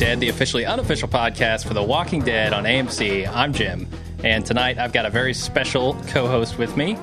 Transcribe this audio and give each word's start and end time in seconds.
Dead, 0.00 0.18
the 0.18 0.30
officially 0.30 0.64
unofficial 0.64 1.10
podcast 1.10 1.68
for 1.68 1.74
The 1.74 1.82
Walking 1.82 2.22
Dead 2.22 2.54
on 2.54 2.64
AMC. 2.64 3.30
I'm 3.30 3.52
Jim, 3.52 3.86
and 4.24 4.46
tonight 4.46 4.78
I've 4.78 4.94
got 4.94 5.04
a 5.04 5.10
very 5.10 5.34
special 5.34 5.92
co 6.06 6.26
host 6.26 6.56
with 6.56 6.74
me. 6.74 6.96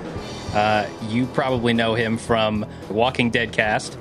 Uh, 0.51 0.87
you 1.03 1.27
probably 1.27 1.73
know 1.73 1.93
him 1.93 2.17
from 2.17 2.65
the 2.87 2.93
Walking 2.93 3.29
Dead 3.29 3.51
cast. 3.51 3.99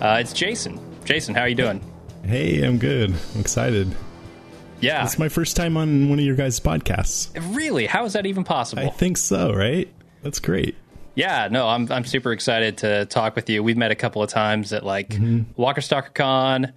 Uh, 0.00 0.18
it's 0.20 0.32
Jason. 0.32 0.80
Jason, 1.04 1.36
how 1.36 1.42
are 1.42 1.48
you 1.48 1.54
doing? 1.54 1.80
Hey, 2.24 2.64
I'm 2.64 2.78
good. 2.78 3.14
I'm 3.36 3.40
excited. 3.40 3.94
Yeah. 4.80 5.04
It's 5.04 5.20
my 5.20 5.28
first 5.28 5.54
time 5.54 5.76
on 5.76 6.08
one 6.08 6.18
of 6.18 6.24
your 6.24 6.34
guys' 6.34 6.58
podcasts. 6.58 7.30
Really? 7.54 7.86
How 7.86 8.06
is 8.06 8.14
that 8.14 8.26
even 8.26 8.42
possible? 8.42 8.82
I 8.82 8.88
think 8.88 9.18
so, 9.18 9.52
right? 9.52 9.88
That's 10.24 10.40
great. 10.40 10.74
Yeah, 11.14 11.46
no, 11.48 11.68
I'm 11.68 11.92
I'm 11.92 12.04
super 12.04 12.32
excited 12.32 12.78
to 12.78 13.04
talk 13.04 13.36
with 13.36 13.48
you. 13.48 13.62
We've 13.62 13.76
met 13.76 13.92
a 13.92 13.94
couple 13.94 14.20
of 14.20 14.30
times 14.30 14.72
at 14.72 14.84
like 14.84 15.10
mm-hmm. 15.10 15.42
Walker 15.54 15.80
Stalker 15.80 16.10
Con, 16.12 16.72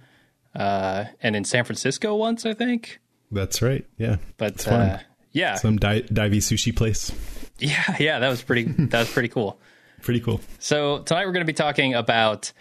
uh, 0.54 1.04
and 1.22 1.36
in 1.36 1.44
San 1.44 1.64
Francisco 1.64 2.14
once, 2.14 2.44
I 2.44 2.54
think. 2.54 3.00
That's 3.30 3.62
right. 3.62 3.86
Yeah, 3.96 4.16
but 4.36 4.66
uh, 4.66 4.98
yeah, 5.32 5.54
some 5.54 5.76
di- 5.76 6.02
divey 6.02 6.38
sushi 6.38 6.74
place. 6.74 7.12
Yeah, 7.58 7.96
yeah, 7.98 8.18
that 8.18 8.28
was 8.28 8.42
pretty. 8.42 8.64
that 8.78 8.98
was 9.00 9.12
pretty 9.12 9.28
cool. 9.28 9.60
pretty 10.02 10.20
cool. 10.20 10.40
So 10.58 11.00
tonight 11.00 11.26
we're 11.26 11.32
going 11.32 11.46
to 11.46 11.52
be 11.52 11.52
talking 11.52 11.94
about 11.94 12.52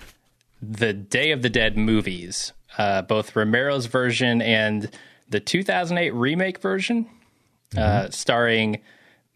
the 0.61 0.93
Day 0.93 1.31
of 1.31 1.41
the 1.41 1.49
Dead 1.49 1.77
movies, 1.77 2.53
uh, 2.77 3.01
both 3.01 3.35
Romero's 3.35 3.87
version 3.87 4.41
and 4.41 4.89
the 5.29 5.39
2008 5.39 6.13
remake 6.13 6.59
version, 6.59 7.07
uh, 7.75 7.79
mm-hmm. 7.79 8.07
uh, 8.07 8.09
starring 8.11 8.81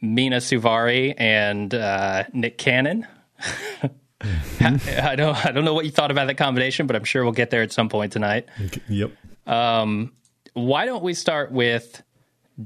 Mina 0.01 0.37
Suvari 0.37 1.13
and 1.17 1.73
uh, 1.73 2.25
Nick 2.33 2.57
Cannon. 2.57 3.07
I 4.59 5.15
don't 5.15 5.45
I 5.45 5.51
don't 5.51 5.65
know 5.65 5.73
what 5.73 5.85
you 5.85 5.91
thought 5.91 6.11
about 6.11 6.27
that 6.27 6.37
combination, 6.37 6.87
but 6.87 6.95
I'm 6.95 7.03
sure 7.03 7.23
we'll 7.23 7.33
get 7.33 7.49
there 7.49 7.61
at 7.61 7.71
some 7.71 7.89
point 7.89 8.11
tonight. 8.11 8.47
Yep. 8.89 9.11
Um, 9.45 10.13
why 10.53 10.85
don't 10.85 11.03
we 11.03 11.13
start 11.13 11.51
with 11.51 12.01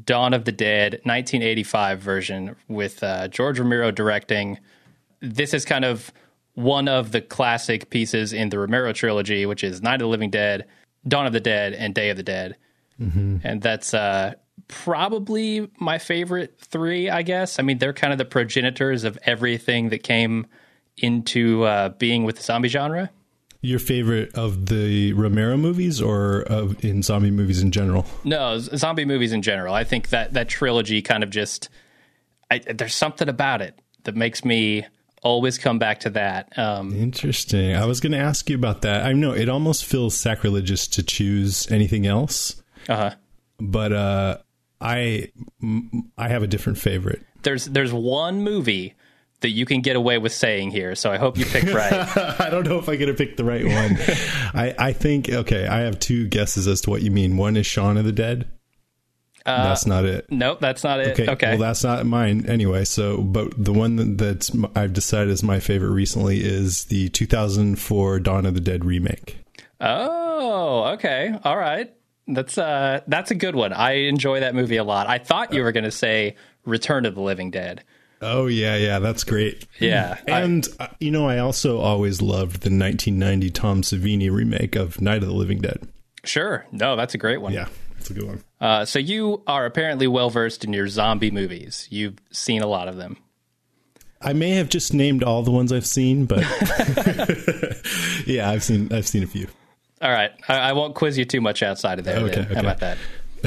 Dawn 0.05 0.33
of 0.33 0.45
the 0.45 0.51
Dead 0.51 0.93
1985 1.03 1.99
version 1.99 2.55
with 2.67 3.03
uh, 3.03 3.27
George 3.27 3.59
Romero 3.59 3.91
directing? 3.91 4.59
This 5.21 5.53
is 5.53 5.65
kind 5.65 5.85
of 5.85 6.11
one 6.53 6.87
of 6.87 7.11
the 7.11 7.21
classic 7.21 7.89
pieces 7.89 8.33
in 8.33 8.49
the 8.49 8.59
Romero 8.59 8.91
trilogy, 8.91 9.45
which 9.45 9.63
is 9.63 9.81
Night 9.81 9.95
of 9.95 9.99
the 10.01 10.07
Living 10.07 10.29
Dead, 10.29 10.65
Dawn 11.07 11.25
of 11.25 11.33
the 11.33 11.39
Dead, 11.39 11.73
and 11.73 11.93
Day 11.93 12.09
of 12.09 12.17
the 12.17 12.23
Dead. 12.23 12.57
Mm-hmm. 12.99 13.37
And 13.43 13.61
that's 13.61 13.93
uh, 13.93 14.33
probably 14.67 15.69
my 15.79 15.97
favorite 15.97 16.59
three, 16.59 17.09
I 17.09 17.21
guess. 17.21 17.59
I 17.59 17.63
mean, 17.63 17.77
they're 17.77 17.93
kind 17.93 18.11
of 18.11 18.17
the 18.17 18.25
progenitors 18.25 19.03
of 19.03 19.17
everything 19.23 19.89
that 19.89 20.03
came 20.03 20.47
into 20.97 21.63
uh, 21.63 21.89
being 21.89 22.23
with 22.23 22.37
the 22.37 22.43
zombie 22.43 22.69
genre. 22.69 23.09
Your 23.61 23.79
favorite 23.79 24.35
of 24.35 24.67
the 24.67 25.13
Romero 25.13 25.57
movies, 25.57 25.99
or 26.01 26.41
of 26.43 26.83
in 26.85 27.01
zombie 27.01 27.31
movies 27.31 27.61
in 27.61 27.71
general? 27.71 28.05
No, 28.23 28.59
zombie 28.59 29.05
movies 29.05 29.31
in 29.31 29.41
general. 29.41 29.73
I 29.73 29.83
think 29.83 30.09
that 30.09 30.33
that 30.33 30.47
trilogy 30.47 31.01
kind 31.01 31.23
of 31.23 31.29
just 31.31 31.69
I, 32.51 32.59
there's 32.59 32.95
something 32.95 33.27
about 33.27 33.61
it 33.61 33.79
that 34.03 34.15
makes 34.15 34.45
me 34.45 34.85
always 35.23 35.57
come 35.57 35.79
back 35.79 35.99
to 36.01 36.11
that. 36.11 36.57
Um, 36.57 36.93
Interesting. 36.95 37.75
I 37.75 37.85
was 37.85 37.99
going 37.99 38.11
to 38.13 38.19
ask 38.19 38.49
you 38.49 38.55
about 38.55 38.83
that. 38.83 39.05
I 39.05 39.13
know 39.13 39.33
it 39.33 39.49
almost 39.49 39.85
feels 39.85 40.15
sacrilegious 40.15 40.87
to 40.89 41.03
choose 41.03 41.69
anything 41.71 42.05
else. 42.05 42.61
Uh-huh. 42.87 43.15
But 43.59 43.91
uh 43.91 44.37
I 44.79 45.31
I 46.17 46.27
have 46.29 46.43
a 46.43 46.47
different 46.47 46.77
favorite. 46.77 47.23
There's 47.43 47.65
there's 47.65 47.91
one 47.91 48.43
movie 48.43 48.93
that 49.41 49.49
you 49.49 49.65
can 49.65 49.81
get 49.81 49.95
away 49.95 50.17
with 50.17 50.33
saying 50.33 50.71
here, 50.71 50.95
so 50.95 51.11
I 51.11 51.17
hope 51.17 51.37
you 51.37 51.45
pick 51.45 51.65
right. 51.65 51.93
I 52.39 52.49
don't 52.49 52.67
know 52.67 52.79
if 52.79 52.89
I'm 52.89 52.97
going 52.97 53.07
to 53.07 53.13
pick 53.13 53.37
the 53.37 53.43
right 53.43 53.63
one. 53.63 53.97
I 54.53 54.75
I 54.77 54.93
think 54.93 55.29
okay, 55.29 55.67
I 55.67 55.81
have 55.81 55.99
two 55.99 56.27
guesses 56.27 56.67
as 56.67 56.81
to 56.81 56.89
what 56.89 57.01
you 57.01 57.11
mean. 57.11 57.37
One 57.37 57.55
is 57.55 57.65
Shaun 57.65 57.97
of 57.97 58.05
the 58.05 58.11
Dead. 58.11 58.49
Uh, 59.45 59.69
that's 59.69 59.85
not 59.85 60.03
it. 60.03 60.25
Nope, 60.29 60.59
that's 60.59 60.83
not 60.83 60.99
it. 60.99 61.19
Okay, 61.19 61.31
okay. 61.31 61.49
Well, 61.51 61.59
that's 61.59 61.83
not 61.83 62.05
mine 62.05 62.45
anyway. 62.47 62.83
So, 62.83 63.21
but 63.21 63.53
the 63.63 63.71
one 63.71 64.17
that's 64.17 64.51
I've 64.75 64.91
decided 64.91 65.29
is 65.29 65.41
my 65.41 65.61
favorite 65.61 65.91
recently 65.91 66.41
is 66.43 66.85
the 66.85 67.07
2004 67.09 68.19
Dawn 68.19 68.45
of 68.45 68.55
the 68.55 68.59
Dead 68.59 68.83
remake. 68.83 69.37
Oh, 69.79 70.93
okay. 70.95 71.33
All 71.45 71.55
right. 71.55 71.93
That's 72.27 72.57
uh 72.57 72.99
that's 73.07 73.31
a 73.31 73.35
good 73.35 73.55
one. 73.55 73.71
I 73.71 73.93
enjoy 73.93 74.41
that 74.41 74.53
movie 74.53 74.75
a 74.75 74.83
lot. 74.83 75.07
I 75.07 75.17
thought 75.17 75.53
you 75.53 75.63
were 75.63 75.71
going 75.71 75.85
to 75.85 75.91
say 75.91 76.35
Return 76.65 77.05
of 77.05 77.15
the 77.15 77.21
Living 77.21 77.51
Dead. 77.51 77.85
Oh 78.21 78.47
yeah, 78.47 78.75
yeah, 78.75 78.99
that's 78.99 79.23
great. 79.23 79.65
Yeah, 79.79 80.17
and 80.27 80.67
I, 80.79 80.85
uh, 80.85 80.87
you 80.99 81.11
know, 81.11 81.27
I 81.27 81.39
also 81.39 81.79
always 81.79 82.21
loved 82.21 82.61
the 82.61 82.69
1990 82.69 83.49
Tom 83.51 83.81
Savini 83.81 84.31
remake 84.31 84.75
of 84.75 84.99
Night 84.99 85.21
of 85.21 85.29
the 85.29 85.35
Living 85.35 85.59
Dead. 85.59 85.87
Sure, 86.23 86.65
no, 86.71 86.95
that's 86.95 87.13
a 87.13 87.17
great 87.17 87.41
one. 87.41 87.53
Yeah, 87.53 87.67
that's 87.95 88.09
a 88.09 88.13
good 88.13 88.25
one. 88.25 88.43
Uh, 88.59 88.85
so 88.85 88.97
you 88.97 89.43
are 89.45 89.65
apparently 89.65 90.07
well 90.07 90.29
versed 90.29 90.63
in 90.63 90.73
your 90.73 90.87
zombie 90.87 91.31
movies. 91.31 91.87
You've 91.91 92.17
seen 92.31 92.61
a 92.61 92.67
lot 92.67 92.87
of 92.87 92.97
them. 92.97 93.17
I 94.19 94.33
may 94.33 94.51
have 94.51 94.69
just 94.69 94.93
named 94.93 95.23
all 95.23 95.43
the 95.43 95.51
ones 95.51 95.71
I've 95.71 95.85
seen, 95.85 96.25
but 96.25 96.39
yeah, 98.25 98.49
I've 98.49 98.63
seen 98.63 98.91
I've 98.91 99.07
seen 99.07 99.23
a 99.23 99.27
few. 99.27 99.47
All 100.01 100.11
right, 100.11 100.31
I, 100.47 100.57
I, 100.57 100.73
won't 100.73 100.93
quiz 100.93 101.17
you 101.17 101.25
too 101.25 101.41
much 101.41 101.63
outside 101.63 101.97
of 101.97 102.05
there. 102.05 102.17
Okay, 102.17 102.41
okay. 102.41 102.53
how 102.53 102.59
about 102.59 102.79
that? 102.81 102.99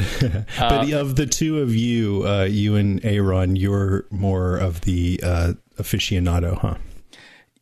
but 0.59 0.93
uh, 0.93 0.99
of 0.99 1.15
the 1.15 1.25
two 1.25 1.59
of 1.59 1.75
you, 1.75 2.23
uh, 2.27 2.43
you 2.43 2.75
and 2.75 3.03
Aaron, 3.05 3.55
you're 3.55 4.05
more 4.09 4.57
of 4.57 4.81
the 4.81 5.19
uh, 5.23 5.53
aficionado, 5.77 6.57
huh? 6.57 6.75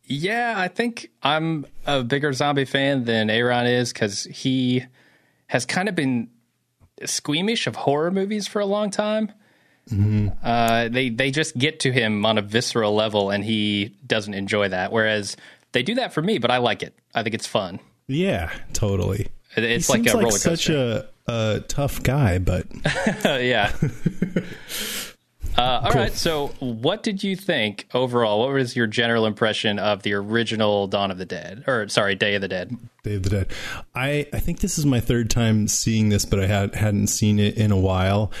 Yeah, 0.04 0.54
I 0.56 0.68
think 0.68 1.10
I'm 1.22 1.66
a 1.86 2.02
bigger 2.02 2.32
zombie 2.32 2.64
fan 2.64 3.04
than 3.04 3.30
Aaron 3.30 3.66
is 3.66 3.92
because 3.92 4.24
he 4.24 4.84
has 5.46 5.64
kind 5.64 5.88
of 5.88 5.94
been 5.94 6.28
squeamish 7.04 7.66
of 7.66 7.76
horror 7.76 8.10
movies 8.10 8.48
for 8.48 8.60
a 8.60 8.66
long 8.66 8.90
time. 8.90 9.32
Mm-hmm. 9.88 10.28
Uh, 10.42 10.88
they 10.88 11.10
they 11.10 11.30
just 11.30 11.56
get 11.56 11.80
to 11.80 11.92
him 11.92 12.26
on 12.26 12.38
a 12.38 12.42
visceral 12.42 12.94
level, 12.94 13.30
and 13.30 13.44
he 13.44 13.96
doesn't 14.06 14.34
enjoy 14.34 14.68
that. 14.68 14.92
Whereas 14.92 15.36
they 15.72 15.82
do 15.82 15.94
that 15.94 16.12
for 16.12 16.22
me, 16.22 16.38
but 16.38 16.50
I 16.50 16.58
like 16.58 16.82
it. 16.82 16.94
I 17.14 17.22
think 17.22 17.34
it's 17.34 17.46
fun. 17.46 17.80
Yeah, 18.06 18.50
totally. 18.72 19.28
It's 19.56 19.86
he 19.86 19.92
like 19.92 20.06
a 20.06 20.16
roller 20.16 20.30
coaster. 20.30 20.56
Such 20.56 20.68
a, 20.70 21.08
a 21.30 21.60
tough 21.68 22.02
guy, 22.02 22.38
but 22.38 22.66
yeah. 23.24 23.72
Uh, 25.56 25.80
all 25.84 25.90
cool. 25.92 26.00
right. 26.00 26.12
So, 26.12 26.48
what 26.60 27.02
did 27.02 27.22
you 27.22 27.36
think 27.36 27.86
overall? 27.92 28.40
What 28.40 28.52
was 28.52 28.76
your 28.76 28.86
general 28.86 29.26
impression 29.26 29.78
of 29.78 30.02
the 30.02 30.14
original 30.14 30.86
Dawn 30.86 31.10
of 31.10 31.18
the 31.18 31.26
Dead, 31.26 31.64
or 31.66 31.88
sorry, 31.88 32.14
Day 32.14 32.34
of 32.34 32.40
the 32.40 32.48
Dead? 32.48 32.76
Day 33.02 33.16
of 33.16 33.22
the 33.24 33.30
Dead. 33.30 33.46
I 33.94 34.26
I 34.32 34.38
think 34.38 34.60
this 34.60 34.78
is 34.78 34.86
my 34.86 35.00
third 35.00 35.28
time 35.28 35.68
seeing 35.68 36.08
this, 36.08 36.24
but 36.24 36.40
I 36.40 36.46
had 36.46 36.74
hadn't 36.74 37.08
seen 37.08 37.38
it 37.38 37.56
in 37.56 37.72
a 37.72 37.76
while, 37.78 38.32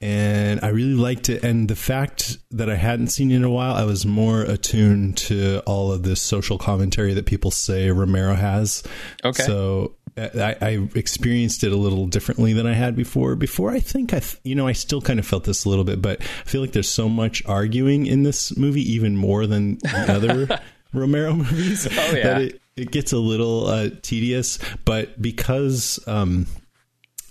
and 0.00 0.60
I 0.62 0.68
really 0.68 0.94
liked 0.94 1.28
it. 1.28 1.44
And 1.44 1.68
the 1.68 1.76
fact 1.76 2.38
that 2.50 2.68
I 2.68 2.76
hadn't 2.76 3.08
seen 3.08 3.30
it 3.30 3.36
in 3.36 3.44
a 3.44 3.50
while, 3.50 3.74
I 3.74 3.84
was 3.84 4.04
more 4.04 4.42
attuned 4.42 5.16
to 5.18 5.60
all 5.66 5.92
of 5.92 6.02
this 6.02 6.20
social 6.20 6.58
commentary 6.58 7.14
that 7.14 7.26
people 7.26 7.50
say 7.50 7.90
Romero 7.90 8.34
has. 8.34 8.82
Okay. 9.24 9.42
So 9.44 9.94
I, 10.16 10.56
I 10.60 10.88
experienced 10.94 11.62
it 11.62 11.72
a 11.72 11.76
little 11.76 12.06
differently 12.06 12.52
than 12.52 12.66
I 12.66 12.72
had 12.72 12.96
before. 12.96 13.36
Before, 13.36 13.70
I 13.70 13.80
think 13.80 14.14
I, 14.14 14.22
you 14.44 14.54
know, 14.54 14.66
I 14.66 14.72
still 14.72 15.02
kind 15.02 15.18
of 15.18 15.26
felt 15.26 15.44
this 15.44 15.64
a 15.64 15.68
little 15.68 15.84
bit, 15.84 16.00
but 16.00 16.20
I 16.20 16.24
feel 16.44 16.62
like 16.62 16.72
there's 16.72 16.88
so 16.88 17.08
much 17.08 17.44
arguing 17.46 18.06
in 18.06 18.22
this 18.22 18.56
movie, 18.56 18.92
even 18.92 19.16
more 19.16 19.46
than 19.46 19.76
the 19.76 20.06
other 20.48 20.60
Romero 20.92 21.34
movies. 21.34 21.86
Oh 21.90 22.12
yeah. 22.16 22.22
That 22.22 22.42
it, 22.42 22.60
it 22.76 22.90
gets 22.90 23.12
a 23.12 23.18
little 23.18 23.66
uh, 23.66 23.90
tedious, 24.02 24.58
but 24.84 25.20
because. 25.20 26.00
Um, 26.06 26.46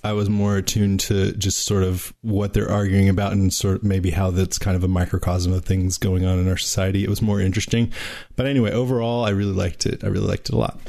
I 0.03 0.13
was 0.13 0.29
more 0.29 0.57
attuned 0.57 0.99
to 0.99 1.31
just 1.31 1.65
sort 1.65 1.81
of 1.81 2.13
what 2.21 2.53
they're 2.53 2.69
arguing 2.69 3.09
about 3.09 3.31
and 3.31 3.51
sort 3.51 3.77
of 3.77 3.83
maybe 3.83 4.11
how 4.11 4.29
that's 4.29 4.59
kind 4.59 4.77
of 4.77 4.83
a 4.83 4.87
microcosm 4.87 5.51
of 5.51 5.65
things 5.65 5.97
going 5.97 6.23
on 6.23 6.37
in 6.37 6.47
our 6.47 6.57
society. 6.57 7.03
It 7.03 7.09
was 7.09 7.23
more 7.23 7.41
interesting. 7.41 7.91
But 8.35 8.45
anyway, 8.45 8.71
overall, 8.71 9.25
I 9.25 9.31
really 9.31 9.53
liked 9.53 9.87
it. 9.87 10.03
I 10.03 10.07
really 10.07 10.27
liked 10.27 10.49
it 10.49 10.53
a 10.53 10.59
lot. 10.59 10.79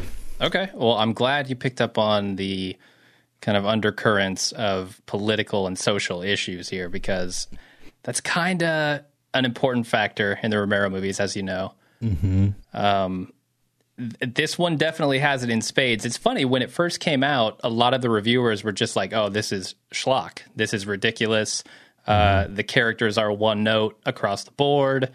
Okay. 0.40 0.70
Well, 0.74 0.94
I'm 0.94 1.12
glad 1.12 1.48
you 1.48 1.56
picked 1.56 1.80
up 1.80 1.98
on 1.98 2.36
the 2.36 2.76
kind 3.40 3.56
of 3.56 3.66
undercurrents 3.66 4.52
of 4.52 5.00
political 5.06 5.66
and 5.66 5.78
social 5.78 6.22
issues 6.22 6.68
here 6.68 6.88
because 6.88 7.48
that's 8.02 8.20
kind 8.20 8.62
of 8.62 9.00
an 9.34 9.44
important 9.44 9.86
factor 9.86 10.38
in 10.42 10.50
the 10.50 10.58
Romero 10.58 10.88
movies, 10.90 11.20
as 11.20 11.36
you 11.36 11.42
know. 11.42 11.74
Mm-hmm. 12.02 12.48
Um, 12.72 13.32
this 13.96 14.58
one 14.58 14.76
definitely 14.76 15.18
has 15.20 15.42
it 15.42 15.50
in 15.50 15.62
spades. 15.62 16.04
It's 16.04 16.16
funny 16.16 16.44
when 16.44 16.62
it 16.62 16.70
first 16.70 17.00
came 17.00 17.22
out, 17.22 17.60
a 17.64 17.70
lot 17.70 17.94
of 17.94 18.02
the 18.02 18.10
reviewers 18.10 18.62
were 18.62 18.72
just 18.72 18.94
like, 18.94 19.12
"Oh, 19.14 19.30
this 19.30 19.52
is 19.52 19.74
schlock. 19.92 20.40
This 20.54 20.74
is 20.74 20.86
ridiculous. 20.86 21.64
Uh, 22.06 22.12
mm-hmm. 22.12 22.52
Uh, 22.52 22.54
the 22.56 22.62
characters 22.62 23.16
are 23.16 23.32
one 23.32 23.62
note 23.62 23.98
across 24.04 24.44
the 24.44 24.50
board." 24.52 25.10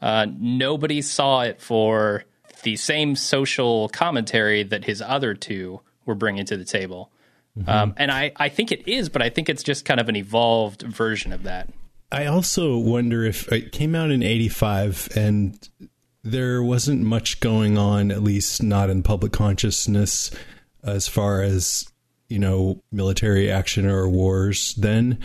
Uh, 0.00 0.26
nobody 0.36 1.02
saw 1.02 1.42
it 1.42 1.60
for 1.60 2.24
the 2.62 2.76
same 2.76 3.16
social 3.16 3.88
commentary 3.88 4.62
that 4.62 4.84
his 4.84 5.02
other 5.02 5.34
two 5.34 5.80
were 6.06 6.14
bringing 6.14 6.44
to 6.46 6.56
the 6.56 6.64
table. 6.64 7.10
Mm-hmm. 7.58 7.68
Um, 7.68 7.94
and 7.96 8.10
I, 8.10 8.32
I 8.36 8.48
think 8.48 8.72
it 8.72 8.88
is, 8.88 9.08
but 9.08 9.22
I 9.22 9.28
think 9.28 9.48
it's 9.48 9.62
just 9.62 9.84
kind 9.84 10.00
of 10.00 10.08
an 10.08 10.16
evolved 10.16 10.82
version 10.82 11.32
of 11.32 11.42
that. 11.42 11.68
I 12.10 12.26
also 12.26 12.76
wonder 12.76 13.24
if 13.24 13.50
it 13.50 13.72
came 13.72 13.94
out 13.94 14.10
in 14.10 14.22
85 14.22 15.08
and 15.16 15.68
there 16.22 16.62
wasn't 16.62 17.02
much 17.02 17.40
going 17.40 17.78
on, 17.78 18.10
at 18.10 18.22
least 18.22 18.62
not 18.62 18.90
in 18.90 19.02
public 19.02 19.32
consciousness, 19.32 20.30
as 20.84 21.08
far 21.08 21.42
as 21.42 21.92
you 22.32 22.38
know, 22.38 22.80
military 22.90 23.50
action 23.50 23.86
or 23.86 24.08
wars 24.08 24.74
then. 24.76 25.18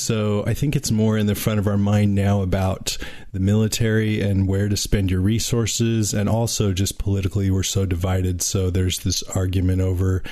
So 0.00 0.44
I 0.46 0.54
think 0.54 0.76
it's 0.76 0.90
more 0.90 1.16
in 1.16 1.26
the 1.26 1.34
front 1.34 1.58
of 1.58 1.66
our 1.66 1.76
mind 1.76 2.14
now 2.14 2.42
about 2.42 2.96
the 3.32 3.40
military 3.40 4.20
and 4.20 4.48
where 4.48 4.68
to 4.68 4.76
spend 4.76 5.10
your 5.10 5.20
resources. 5.20 6.14
And 6.14 6.28
also 6.28 6.72
just 6.72 6.98
politically, 6.98 7.50
we're 7.50 7.62
so 7.62 7.86
divided. 7.86 8.42
So 8.42 8.70
there's 8.70 9.00
this 9.00 9.22
argument 9.22 9.80
over 9.80 10.22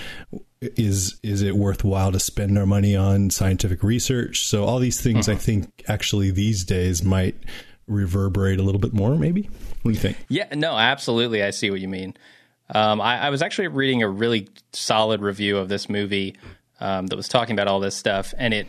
is 0.60 1.20
is 1.22 1.42
it 1.42 1.54
worthwhile 1.54 2.10
to 2.10 2.18
spend 2.18 2.58
our 2.58 2.66
money 2.66 2.96
on 2.96 3.30
scientific 3.30 3.82
research? 3.82 4.44
So 4.46 4.64
all 4.64 4.78
these 4.78 5.00
things, 5.00 5.28
uh-huh. 5.28 5.36
I 5.36 5.40
think, 5.40 5.84
actually 5.88 6.30
these 6.30 6.64
days 6.64 7.04
might 7.04 7.36
reverberate 7.86 8.58
a 8.58 8.62
little 8.62 8.80
bit 8.80 8.92
more. 8.92 9.16
Maybe. 9.16 9.42
What 9.82 9.92
do 9.92 9.94
you 9.94 10.00
think? 10.00 10.16
Yeah, 10.28 10.48
no, 10.54 10.76
absolutely. 10.76 11.42
I 11.42 11.50
see 11.50 11.70
what 11.70 11.80
you 11.80 11.88
mean. 11.88 12.14
Um, 12.74 13.00
I, 13.00 13.18
I, 13.18 13.30
was 13.30 13.40
actually 13.40 13.68
reading 13.68 14.02
a 14.02 14.08
really 14.08 14.48
solid 14.74 15.22
review 15.22 15.56
of 15.56 15.70
this 15.70 15.88
movie 15.88 16.36
um, 16.80 17.06
that 17.06 17.16
was 17.16 17.26
talking 17.26 17.54
about 17.54 17.66
all 17.66 17.80
this 17.80 17.96
stuff, 17.96 18.34
and 18.36 18.52
it 18.52 18.66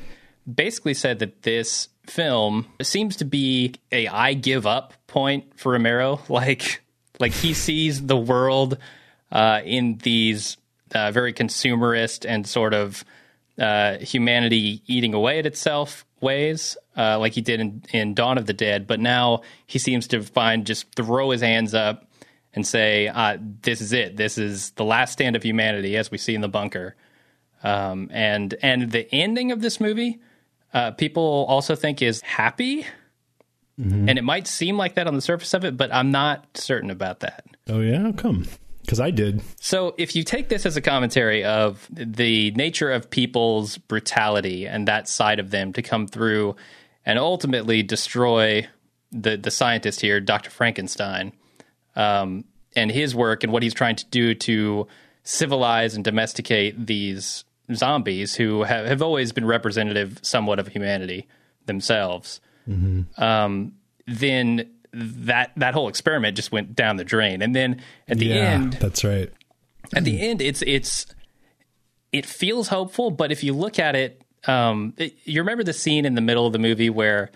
basically 0.56 0.94
said 0.94 1.20
that 1.20 1.44
this 1.44 1.90
film 2.06 2.68
seems 2.82 3.16
to 3.18 3.26
be 3.26 3.76
a 3.92 4.08
I 4.08 4.34
give 4.34 4.66
up 4.66 4.94
point 5.08 5.60
for 5.60 5.74
Romero. 5.74 6.22
Like, 6.30 6.82
like 7.20 7.34
he 7.34 7.54
sees 7.54 8.06
the 8.06 8.18
world 8.18 8.78
uh, 9.32 9.62
in 9.66 9.98
these 9.98 10.58
uh, 10.94 11.12
very 11.12 11.34
consumerist 11.34 12.26
and 12.28 12.48
sort 12.48 12.74
of 12.74 13.04
uh, 13.60 13.98
humanity 13.98 14.82
eating 14.88 15.14
away 15.14 15.40
at 15.40 15.46
itself 15.46 16.06
ways, 16.22 16.78
uh, 16.98 17.20
like 17.20 17.34
he 17.34 17.42
did 17.42 17.60
in, 17.60 17.84
in 17.92 18.14
Dawn 18.14 18.38
of 18.38 18.46
the 18.46 18.54
Dead. 18.54 18.88
But 18.88 19.00
now 19.00 19.42
he 19.68 19.80
seems 19.80 20.08
to 20.08 20.24
find 20.24 20.66
just 20.66 20.94
throw 20.96 21.32
his 21.32 21.42
hands 21.42 21.74
up 21.74 22.10
and 22.54 22.66
say, 22.66 23.08
uh, 23.08 23.38
"This 23.62 23.82
is 23.82 23.94
it. 23.94 24.18
This 24.18 24.38
is 24.38 24.72
the 24.72 24.86
last 24.86 25.14
stand 25.14 25.36
of 25.36 25.44
humanity," 25.44 25.98
as 25.98 26.10
we 26.10 26.18
see 26.18 26.36
in 26.36 26.42
the 26.42 26.50
bunker. 26.50 26.96
Um, 27.64 28.10
and 28.12 28.56
and 28.62 28.92
the 28.92 29.14
ending 29.14 29.52
of 29.52 29.62
this 29.62 29.80
movie, 29.80 30.20
uh, 30.74 30.92
people 30.92 31.46
also 31.48 31.76
think 31.76 32.02
is 32.02 32.22
happy. 32.22 32.86
Mm-hmm. 33.80 34.10
And 34.10 34.20
it 34.20 34.24
might 34.24 34.46
seem 34.46 34.78
like 34.78 34.96
that 34.96 35.08
on 35.08 35.16
the 35.16 35.22
surface 35.22 35.54
of 35.54 35.64
it, 35.64 35.78
but 35.78 35.94
I'm 35.94 36.12
not 36.12 36.46
certain 36.58 36.90
about 36.90 37.22
that. 37.22 37.46
Oh 37.70 37.80
yeah, 37.80 38.02
How 38.02 38.12
come? 38.12 38.46
because 38.90 39.00
I 39.00 39.12
did. 39.12 39.44
So, 39.62 39.94
if 40.00 40.16
you 40.16 40.24
take 40.24 40.50
this 40.50 40.66
as 40.66 40.76
a 40.76 40.82
commentary 40.82 41.44
of 41.44 41.88
the 41.92 42.50
nature 42.52 42.92
of 42.92 43.12
people's 43.12 43.78
brutality 43.78 44.66
and 44.66 44.88
that 44.88 45.08
side 45.08 45.40
of 45.40 45.52
them 45.52 45.74
to 45.74 45.84
come 45.84 46.08
through 46.08 46.56
and 47.06 47.20
ultimately 47.20 47.84
destroy 47.84 48.68
the 49.12 49.38
the 49.38 49.52
scientist 49.52 50.02
here, 50.02 50.20
Dr. 50.20 50.50
Frankenstein, 50.50 51.34
um, 51.96 52.46
and 52.76 52.92
his 52.92 53.14
work 53.14 53.44
and 53.44 53.54
what 53.54 53.62
he's 53.62 53.76
trying 53.76 53.96
to 53.96 54.06
do 54.08 54.34
to 54.34 54.88
civilize 55.24 55.94
and 55.94 56.04
domesticate 56.04 56.88
these 56.88 57.46
zombies 57.74 58.36
who 58.36 58.64
have, 58.64 58.86
have 58.86 59.02
always 59.02 59.32
been 59.32 59.46
representative 59.46 60.20
somewhat 60.22 60.60
of 60.60 60.68
humanity 60.68 61.28
themselves, 61.66 62.42
mm-hmm. 62.68 63.22
um, 63.22 63.74
then 64.08 64.70
that 64.92 65.52
that 65.56 65.74
whole 65.74 65.88
experiment 65.88 66.36
just 66.36 66.52
went 66.52 66.76
down 66.76 66.98
the 66.98 67.04
drain. 67.04 67.42
And 67.42 67.56
then 67.56 67.82
at 68.08 68.18
the 68.18 68.28
yeah, 68.28 68.36
end, 68.36 68.74
that's 68.74 69.04
right. 69.04 69.32
At 69.96 70.04
the 70.04 70.22
end, 70.22 70.42
it's 70.42 70.62
it's 70.64 71.06
it 72.12 72.26
feels 72.26 72.68
hopeful, 72.68 73.12
but 73.12 73.32
if 73.32 73.44
you 73.44 73.54
look 73.54 73.80
at 73.80 73.96
it, 73.96 74.22
um, 74.48 74.94
it, 74.98 75.16
you 75.26 75.42
remember 75.42 75.64
the 75.64 75.74
scene 75.74 76.06
in 76.06 76.16
the 76.16 76.22
middle 76.22 76.46
of 76.46 76.54
the 76.54 76.60
movie 76.60 76.90
where 76.90 77.30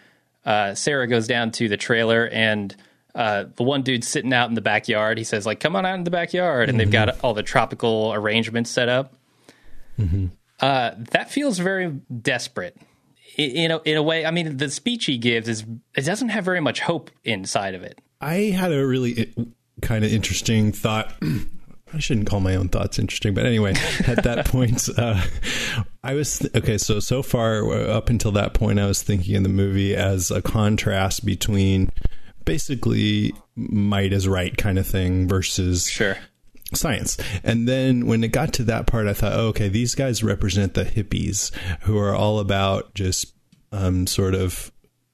uh, 0.45 0.73
Sarah 0.73 1.07
goes 1.07 1.27
down 1.27 1.51
to 1.51 1.67
the 1.67 1.77
trailer 1.77 2.27
and. 2.27 2.75
Uh, 3.15 3.45
the 3.57 3.63
one 3.63 3.83
dude 3.83 4.03
sitting 4.03 4.33
out 4.33 4.49
in 4.49 4.55
the 4.55 4.61
backyard, 4.61 5.19
he 5.19 5.23
says, 5.23 5.45
like, 5.45 5.59
come 5.59 5.75
on 5.75 5.85
out 5.85 5.93
in 5.93 6.03
the 6.03 6.09
backyard. 6.09 6.67
And 6.67 6.79
mm-hmm. 6.79 6.89
they've 6.89 6.91
got 6.91 7.23
all 7.23 7.35
the 7.35 7.43
tropical 7.43 8.11
arrangements 8.11 8.71
set 8.71 8.89
up. 8.89 9.13
Mm-hmm. 9.99 10.27
Uh, 10.59 10.91
that 11.11 11.29
feels 11.29 11.59
very 11.59 11.89
desperate 12.21 12.77
in 13.37 13.71
a, 13.71 13.81
in 13.83 13.97
a 13.97 14.03
way, 14.03 14.25
I 14.25 14.31
mean, 14.31 14.57
the 14.57 14.69
speech 14.69 15.05
he 15.05 15.17
gives 15.17 15.47
is 15.47 15.65
it 15.95 16.01
doesn't 16.01 16.29
have 16.29 16.45
very 16.45 16.59
much 16.59 16.81
hope 16.81 17.09
inside 17.23 17.75
of 17.75 17.83
it. 17.83 17.99
I 18.21 18.35
had 18.55 18.71
a 18.71 18.85
really 18.85 19.33
kind 19.81 20.05
of 20.05 20.13
interesting 20.13 20.71
thought. 20.71 21.13
I 21.93 21.99
shouldn't 21.99 22.27
call 22.27 22.39
my 22.39 22.55
own 22.55 22.69
thoughts 22.69 22.97
interesting, 22.97 23.35
but 23.35 23.45
anyway, 23.45 23.73
at 24.07 24.23
that 24.23 24.45
point, 24.47 24.89
uh, 24.97 25.23
I 26.03 26.15
was 26.15 26.39
th- 26.39 26.55
okay. 26.55 26.79
So 26.79 26.99
so 26.99 27.21
far 27.21 27.71
up 27.71 28.09
until 28.09 28.31
that 28.31 28.55
point, 28.55 28.79
I 28.79 28.87
was 28.87 29.03
thinking 29.03 29.35
in 29.35 29.43
the 29.43 29.49
movie 29.49 29.95
as 29.95 30.31
a 30.31 30.41
contrast 30.41 31.23
between 31.23 31.91
basically 32.45 33.31
might 33.55 34.11
is 34.11 34.27
right 34.27 34.57
kind 34.57 34.79
of 34.79 34.87
thing 34.87 35.27
versus 35.27 35.87
sure 35.87 36.17
science. 36.75 37.17
And 37.43 37.67
then 37.67 38.05
when 38.05 38.23
it 38.23 38.31
got 38.31 38.53
to 38.53 38.63
that 38.65 38.87
part, 38.87 39.07
I 39.07 39.13
thought, 39.13 39.33
oh, 39.33 39.47
okay, 39.47 39.69
these 39.69 39.95
guys 39.95 40.23
represent 40.23 40.73
the 40.73 40.85
hippies 40.85 41.53
who 41.81 41.97
are 41.97 42.15
all 42.15 42.39
about 42.39 42.93
just 42.93 43.33
um, 43.71 44.07
sort 44.07 44.35
of 44.35 44.71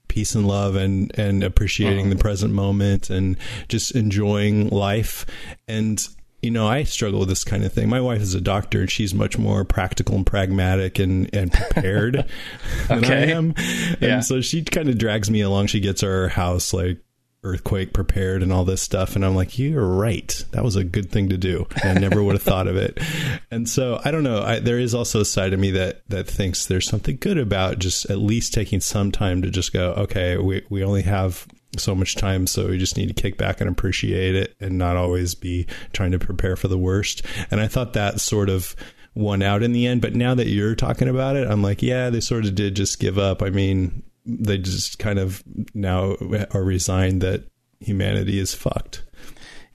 peace 0.07 0.33
and 0.35 0.47
love 0.47 0.75
and 0.75 1.17
and 1.17 1.43
appreciating 1.43 2.09
the 2.09 2.15
present 2.15 2.51
moment 2.51 3.09
and 3.09 3.37
just 3.69 3.95
enjoying 3.95 4.67
life. 4.69 5.25
And 5.67 6.05
you 6.41 6.49
know 6.49 6.65
i 6.67 6.83
struggle 6.83 7.19
with 7.19 7.29
this 7.29 7.43
kind 7.43 7.63
of 7.63 7.71
thing. 7.71 7.89
My 7.89 8.01
wife 8.01 8.21
is 8.21 8.33
a 8.33 8.41
doctor 8.41 8.81
and 8.81 8.91
she's 8.91 9.13
much 9.13 9.37
more 9.37 9.63
practical 9.65 10.15
and 10.15 10.25
pragmatic 10.25 10.99
and 10.99 11.29
and 11.33 11.51
prepared 11.51 12.25
than 12.87 13.05
i 13.05 13.25
am. 13.31 13.53
And 13.57 14.01
yeah. 14.01 14.19
so 14.19 14.41
she 14.41 14.63
kind 14.63 14.89
of 14.89 14.97
drags 14.97 15.29
me 15.29 15.41
along. 15.41 15.67
She 15.67 15.79
gets 15.79 16.03
our 16.03 16.27
house 16.29 16.73
like 16.73 16.97
earthquake 17.43 17.93
prepared 17.93 18.43
and 18.43 18.51
all 18.51 18.65
this 18.65 18.81
stuff. 18.81 19.15
And 19.15 19.25
i'm 19.25 19.35
like 19.35 19.57
you're 19.57 19.87
right. 19.87 20.43
That 20.51 20.63
was 20.63 20.75
a 20.75 20.83
good 20.83 21.11
thing 21.11 21.29
to 21.29 21.37
do. 21.37 21.67
I 21.83 21.93
never 21.93 22.21
would 22.21 22.35
have 22.35 22.43
thought 22.43 22.67
of 22.67 22.75
it. 22.75 22.99
And 23.51 23.67
so 23.67 23.99
i 24.05 24.11
don't 24.11 24.23
know. 24.23 24.41
I, 24.41 24.59
there 24.59 24.77
is 24.77 24.93
also 24.93 25.21
a 25.21 25.25
side 25.25 25.53
of 25.53 25.59
me 25.59 25.71
that 25.71 26.07
that 26.09 26.27
thinks 26.27 26.65
there's 26.65 26.87
something 26.87 27.17
good 27.19 27.37
about 27.37 27.79
just 27.79 28.09
at 28.09 28.19
least 28.19 28.53
taking 28.53 28.79
some 28.79 29.11
time 29.11 29.41
to 29.41 29.49
just 29.49 29.73
go 29.73 29.93
okay 29.93 30.37
we, 30.37 30.63
we 30.69 30.83
only 30.83 31.01
have 31.01 31.47
so 31.77 31.95
much 31.95 32.15
time 32.15 32.45
so 32.47 32.67
we 32.67 32.77
just 32.77 32.97
need 32.97 33.07
to 33.07 33.19
kick 33.19 33.37
back 33.37 33.59
and 33.59 33.69
appreciate 33.69 34.35
it 34.35 34.55
and 34.59 34.77
not 34.77 34.97
always 34.97 35.35
be 35.35 35.65
trying 35.93 36.11
to 36.11 36.19
prepare 36.19 36.55
for 36.55 36.67
the 36.67 36.77
worst. 36.77 37.23
And 37.49 37.59
i 37.59 37.67
thought 37.67 37.93
that 37.93 38.19
sort 38.21 38.49
of 38.49 38.75
won 39.15 39.41
out 39.41 39.63
in 39.63 39.73
the 39.73 39.87
end. 39.87 40.01
But 40.01 40.13
now 40.15 40.35
that 40.35 40.47
you're 40.47 40.75
talking 40.75 41.07
about 41.07 41.35
it 41.35 41.47
i'm 41.47 41.63
like 41.63 41.81
yeah 41.81 42.09
they 42.09 42.19
sort 42.19 42.45
of 42.45 42.53
did 42.55 42.75
just 42.75 42.99
give 42.99 43.17
up. 43.17 43.41
I 43.41 43.49
mean 43.49 44.03
they 44.37 44.57
just 44.57 44.99
kind 44.99 45.19
of 45.19 45.43
now 45.73 46.15
are 46.51 46.63
resigned 46.63 47.21
that 47.21 47.43
humanity 47.79 48.39
is 48.39 48.53
fucked. 48.53 49.03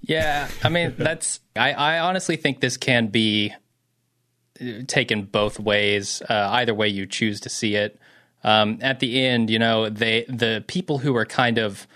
Yeah, 0.01 0.49
I 0.63 0.69
mean 0.69 0.95
that's 0.99 1.41
I, 1.57 1.73
I 1.73 1.99
honestly 2.01 2.37
think 2.37 2.61
this 2.61 2.77
can 2.77 3.09
be 3.09 3.55
taken 4.87 5.25
both 5.25 5.59
ways, 5.59 6.23
uh, 6.29 6.49
either 6.53 6.75
way 6.75 6.89
you 6.89 7.07
choose 7.07 7.41
to 7.41 7.49
see 7.49 7.75
it. 7.75 7.99
Um, 8.45 8.79
at 8.83 9.01
the 9.01 9.25
end, 9.25 9.51
you 9.51 9.59
know, 9.59 9.89
they 9.89 10.25
the 10.29 10.65
people 10.67 10.99
who 10.99 11.17
are 11.17 11.25
kind 11.25 11.59
of 11.59 11.87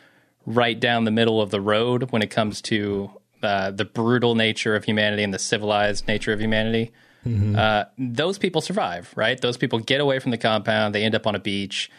right 0.47 0.79
down 0.81 1.05
the 1.05 1.11
middle 1.11 1.43
of 1.43 1.50
the 1.50 1.61
road 1.61 2.11
when 2.11 2.23
it 2.23 2.31
comes 2.31 2.62
to 2.62 3.11
uh, 3.43 3.71
the 3.71 3.85
brutal 3.85 4.35
nature 4.35 4.75
of 4.75 4.85
humanity 4.85 5.23
and 5.23 5.33
the 5.33 5.38
civilized 5.38 6.09
nature 6.09 6.33
of 6.33 6.41
humanity. 6.41 6.91
Mm-hmm. 7.27 7.57
Uh, 7.57 7.85
those 7.99 8.38
people 8.38 8.62
survive, 8.62 9.12
right? 9.15 9.38
Those 9.41 9.59
people 9.59 9.79
get 9.79 10.00
away 10.00 10.19
from 10.19 10.31
the 10.31 10.38
compound. 10.38 10.95
They 10.95 11.05
end 11.05 11.15
up 11.15 11.27
on 11.27 11.35
a 11.35 11.38
beach 11.38 11.91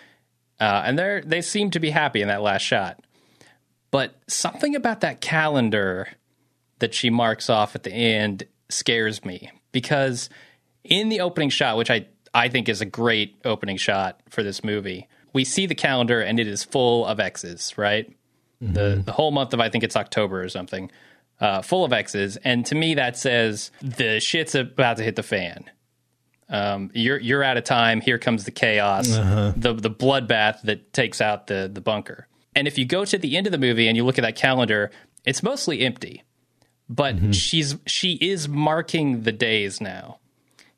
uh, 0.60 0.84
and 0.86 0.98
they 0.98 1.22
they 1.26 1.42
seem 1.42 1.72
to 1.72 1.80
be 1.80 1.90
happy 1.90 2.22
in 2.22 2.28
that 2.28 2.42
last 2.42 2.62
shot. 2.62 3.04
But 3.92 4.16
something 4.28 4.76
about 4.76 5.02
that 5.02 5.22
calendar 5.22 6.10
that 6.80 6.94
she 6.94 7.10
marks 7.10 7.50
off 7.50 7.76
at 7.76 7.84
the 7.84 7.92
end 7.92 8.44
scares 8.70 9.26
me 9.26 9.52
because 9.72 10.30
in 10.84 11.10
the 11.10 11.22
opening 11.22 11.50
shot, 11.50 11.78
which 11.78 11.90
I, 11.92 12.08
I 12.34 12.50
think 12.50 12.70
is 12.70 12.82
a 12.82 12.86
great 12.86 13.40
opening 13.46 13.78
shot 13.78 14.22
for 14.30 14.44
this 14.44 14.64
movie, 14.64 15.08
we 15.34 15.44
see 15.44 15.66
the 15.66 15.76
calendar 15.76 16.22
and 16.22 16.40
it 16.40 16.48
is 16.48 16.64
full 16.64 17.06
of 17.06 17.20
X's, 17.20 17.78
right? 17.78 18.10
Mm-hmm. 18.62 18.74
The, 18.74 19.02
the 19.06 19.12
whole 19.12 19.32
month 19.32 19.54
of, 19.54 19.60
I 19.60 19.70
think 19.70 19.84
it's 19.84 19.96
October 19.96 20.44
or 20.44 20.50
something, 20.50 20.92
uh, 21.40 21.62
full 21.62 21.86
of 21.86 21.94
X's. 21.94 22.38
And 22.38 22.66
to 22.68 22.76
me, 22.76 22.96
that 22.96 23.18
says 23.18 23.72
the 23.82 24.20
shit's 24.20 24.56
about 24.56 24.98
to 24.98 25.04
hit 25.04 25.16
the 25.16 25.24
fan. 25.24 25.70
Um, 26.50 26.90
you're 26.94 27.20
you're 27.20 27.44
out 27.44 27.58
of 27.58 27.64
time. 27.64 28.02
Here 28.02 28.18
comes 28.18 28.46
the 28.46 28.52
chaos, 28.52 29.12
uh-huh. 29.12 29.54
the 29.56 29.74
the 29.74 29.90
bloodbath 29.90 30.62
that 30.64 30.94
takes 30.94 31.22
out 31.22 31.48
the 31.48 31.70
the 31.72 31.82
bunker. 31.82 32.28
And 32.56 32.68
if 32.68 32.78
you 32.78 32.86
go 32.86 33.06
to 33.06 33.18
the 33.18 33.38
end 33.38 33.46
of 33.46 33.52
the 33.52 33.60
movie 33.60 33.88
and 33.88 33.96
you 33.96 34.04
look 34.04 34.18
at 34.18 34.24
that 34.24 34.36
calendar, 34.36 34.92
it's 35.26 35.44
mostly 35.44 35.82
empty. 35.82 36.24
But 36.90 37.16
mm-hmm. 37.16 37.32
she's 37.32 37.76
she 37.86 38.14
is 38.14 38.50
marking 38.50 39.24
the 39.24 39.32
days 39.32 39.80
now. 39.80 40.20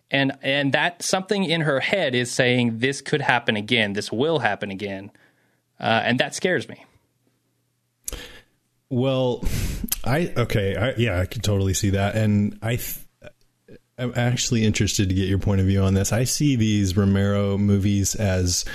And 0.09 0.33
and 0.41 0.73
that 0.73 1.01
something 1.01 1.45
in 1.45 1.61
her 1.61 1.79
head 1.79 2.15
is 2.15 2.29
saying 2.29 2.79
this 2.79 3.01
could 3.01 3.21
happen 3.21 3.55
again. 3.55 3.93
This 3.93 4.11
will 4.11 4.39
happen 4.39 4.69
again. 4.69 5.11
Uh, 5.79 6.01
and 6.03 6.19
that 6.19 6.35
scares 6.35 6.67
me. 6.67 6.85
Well, 8.89 9.41
I 10.03 10.33
okay, 10.35 10.75
I, 10.75 10.93
yeah, 10.97 11.17
I 11.17 11.25
can 11.25 11.41
totally 11.41 11.73
see 11.73 11.91
that, 11.91 12.15
and 12.15 12.59
I 12.61 12.75
th- 12.75 12.97
I'm 14.01 14.13
actually 14.15 14.65
interested 14.65 15.09
to 15.09 15.15
get 15.15 15.29
your 15.29 15.37
point 15.37 15.61
of 15.61 15.67
view 15.67 15.81
on 15.83 15.93
this. 15.93 16.11
I 16.11 16.23
see 16.23 16.55
these 16.55 16.97
Romero 16.97 17.57
movies 17.57 18.15
as 18.15 18.65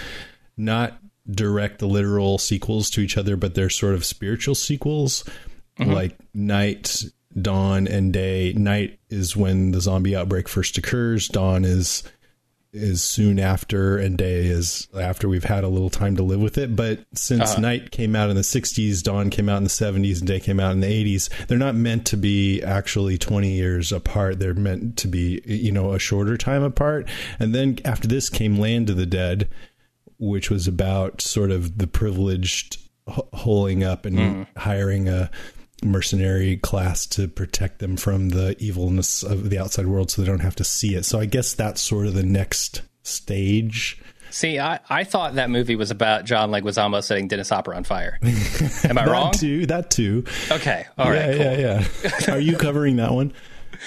not 0.56 0.98
direct 1.28 1.82
literal 1.82 2.38
sequels 2.38 2.90
to 2.90 3.00
each 3.00 3.18
other, 3.18 3.36
but 3.36 3.54
they're 3.54 3.68
sort 3.68 3.94
of 3.94 4.04
spiritual 4.04 4.54
sequels. 4.54 5.24
Mm-hmm. 5.78 5.92
Like 5.92 6.16
Night 6.32 7.04
dawn 7.40 7.86
and 7.86 8.12
day. 8.12 8.52
Night 8.52 8.98
is 9.10 9.36
when 9.36 9.72
the 9.72 9.80
zombie 9.80 10.16
outbreak 10.16 10.48
first 10.48 10.78
occurs. 10.78 11.28
Dawn 11.28 11.64
is 11.64 12.02
is 12.76 13.02
soon 13.02 13.38
after 13.38 13.96
and 13.96 14.18
day 14.18 14.46
is 14.46 14.88
after 14.98 15.28
we've 15.28 15.44
had 15.44 15.64
a 15.64 15.68
little 15.68 15.90
time 15.90 16.16
to 16.16 16.22
live 16.22 16.40
with 16.40 16.58
it 16.58 16.76
but 16.76 17.00
since 17.14 17.52
uh-huh. 17.52 17.60
night 17.60 17.90
came 17.90 18.14
out 18.14 18.30
in 18.30 18.36
the 18.36 18.42
60s 18.42 19.02
dawn 19.02 19.30
came 19.30 19.48
out 19.48 19.58
in 19.58 19.64
the 19.64 19.70
70s 19.70 20.18
and 20.18 20.28
day 20.28 20.38
came 20.38 20.60
out 20.60 20.72
in 20.72 20.80
the 20.80 20.86
80s 21.18 21.46
they're 21.46 21.58
not 21.58 21.74
meant 21.74 22.06
to 22.06 22.16
be 22.16 22.62
actually 22.62 23.18
20 23.18 23.50
years 23.50 23.92
apart 23.92 24.38
they're 24.38 24.54
meant 24.54 24.96
to 24.98 25.08
be 25.08 25.40
you 25.44 25.72
know 25.72 25.92
a 25.92 25.98
shorter 25.98 26.36
time 26.36 26.62
apart 26.62 27.08
and 27.38 27.54
then 27.54 27.78
after 27.84 28.06
this 28.06 28.28
came 28.28 28.58
land 28.58 28.90
of 28.90 28.96
the 28.96 29.06
dead 29.06 29.48
which 30.18 30.50
was 30.50 30.66
about 30.66 31.20
sort 31.20 31.50
of 31.50 31.78
the 31.78 31.86
privileged 31.86 32.78
holing 33.08 33.84
up 33.84 34.04
and 34.04 34.18
mm. 34.18 34.46
hiring 34.56 35.08
a 35.08 35.30
mercenary 35.84 36.56
class 36.56 37.06
to 37.06 37.28
protect 37.28 37.78
them 37.80 37.96
from 37.96 38.30
the 38.30 38.56
evilness 38.58 39.22
of 39.22 39.50
the 39.50 39.58
outside 39.58 39.86
world 39.86 40.10
so 40.10 40.22
they 40.22 40.26
don't 40.28 40.40
have 40.40 40.56
to 40.56 40.64
see 40.64 40.94
it. 40.94 41.04
So 41.04 41.20
I 41.20 41.26
guess 41.26 41.52
that's 41.52 41.80
sort 41.80 42.06
of 42.06 42.14
the 42.14 42.22
next 42.22 42.82
stage. 43.02 44.00
See, 44.30 44.58
I, 44.58 44.80
I 44.90 45.04
thought 45.04 45.34
that 45.36 45.50
movie 45.50 45.76
was 45.76 45.90
about 45.90 46.24
John 46.24 46.50
Leguizamo 46.50 47.02
setting 47.02 47.28
Dennis 47.28 47.48
Hopper 47.48 47.74
on 47.74 47.84
fire. 47.84 48.18
Am 48.22 48.28
I 48.28 48.30
that 49.04 49.08
wrong? 49.08 49.32
Too, 49.32 49.66
that 49.66 49.90
too. 49.90 50.24
Okay. 50.50 50.84
All 50.98 51.12
yeah, 51.12 51.26
right. 51.26 51.36
Cool. 51.36 51.44
Yeah, 51.44 51.86
yeah. 52.28 52.34
Are 52.34 52.40
you 52.40 52.56
covering 52.58 52.96
that 52.96 53.12
one? 53.12 53.32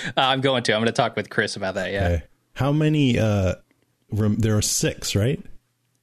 Uh, 0.07 0.21
I'm 0.21 0.41
going 0.41 0.63
to. 0.63 0.73
I'm 0.73 0.79
going 0.79 0.87
to 0.87 0.91
talk 0.91 1.15
with 1.15 1.29
Chris 1.29 1.55
about 1.55 1.75
that. 1.75 1.91
Yeah. 1.91 2.05
Okay. 2.05 2.23
How 2.53 2.71
many? 2.71 3.19
Uh, 3.19 3.55
rem- 4.11 4.37
there 4.37 4.55
are 4.57 4.61
six, 4.61 5.15
right? 5.15 5.43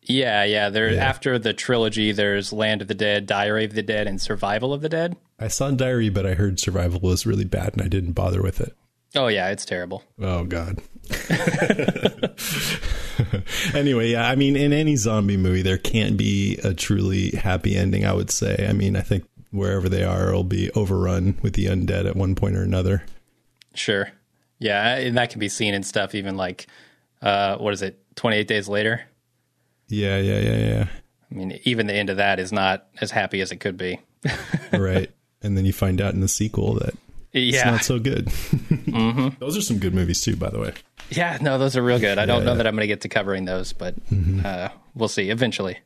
Yeah, 0.07 0.45
yeah. 0.45 0.71
There 0.71 0.93
yeah. 0.93 1.05
after 1.05 1.39
the 1.39 1.53
trilogy, 1.53 2.13
there's 2.13 2.53
Land 2.53 2.83
of 2.83 2.89
the 2.89 2.95
Dead, 2.95 3.27
Diary 3.27 3.65
of 3.65 3.75
the 3.75 3.83
Dead, 3.83 4.07
and 4.07 4.21
Survival 4.21 4.73
of 4.73 4.81
the 4.81 4.89
Dead. 4.89 5.17
I 5.39 5.49
saw 5.49 5.71
Diary, 5.71 6.09
but 6.09 6.27
I 6.27 6.35
heard 6.35 6.61
Survival 6.61 7.01
was 7.01 7.27
really 7.27 7.45
bad, 7.45 7.75
and 7.75 7.83
I 7.83 7.89
didn't 7.89 8.13
bother 8.13 8.43
with 8.43 8.61
it. 8.61 8.77
Oh 9.15 9.29
yeah, 9.29 9.49
it's 9.49 9.65
terrible. 9.65 10.03
Oh 10.21 10.45
god. 10.45 10.79
anyway, 13.75 14.11
yeah, 14.11 14.29
I 14.29 14.35
mean, 14.35 14.57
in 14.57 14.73
any 14.73 14.97
zombie 14.97 15.37
movie, 15.37 15.63
there 15.63 15.79
can't 15.79 16.17
be 16.17 16.59
a 16.63 16.75
truly 16.75 17.31
happy 17.31 17.77
ending. 17.77 18.05
I 18.05 18.13
would 18.13 18.31
say. 18.31 18.67
I 18.69 18.73
mean, 18.73 18.97
I 18.97 19.01
think 19.01 19.25
wherever 19.51 19.89
they 19.89 20.05
are, 20.05 20.29
it'll 20.29 20.45
be 20.45 20.71
overrun 20.73 21.39
with 21.43 21.55
the 21.55 21.67
undead 21.67 22.07
at 22.07 22.17
one 22.17 22.35
point 22.35 22.57
or 22.57 22.63
another. 22.63 23.05
Sure. 23.75 24.11
Yeah, 24.59 24.97
and 24.97 25.17
that 25.17 25.31
can 25.31 25.39
be 25.39 25.49
seen 25.49 25.75
in 25.75 25.83
stuff 25.83 26.15
even 26.15 26.37
like, 26.37 26.67
uh, 27.23 27.57
what 27.57 27.75
is 27.75 27.83
it, 27.83 27.99
Twenty 28.17 28.39
Eight 28.39 28.49
Days 28.49 28.69
Later. 28.69 29.03
Yeah, 29.89 30.19
yeah, 30.19 30.39
yeah, 30.39 30.57
yeah. 30.57 30.87
I 31.31 31.35
mean, 31.35 31.61
even 31.65 31.87
the 31.87 31.95
end 31.95 32.11
of 32.11 32.19
that 32.19 32.39
is 32.39 32.53
not 32.53 32.87
as 33.01 33.11
happy 33.11 33.41
as 33.41 33.53
it 33.53 33.57
could 33.57 33.77
be. 33.77 34.01
right 34.73 35.11
and 35.43 35.57
then 35.57 35.65
you 35.65 35.73
find 35.73 36.01
out 36.01 36.15
in 36.15 36.21
the 36.21 36.29
sequel 36.29 36.75
that 36.75 36.95
yeah. 37.33 37.59
it's 37.59 37.65
not 37.65 37.85
so 37.85 37.99
good. 37.99 38.27
mm-hmm. 38.27 39.29
Those 39.39 39.57
are 39.57 39.63
some 39.63 39.79
good 39.79 39.95
movies 39.95 40.21
too, 40.21 40.37
by 40.37 40.51
the 40.51 40.59
way. 40.59 40.75
Yeah, 41.11 41.39
no, 41.41 41.57
those 41.57 41.77
are 41.77 41.83
real 41.83 42.01
good. 42.01 42.19
I 42.19 42.27
don't 42.27 42.45
know 42.45 42.57
that 42.57 42.67
I'm 42.67 42.75
going 42.75 42.83
to 42.83 42.89
get 42.89 43.03
to 43.03 43.09
covering 43.09 43.45
those, 43.45 43.73
but 43.73 43.95
mm-hmm. 44.11 44.45
uh, 44.45 44.69
we'll 44.95 45.09
see 45.09 45.31
eventually. 45.31 45.79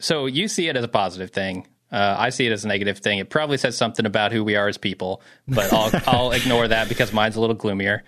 So 0.00 0.26
you 0.26 0.48
see 0.48 0.68
it 0.68 0.76
as 0.76 0.82
a 0.82 0.88
positive 0.88 1.30
thing. 1.30 1.68
Uh, 1.92 2.16
I 2.18 2.30
see 2.30 2.46
it 2.46 2.52
as 2.52 2.64
a 2.64 2.68
negative 2.68 2.98
thing. 2.98 3.18
It 3.18 3.30
probably 3.30 3.58
says 3.58 3.76
something 3.76 4.06
about 4.06 4.32
who 4.32 4.42
we 4.42 4.56
are 4.56 4.66
as 4.66 4.78
people, 4.78 5.22
but 5.46 5.72
I'll, 5.72 5.90
I'll 6.06 6.32
ignore 6.32 6.66
that 6.66 6.88
because 6.88 7.12
mine's 7.12 7.36
a 7.36 7.40
little 7.40 7.56
gloomier. 7.56 8.02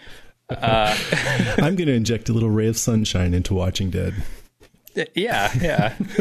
Uh, 0.48 0.96
I'm 1.58 1.76
going 1.76 1.86
to 1.86 1.94
inject 1.94 2.28
a 2.28 2.32
little 2.32 2.50
ray 2.50 2.68
of 2.68 2.76
sunshine 2.76 3.34
into 3.34 3.54
Watching 3.54 3.90
Dead. 3.90 4.14
Yeah, 5.14 5.50
yeah. 5.61 5.96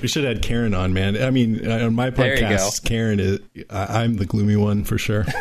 we 0.00 0.08
should 0.08 0.24
have 0.24 0.36
had 0.36 0.42
Karen 0.42 0.74
on, 0.74 0.92
man. 0.92 1.22
I 1.22 1.30
mean, 1.30 1.68
uh, 1.68 1.86
on 1.86 1.94
my 1.94 2.10
podcast, 2.10 2.84
Karen 2.84 3.20
is. 3.20 3.40
I'm 3.70 4.16
the 4.16 4.26
gloomy 4.26 4.56
one 4.56 4.84
for 4.84 4.98
sure. 4.98 5.26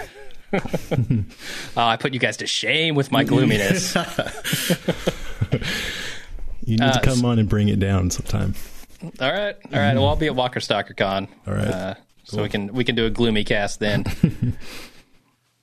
oh, 0.53 1.25
I 1.75 1.98
put 1.98 2.13
you 2.13 2.20
guys 2.20 2.38
to 2.38 2.48
shame 2.48 2.96
with 2.96 3.12
my 3.12 3.24
gloominess. 3.24 3.96
you 6.63 6.77
need 6.77 6.82
uh, 6.82 6.94
to 6.94 7.01
come 7.01 7.25
on 7.25 7.39
and 7.39 7.50
bring 7.50 7.67
it 7.67 7.79
down 7.79 8.10
sometime. 8.10 8.55
All 9.20 9.32
right, 9.32 9.55
all 9.74 9.79
right. 9.79 9.96
Well, 9.96 10.08
I'll 10.08 10.15
be 10.15 10.27
at 10.27 10.36
Walker 10.36 10.60
Stalker 10.60 10.94
Con. 10.94 11.27
All 11.46 11.53
right, 11.53 11.67
uh, 11.67 11.96
so 12.24 12.41
we 12.41 12.50
can 12.50 12.74
we 12.74 12.84
can 12.84 12.96
do 12.96 13.05
a 13.05 13.10
gloomy 13.10 13.44
cast 13.44 13.79
then. 13.79 14.05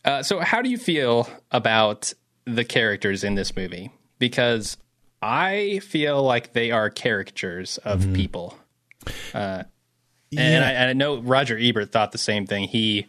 uh, 0.04 0.22
so, 0.22 0.40
how 0.40 0.62
do 0.62 0.68
you 0.68 0.78
feel 0.78 1.28
about 1.50 2.12
the 2.44 2.64
characters 2.64 3.24
in 3.24 3.34
this 3.34 3.56
movie? 3.56 3.90
Because 4.18 4.76
I 5.22 5.78
feel 5.78 6.22
like 6.22 6.52
they 6.52 6.70
are 6.72 6.90
caricatures 6.90 7.78
of 7.78 8.00
mm-hmm. 8.00 8.14
people. 8.14 8.58
Uh, 9.32 9.62
yeah. 10.30 10.40
and, 10.40 10.64
I, 10.64 10.90
I, 10.90 10.92
know 10.92 11.20
Roger 11.20 11.56
Ebert 11.58 11.92
thought 11.92 12.12
the 12.12 12.18
same 12.18 12.46
thing. 12.46 12.68
He 12.68 13.06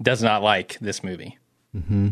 does 0.00 0.22
not 0.22 0.42
like 0.42 0.78
this 0.80 1.02
movie. 1.02 1.38
Mm-hmm. 1.74 2.08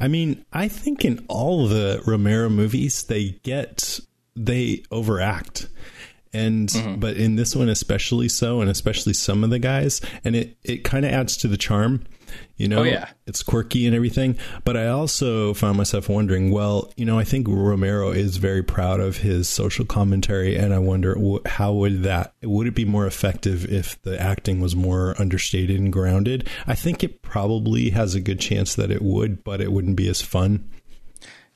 I 0.00 0.08
mean, 0.08 0.44
I 0.52 0.68
think 0.68 1.04
in 1.04 1.24
all 1.28 1.68
the 1.68 2.02
Romero 2.06 2.48
movies, 2.48 3.02
they 3.04 3.40
get 3.42 4.00
they 4.34 4.82
overact 4.90 5.68
and 6.32 6.68
mm-hmm. 6.68 7.00
but 7.00 7.16
in 7.16 7.36
this 7.36 7.56
one 7.56 7.68
especially 7.68 8.28
so 8.28 8.60
and 8.60 8.70
especially 8.70 9.12
some 9.12 9.42
of 9.42 9.50
the 9.50 9.58
guys 9.58 10.00
and 10.24 10.36
it 10.36 10.56
it 10.62 10.84
kind 10.84 11.04
of 11.04 11.12
adds 11.12 11.36
to 11.36 11.48
the 11.48 11.56
charm 11.56 12.04
you 12.56 12.66
oh, 12.66 12.70
know, 12.70 12.80
oh, 12.80 12.84
yeah. 12.84 13.08
it's 13.26 13.42
quirky 13.42 13.86
and 13.86 13.94
everything. 13.94 14.36
But 14.64 14.76
I 14.76 14.88
also 14.88 15.54
found 15.54 15.76
myself 15.76 16.08
wondering, 16.08 16.50
well, 16.50 16.92
you 16.96 17.04
know, 17.04 17.18
I 17.18 17.24
think 17.24 17.46
Romero 17.48 18.10
is 18.10 18.36
very 18.36 18.62
proud 18.62 19.00
of 19.00 19.18
his 19.18 19.48
social 19.48 19.84
commentary, 19.84 20.56
and 20.56 20.74
I 20.74 20.78
wonder 20.78 21.16
how 21.46 21.72
would 21.74 22.02
that 22.02 22.34
would 22.42 22.66
it 22.66 22.74
be 22.74 22.84
more 22.84 23.06
effective 23.06 23.70
if 23.70 24.00
the 24.02 24.20
acting 24.20 24.60
was 24.60 24.74
more 24.74 25.14
understated 25.18 25.78
and 25.78 25.92
grounded? 25.92 26.48
I 26.66 26.74
think 26.74 27.04
it 27.04 27.22
probably 27.22 27.90
has 27.90 28.14
a 28.14 28.20
good 28.20 28.40
chance 28.40 28.74
that 28.74 28.90
it 28.90 29.02
would, 29.02 29.44
but 29.44 29.60
it 29.60 29.72
wouldn't 29.72 29.96
be 29.96 30.08
as 30.08 30.22
fun. 30.22 30.68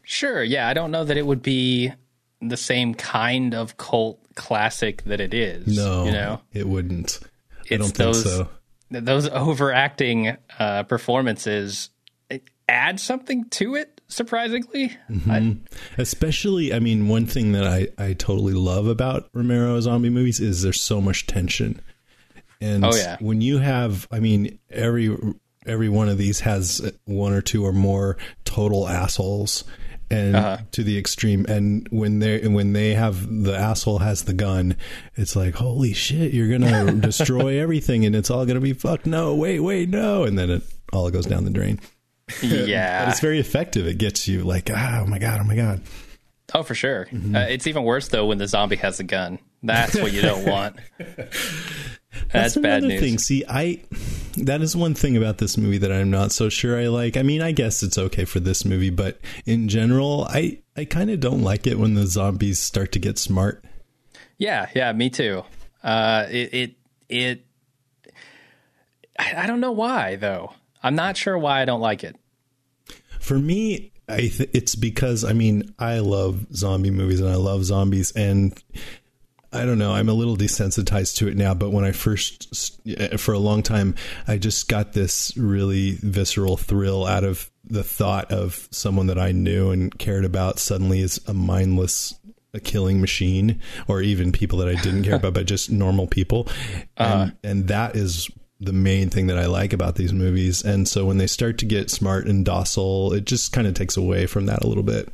Sure, 0.02 0.42
yeah, 0.42 0.68
I 0.68 0.74
don't 0.74 0.90
know 0.90 1.04
that 1.04 1.16
it 1.16 1.26
would 1.26 1.42
be 1.42 1.92
the 2.40 2.56
same 2.56 2.94
kind 2.94 3.54
of 3.54 3.76
cult 3.76 4.18
classic 4.34 5.02
that 5.04 5.20
it 5.20 5.32
is. 5.32 5.76
No, 5.76 6.04
you 6.04 6.12
know, 6.12 6.40
it 6.52 6.68
wouldn't. 6.68 7.20
It's 7.66 7.72
I 7.72 7.76
don't 7.76 7.86
think 7.86 7.96
those, 7.96 8.24
so 8.24 8.48
those 8.92 9.28
overacting 9.28 10.36
uh, 10.58 10.82
performances 10.84 11.90
add 12.68 13.00
something 13.00 13.48
to 13.50 13.74
it 13.74 14.00
surprisingly 14.08 14.96
mm-hmm. 15.10 15.30
I, 15.30 15.56
especially 15.98 16.72
i 16.72 16.78
mean 16.78 17.08
one 17.08 17.26
thing 17.26 17.52
that 17.52 17.66
I, 17.66 17.88
I 17.98 18.12
totally 18.12 18.52
love 18.52 18.86
about 18.86 19.28
romero 19.32 19.80
zombie 19.80 20.10
movies 20.10 20.40
is 20.40 20.62
there's 20.62 20.80
so 20.80 21.00
much 21.00 21.26
tension 21.26 21.80
and 22.60 22.84
oh, 22.84 22.94
yeah. 22.94 23.16
when 23.20 23.40
you 23.40 23.58
have 23.58 24.06
i 24.10 24.20
mean 24.20 24.58
every 24.70 25.16
every 25.66 25.88
one 25.88 26.08
of 26.08 26.18
these 26.18 26.40
has 26.40 26.92
one 27.04 27.32
or 27.32 27.42
two 27.42 27.64
or 27.64 27.72
more 27.72 28.16
total 28.44 28.88
assholes 28.88 29.64
and 30.12 30.36
uh-huh. 30.36 30.58
to 30.72 30.84
the 30.84 30.98
extreme. 30.98 31.46
And 31.46 31.86
when 31.90 32.18
they 32.18 32.46
when 32.46 32.72
they 32.72 32.94
have 32.94 33.44
the 33.44 33.56
asshole 33.56 33.98
has 33.98 34.24
the 34.24 34.32
gun, 34.32 34.76
it's 35.14 35.34
like 35.34 35.54
holy 35.54 35.92
shit, 35.92 36.32
you're 36.32 36.48
gonna 36.48 36.92
destroy 37.00 37.60
everything, 37.60 38.04
and 38.04 38.14
it's 38.14 38.30
all 38.30 38.46
gonna 38.46 38.60
be 38.60 38.72
fucked. 38.72 39.06
No, 39.06 39.34
wait, 39.34 39.60
wait, 39.60 39.88
no, 39.88 40.24
and 40.24 40.38
then 40.38 40.50
it 40.50 40.62
all 40.92 41.10
goes 41.10 41.26
down 41.26 41.44
the 41.44 41.50
drain. 41.50 41.80
Yeah, 42.42 43.04
but 43.04 43.10
it's 43.10 43.20
very 43.20 43.40
effective. 43.40 43.86
It 43.86 43.98
gets 43.98 44.28
you 44.28 44.44
like, 44.44 44.70
ah, 44.72 45.00
oh 45.02 45.06
my 45.06 45.18
god, 45.18 45.40
oh 45.40 45.44
my 45.44 45.56
god. 45.56 45.82
Oh, 46.54 46.62
for 46.62 46.74
sure. 46.74 47.06
Mm-hmm. 47.06 47.34
Uh, 47.34 47.40
it's 47.40 47.66
even 47.66 47.82
worse 47.84 48.08
though 48.08 48.26
when 48.26 48.38
the 48.38 48.46
zombie 48.46 48.76
has 48.76 49.00
a 49.00 49.04
gun. 49.04 49.38
That's 49.62 49.94
what 49.94 50.12
you 50.12 50.22
don't 50.22 50.44
want. 50.44 50.76
That's, 52.32 52.54
That's 52.54 52.56
bad 52.58 52.82
news. 52.82 53.00
Thing. 53.00 53.18
See, 53.18 53.44
I 53.48 53.82
that 54.36 54.62
is 54.62 54.76
one 54.76 54.94
thing 54.94 55.16
about 55.16 55.38
this 55.38 55.56
movie 55.56 55.78
that 55.78 55.92
I'm 55.92 56.10
not 56.10 56.32
so 56.32 56.48
sure 56.48 56.78
I 56.78 56.88
like. 56.88 57.16
I 57.16 57.22
mean, 57.22 57.42
I 57.42 57.52
guess 57.52 57.82
it's 57.82 57.98
okay 57.98 58.24
for 58.24 58.40
this 58.40 58.64
movie, 58.64 58.90
but 58.90 59.20
in 59.46 59.68
general, 59.68 60.26
I 60.28 60.58
I 60.76 60.84
kind 60.84 61.10
of 61.10 61.20
don't 61.20 61.42
like 61.42 61.66
it 61.66 61.78
when 61.78 61.94
the 61.94 62.06
zombies 62.06 62.58
start 62.58 62.92
to 62.92 62.98
get 62.98 63.18
smart. 63.18 63.64
Yeah, 64.38 64.68
yeah, 64.74 64.92
me 64.92 65.10
too. 65.10 65.42
Uh, 65.82 66.26
it 66.30 66.54
it, 66.54 66.74
it 67.08 67.46
I, 69.18 69.44
I 69.44 69.46
don't 69.46 69.60
know 69.60 69.72
why 69.72 70.16
though. 70.16 70.52
I'm 70.82 70.94
not 70.94 71.16
sure 71.16 71.38
why 71.38 71.62
I 71.62 71.64
don't 71.64 71.80
like 71.80 72.04
it. 72.04 72.16
For 73.20 73.38
me, 73.38 73.92
I 74.08 74.28
th- 74.28 74.50
it's 74.52 74.74
because 74.74 75.24
I 75.24 75.32
mean 75.32 75.74
I 75.78 76.00
love 76.00 76.46
zombie 76.54 76.90
movies 76.90 77.20
and 77.20 77.30
I 77.30 77.36
love 77.36 77.64
zombies 77.64 78.12
and 78.12 78.60
I 79.52 79.64
don't 79.64 79.78
know. 79.78 79.92
I'm 79.92 80.08
a 80.08 80.14
little 80.14 80.36
desensitized 80.36 81.16
to 81.16 81.28
it 81.28 81.36
now, 81.36 81.54
but 81.54 81.70
when 81.70 81.84
I 81.84 81.92
first, 81.92 82.80
for 83.18 83.34
a 83.34 83.38
long 83.38 83.62
time, 83.62 83.94
I 84.26 84.38
just 84.38 84.68
got 84.68 84.92
this 84.92 85.36
really 85.36 85.92
visceral 86.00 86.56
thrill 86.56 87.06
out 87.06 87.24
of 87.24 87.50
the 87.64 87.84
thought 87.84 88.32
of 88.32 88.68
someone 88.70 89.06
that 89.06 89.18
I 89.18 89.32
knew 89.32 89.70
and 89.70 89.96
cared 89.98 90.24
about 90.24 90.58
suddenly 90.58 91.00
is 91.00 91.20
a 91.26 91.34
mindless 91.34 92.14
a 92.54 92.60
killing 92.60 93.00
machine, 93.00 93.60
or 93.88 94.02
even 94.02 94.30
people 94.30 94.58
that 94.58 94.68
I 94.68 94.74
didn't 94.74 95.04
care 95.04 95.14
about, 95.14 95.34
but 95.34 95.46
just 95.46 95.70
normal 95.70 96.06
people. 96.06 96.48
And, 96.98 97.30
uh, 97.30 97.34
and 97.42 97.68
that 97.68 97.96
is 97.96 98.30
the 98.60 98.72
main 98.72 99.10
thing 99.10 99.26
that 99.28 99.38
I 99.38 99.46
like 99.46 99.72
about 99.72 99.96
these 99.96 100.12
movies. 100.12 100.62
And 100.62 100.86
so 100.86 101.04
when 101.04 101.18
they 101.18 101.26
start 101.26 101.58
to 101.58 101.66
get 101.66 101.90
smart 101.90 102.26
and 102.26 102.44
docile, 102.44 103.12
it 103.12 103.24
just 103.24 103.52
kind 103.52 103.66
of 103.66 103.74
takes 103.74 103.96
away 103.96 104.26
from 104.26 104.46
that 104.46 104.62
a 104.62 104.66
little 104.66 104.82
bit. 104.82 105.08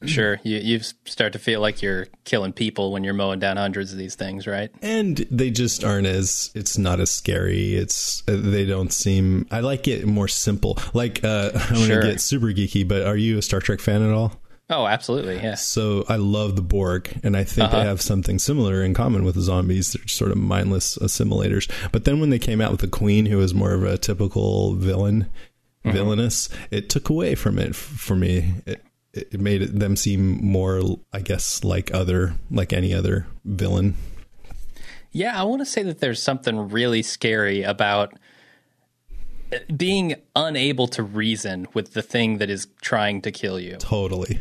Sure, 0.06 0.38
you 0.44 0.58
you 0.58 0.80
start 1.06 1.32
to 1.32 1.38
feel 1.38 1.60
like 1.60 1.80
you're 1.80 2.06
killing 2.24 2.52
people 2.52 2.92
when 2.92 3.02
you're 3.02 3.14
mowing 3.14 3.38
down 3.38 3.56
hundreds 3.56 3.92
of 3.92 3.98
these 3.98 4.14
things, 4.14 4.46
right? 4.46 4.70
and 4.82 5.18
they 5.30 5.50
just 5.50 5.82
aren't 5.84 6.06
as 6.06 6.50
it's 6.54 6.76
not 6.76 7.00
as 7.00 7.10
scary 7.10 7.74
it's 7.74 8.22
uh, 8.28 8.36
they 8.36 8.66
don't 8.66 8.92
seem 8.92 9.46
i 9.50 9.60
like 9.60 9.88
it 9.88 10.06
more 10.06 10.28
simple 10.28 10.78
like 10.92 11.24
uh 11.24 11.50
i'm 11.54 11.76
Sure. 11.76 12.00
gonna 12.00 12.12
get 12.12 12.20
super 12.20 12.48
geeky 12.48 12.86
but 12.86 13.02
are 13.06 13.16
you 13.16 13.38
a 13.38 13.42
star 13.42 13.60
trek 13.60 13.80
fan 13.80 14.02
at 14.02 14.10
all 14.12 14.32
Oh, 14.68 14.86
absolutely, 14.86 15.36
yes. 15.36 15.64
so 15.66 16.04
i 16.08 16.16
love 16.16 16.56
the 16.56 16.62
borg 16.62 17.18
and 17.24 17.36
i 17.36 17.44
think 17.44 17.68
Uh-huh. 17.68 17.78
they 17.80 17.84
have 17.86 18.02
something 18.02 18.38
similar 18.38 18.82
in 18.82 18.92
common 18.94 19.24
with 19.24 19.34
the 19.36 19.40
zombies 19.42 19.92
they're 19.94 20.06
sort 20.08 20.30
of 20.30 20.36
mindless 20.38 20.98
assimilators 20.98 21.70
but 21.92 22.04
then 22.04 22.20
when 22.20 22.30
they 22.30 22.38
came 22.38 22.60
out 22.60 22.70
with 22.70 22.80
the 22.80 22.88
queen 22.88 23.26
who 23.26 23.38
was 23.38 23.54
more 23.54 23.72
of 23.72 23.82
a 23.82 23.96
typical 23.96 24.74
villain 24.74 25.26
Mm-hmm. 25.84 25.96
villainous 25.98 26.48
it 26.72 26.88
took 26.88 27.08
away 27.10 27.36
from 27.36 27.60
it 27.60 27.68
f- 27.68 27.76
for 27.76 28.16
me 28.16 28.54
it, 28.66 28.82
it 29.16 29.40
made 29.40 29.62
them 29.62 29.96
seem 29.96 30.44
more 30.44 30.80
i 31.12 31.20
guess 31.20 31.64
like 31.64 31.92
other 31.94 32.34
like 32.50 32.72
any 32.72 32.92
other 32.92 33.26
villain 33.44 33.94
Yeah, 35.16 35.40
I 35.40 35.44
want 35.44 35.62
to 35.62 35.64
say 35.64 35.82
that 35.84 36.00
there's 36.00 36.22
something 36.22 36.68
really 36.68 37.00
scary 37.00 37.62
about 37.62 38.12
uh, 39.50 39.56
being 39.74 40.16
unable 40.34 40.88
to 40.88 41.02
reason 41.02 41.66
with 41.72 41.94
the 41.94 42.02
thing 42.02 42.36
that 42.36 42.50
is 42.50 42.68
trying 42.82 43.22
to 43.22 43.32
kill 43.32 43.58
you. 43.58 43.76
Totally. 43.76 44.40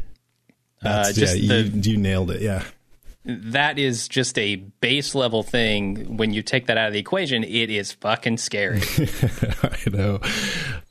That's, 0.81 1.13
just 1.13 1.37
yeah, 1.37 1.59
you, 1.59 1.81
you 1.81 1.95
nailed 1.95 2.29
it. 2.29 2.41
Yeah. 2.41 2.65
That 3.25 3.79
is 3.79 4.07
just 4.07 4.37
a 4.37 4.55
base 4.55 5.15
level 5.15 5.41
thing. 5.41 6.17
When 6.17 6.31
you 6.31 6.43
take 6.43 6.67
that 6.67 6.77
out 6.77 6.87
of 6.87 6.93
the 6.93 6.99
equation, 6.99 7.43
it 7.43 7.69
is 7.69 7.91
fucking 7.91 8.37
scary. 8.37 8.81
I 9.63 9.89
know. 9.91 10.19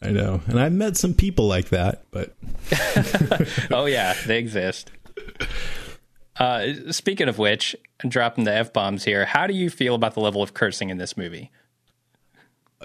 I 0.02 0.10
know. 0.10 0.40
And 0.46 0.58
I've 0.58 0.72
met 0.72 0.96
some 0.96 1.14
people 1.14 1.46
like 1.46 1.68
that, 1.68 2.04
but 2.10 2.34
oh 3.70 3.86
yeah, 3.86 4.14
they 4.26 4.38
exist. 4.38 4.90
Uh, 6.36 6.66
speaking 6.90 7.28
of 7.28 7.38
which, 7.38 7.76
dropping 8.08 8.44
the 8.44 8.52
f 8.52 8.72
bombs 8.72 9.04
here. 9.04 9.24
How 9.24 9.46
do 9.46 9.54
you 9.54 9.70
feel 9.70 9.94
about 9.94 10.14
the 10.14 10.20
level 10.20 10.42
of 10.42 10.54
cursing 10.54 10.90
in 10.90 10.98
this 10.98 11.16
movie? 11.16 11.52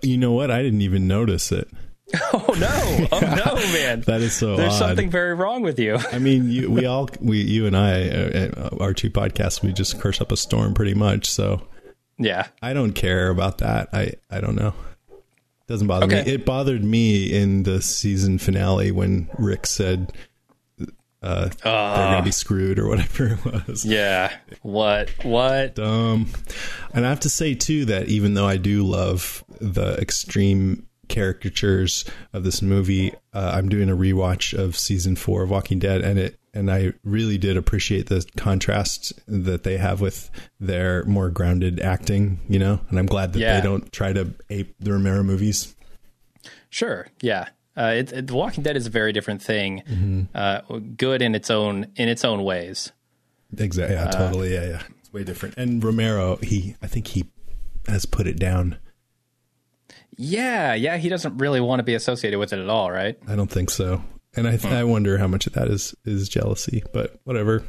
you 0.03 0.18
know 0.18 0.32
what? 0.32 0.51
I 0.51 0.62
didn't 0.62 0.82
even 0.82 1.08
notice 1.08 1.51
it. 1.51 1.68
Oh 2.34 2.56
no! 2.60 3.08
Oh 3.12 3.20
no, 3.20 3.56
man! 3.74 4.01
That 4.01 4.22
is 4.22 4.34
so 4.34 4.56
There's 4.56 4.74
odd. 4.74 4.78
something 4.80 5.10
very 5.10 5.34
wrong 5.34 5.62
with 5.62 5.80
you. 5.80 5.98
I 6.12 6.20
mean, 6.20 6.50
you, 6.50 6.70
we 6.72 6.86
all, 6.88 7.10
we, 7.22 7.42
you 7.42 7.66
and 7.68 7.75
I, 7.78 8.10
uh, 8.10 8.51
uh, 8.58 8.78
our 8.80 8.94
two 8.94 9.10
podcasts, 9.10 9.62
we 9.62 9.72
just 9.74 10.00
curse 10.00 10.20
up 10.22 10.32
a 10.32 10.38
storm 10.38 10.74
pretty 10.74 10.94
much. 10.96 11.30
So 11.30 11.62
Yeah. 12.18 12.48
I 12.62 12.74
don't 12.74 12.94
care 12.94 13.30
about 13.30 13.60
that. 13.60 13.89
I, 13.94 14.13
I 14.30 14.42
don't 14.42 14.56
know. 14.56 14.74
Doesn't 15.68 15.88
bother 15.88 16.08
me. 16.08 16.16
It 16.18 16.46
bothered 16.46 16.84
me 16.84 17.32
in 17.32 17.62
the 17.63 17.80
season 17.82 18.39
finale 18.39 18.92
when 18.92 19.30
Rick 19.38 19.68
said, 19.68 20.12
uh, 21.22 21.50
they're 21.63 22.06
going 22.08 22.18
to 22.18 22.24
be 22.24 22.32
screwed 22.32 22.80
or 22.80 22.88
whatever 22.88 23.28
it 23.28 23.46
was. 23.68 23.86
Yeah. 23.86 24.34
What? 24.63 25.12
What? 25.24 25.78
Um, 25.78 26.28
and 26.94 27.06
I 27.06 27.10
have 27.10 27.20
to 27.22 27.30
say 27.30 27.54
too 27.54 27.86
that 27.86 28.08
even 28.08 28.34
though 28.34 28.48
I 28.48 28.58
do 28.58 28.84
love 28.84 29.44
the 29.62 29.96
extreme 30.00 30.88
caricatures 31.10 32.06
of 32.34 32.44
this 32.44 32.62
movie, 32.62 33.13
uh, 33.34 33.51
I'm 33.56 33.68
doing 33.68 33.89
a 33.89 33.96
rewatch 33.96 34.58
of 34.58 34.78
season 34.78 35.16
four 35.16 35.44
of 35.44 35.50
Walking 35.50 35.80
Dead, 35.80 36.01
and 36.01 36.18
it 36.20 36.36
and 36.54 36.72
I 36.72 36.94
really 37.04 37.38
did 37.38 37.58
appreciate 37.58 38.08
the 38.08 38.25
contrast 38.38 39.13
that 39.28 39.63
they 39.63 39.78
have 39.78 40.01
with 40.01 40.32
their 40.60 41.04
more 41.06 41.30
grounded 41.30 41.80
acting. 41.80 42.39
You 42.48 42.60
know, 42.60 42.80
and 42.89 42.98
I'm 42.98 43.06
glad 43.06 43.34
that 43.34 43.39
Yeah. 43.39 43.60
they 43.60 43.66
don't 43.68 43.91
try 43.91 44.13
to 44.13 44.34
ape 44.50 44.74
the 44.80 44.93
Romero 44.93 45.24
movies. 45.24 45.76
Sure. 46.69 47.08
Yeah. 47.22 47.50
Uh, 47.78 47.93
it, 47.98 48.12
it, 48.12 48.28
The 48.28 48.36
Walking 48.36 48.63
Dead 48.63 48.76
is 48.76 48.88
a 48.88 48.89
very 48.89 49.13
different 49.13 49.41
thing. 49.41 50.28
Uh, 50.36 50.62
good 50.98 51.22
in 51.22 51.34
its 51.36 51.50
own 51.50 51.88
in 51.95 52.10
its 52.10 52.26
own 52.26 52.43
ways. 52.43 52.91
Exactly. 53.58 53.95
Yeah. 53.95 54.10
totally. 54.12 54.54
Yeah. 54.54 54.65
Yeah. 54.67 54.82
It's 55.00 55.13
way 55.13 55.24
different. 55.24 55.56
And 55.58 55.84
Romero, 55.84 56.36
he, 56.38 56.76
I 56.82 56.88
think 56.88 57.08
he 57.08 57.26
has 57.88 58.06
put 58.06 58.28
it 58.28 58.38
down. 58.38 58.78
Yeah. 60.21 60.73
Yeah. 60.73 60.97
He 60.97 61.08
doesn't 61.08 61.38
really 61.38 61.62
want 61.62 61.79
to 61.79 61.84
be 61.84 61.93
associated 61.93 62.39
with 62.39 62.51
it 62.51 62.60
at 62.60 62.69
all, 62.69 62.91
right? 62.91 63.17
I 63.25 63.38
don't 63.38 63.49
think 63.49 63.69
so. 63.69 64.03
And 64.36 64.49
I, 64.49 64.60
I 64.65 64.84
wonder 64.84 65.17
how 65.17 65.27
much 65.27 65.47
of 65.47 65.53
that 65.53 65.69
is 65.69 65.95
is 66.03 66.27
jealousy, 66.27 66.84
but 66.91 67.19
whatever. 67.23 67.63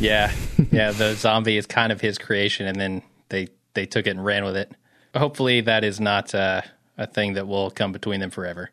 Yeah. 0.00 0.32
yeah. 0.72 0.90
The 0.90 1.14
zombie 1.14 1.56
is 1.56 1.66
kind 1.66 1.92
of 1.92 2.00
his 2.00 2.18
creation, 2.18 2.66
and 2.66 2.78
then 2.78 3.02
they 3.28 3.48
they 3.74 3.86
took 3.86 4.08
it 4.08 4.10
and 4.10 4.24
ran 4.24 4.44
with 4.44 4.56
it. 4.56 4.72
Hopefully, 5.14 5.60
that 5.60 5.84
is 5.84 6.00
not 6.00 6.34
uh, 6.34 6.62
a 6.98 7.06
thing 7.06 7.34
that 7.34 7.46
will 7.46 7.70
come 7.70 7.92
between 7.92 8.18
them 8.18 8.30
forever. 8.30 8.70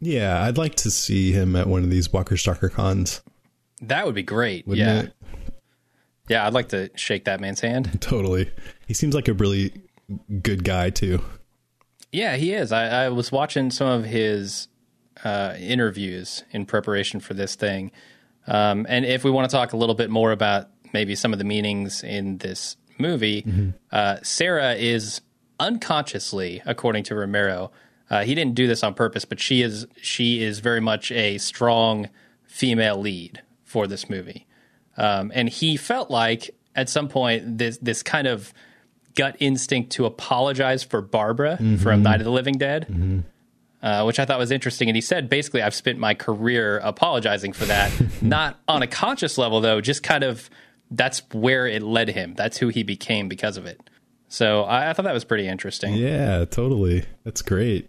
Yeah, 0.00 0.42
I'd 0.42 0.56
like 0.56 0.76
to 0.76 0.90
see 0.90 1.30
him 1.32 1.54
at 1.56 1.66
one 1.66 1.84
of 1.84 1.90
these 1.90 2.10
Walker 2.10 2.38
Stalker 2.38 2.70
cons. 2.70 3.20
That 3.82 4.06
would 4.06 4.14
be 4.14 4.22
great. 4.22 4.66
Wouldn't 4.66 4.86
yeah. 4.86 5.02
it? 5.02 5.12
Yeah. 6.28 6.46
I'd 6.46 6.54
like 6.54 6.70
to 6.70 6.90
shake 6.96 7.26
that 7.26 7.38
man's 7.38 7.60
hand. 7.60 8.00
Totally. 8.00 8.50
He 8.86 8.94
seems 8.94 9.14
like 9.14 9.28
a 9.28 9.34
really 9.34 9.72
good 10.40 10.64
guy 10.64 10.88
too. 10.88 11.22
Yeah, 12.14 12.36
he 12.36 12.54
is. 12.54 12.70
I, 12.70 13.06
I 13.06 13.08
was 13.08 13.32
watching 13.32 13.72
some 13.72 13.88
of 13.88 14.04
his 14.04 14.68
uh, 15.24 15.54
interviews 15.58 16.44
in 16.52 16.64
preparation 16.64 17.18
for 17.18 17.34
this 17.34 17.56
thing. 17.56 17.90
Um, 18.46 18.86
and 18.88 19.04
if 19.04 19.24
we 19.24 19.32
want 19.32 19.50
to 19.50 19.56
talk 19.56 19.72
a 19.72 19.76
little 19.76 19.96
bit 19.96 20.10
more 20.10 20.30
about 20.30 20.68
maybe 20.92 21.16
some 21.16 21.32
of 21.32 21.40
the 21.40 21.44
meanings 21.44 22.04
in 22.04 22.38
this 22.38 22.76
movie, 22.98 23.44
uh, 23.90 24.18
Sarah 24.22 24.74
is 24.74 25.22
unconsciously, 25.58 26.62
according 26.64 27.02
to 27.04 27.16
Romero, 27.16 27.72
uh, 28.10 28.22
he 28.22 28.36
didn't 28.36 28.54
do 28.54 28.68
this 28.68 28.84
on 28.84 28.94
purpose, 28.94 29.24
but 29.24 29.40
she 29.40 29.62
is 29.62 29.86
she 30.00 30.40
is 30.40 30.60
very 30.60 30.80
much 30.80 31.10
a 31.10 31.38
strong 31.38 32.10
female 32.44 33.00
lead 33.00 33.42
for 33.64 33.88
this 33.88 34.08
movie. 34.08 34.46
Um, 34.96 35.32
and 35.34 35.48
he 35.48 35.76
felt 35.76 36.12
like 36.12 36.54
at 36.76 36.88
some 36.88 37.08
point 37.08 37.58
this 37.58 37.78
this 37.78 38.04
kind 38.04 38.28
of 38.28 38.54
gut 39.14 39.36
instinct 39.40 39.92
to 39.92 40.06
apologize 40.06 40.82
for 40.82 41.00
Barbara 41.00 41.56
from 41.78 42.02
Night 42.02 42.20
of 42.20 42.24
the 42.24 42.32
Living 42.32 42.58
Dead, 42.58 43.24
uh, 43.82 44.02
which 44.04 44.18
I 44.18 44.24
thought 44.24 44.38
was 44.38 44.50
interesting. 44.50 44.88
And 44.88 44.96
he 44.96 45.00
said, 45.00 45.28
basically, 45.28 45.62
I've 45.62 45.74
spent 45.74 45.98
my 45.98 46.14
career 46.14 46.78
apologizing 46.78 47.52
for 47.52 47.64
that, 47.66 47.92
not 48.22 48.58
on 48.66 48.82
a 48.82 48.86
conscious 48.86 49.38
level, 49.38 49.60
though, 49.60 49.80
just 49.80 50.02
kind 50.02 50.24
of 50.24 50.48
that's 50.90 51.22
where 51.32 51.66
it 51.66 51.82
led 51.82 52.08
him. 52.08 52.34
That's 52.34 52.58
who 52.58 52.68
he 52.68 52.82
became 52.82 53.28
because 53.28 53.56
of 53.56 53.66
it. 53.66 53.80
So 54.28 54.62
I, 54.62 54.90
I 54.90 54.92
thought 54.92 55.04
that 55.04 55.14
was 55.14 55.24
pretty 55.24 55.46
interesting 55.46 55.94
Yeah, 55.94 56.44
totally. 56.44 57.04
That's 57.24 57.42
great. 57.42 57.88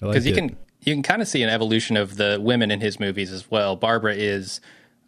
I 0.00 0.06
like 0.06 0.12
because 0.14 0.26
you 0.26 0.34
can 0.34 0.56
you 0.82 0.94
can 0.94 1.02
kind 1.02 1.22
of 1.22 1.28
see 1.28 1.42
an 1.42 1.48
evolution 1.48 1.96
of 1.96 2.16
the 2.16 2.38
women 2.40 2.70
in 2.70 2.80
his 2.80 3.00
movies 3.00 3.32
as 3.32 3.50
well. 3.50 3.74
Barbara 3.74 4.14
is 4.14 4.60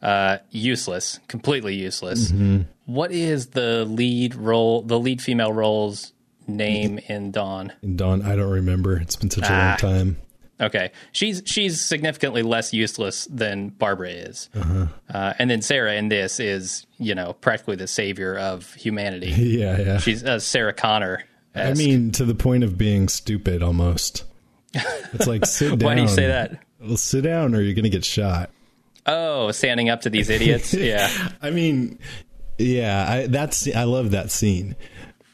uh, 0.03 0.39
useless, 0.51 1.21
completely 1.29 1.75
useless. 1.75 2.33
Mm-hmm. 2.33 2.63
What 2.87 3.13
is 3.13 3.49
the 3.49 3.85
lead 3.85 4.35
role, 4.35 4.83
the 4.83 4.99
lead 4.99 5.21
female 5.21 5.53
role's 5.53 6.13
name 6.47 6.99
in 7.09 7.31
Dawn? 7.33 7.73
And 7.83 7.99
Dawn, 7.99 8.23
I 8.23 8.37
don't 8.37 8.51
remember. 8.51 8.97
It's 8.99 9.17
been 9.17 9.31
such 9.31 9.45
a 9.45 9.53
Ah. 9.53 9.69
long 9.69 9.77
time. 9.93 10.17
Okay, 10.59 10.91
she's 11.13 11.43
she's 11.45 11.83
significantly 11.85 12.43
less 12.43 12.73
useless 12.73 13.27
than 13.31 13.69
Barbara 13.69 14.09
is, 14.09 14.49
Uh-huh. 14.55 14.87
uh, 15.13 15.35
and 15.39 15.51
then 15.51 15.61
Sarah 15.61 15.93
in 15.97 16.09
this 16.09 16.41
is 16.41 16.87
you 16.99 17.15
know 17.15 17.35
practically 17.35 17.77
the 17.77 17.87
savior 17.87 18.39
of 18.39 18.73
humanity. 18.75 19.33
Yeah, 19.37 19.79
yeah. 19.79 19.99
She's 19.99 20.25
uh, 20.25 20.39
Sarah 20.39 20.73
Connor. 20.73 21.25
I 21.55 21.75
mean, 21.75 22.11
to 22.13 22.25
the 22.25 22.35
point 22.35 22.65
of 22.65 22.79
being 22.79 23.09
stupid 23.09 23.63
almost. 23.63 24.25
It's 25.13 25.27
like 25.27 25.45
sit 25.47 25.79
down. 25.79 25.79
why 25.87 25.95
do 25.95 26.03
you 26.03 26.09
say 26.09 26.27
that? 26.29 26.59
Well, 26.81 26.97
sit 26.97 27.23
down 27.25 27.55
or 27.55 27.61
you're 27.61 27.75
going 27.75 27.85
to 27.85 27.91
get 27.91 28.05
shot. 28.05 28.51
Oh, 29.07 29.51
standing 29.53 29.89
up 29.89 30.03
to 30.03 30.11
these 30.11 30.29
idiots. 30.31 30.73
yeah, 30.75 31.11
I 31.43 31.51
mean, 31.51 31.99
yeah, 32.59 33.07
I, 33.09 33.27
that's 33.27 33.69
I 33.75 33.85
love 33.85 34.13
that 34.13 34.31
scene. 34.31 34.77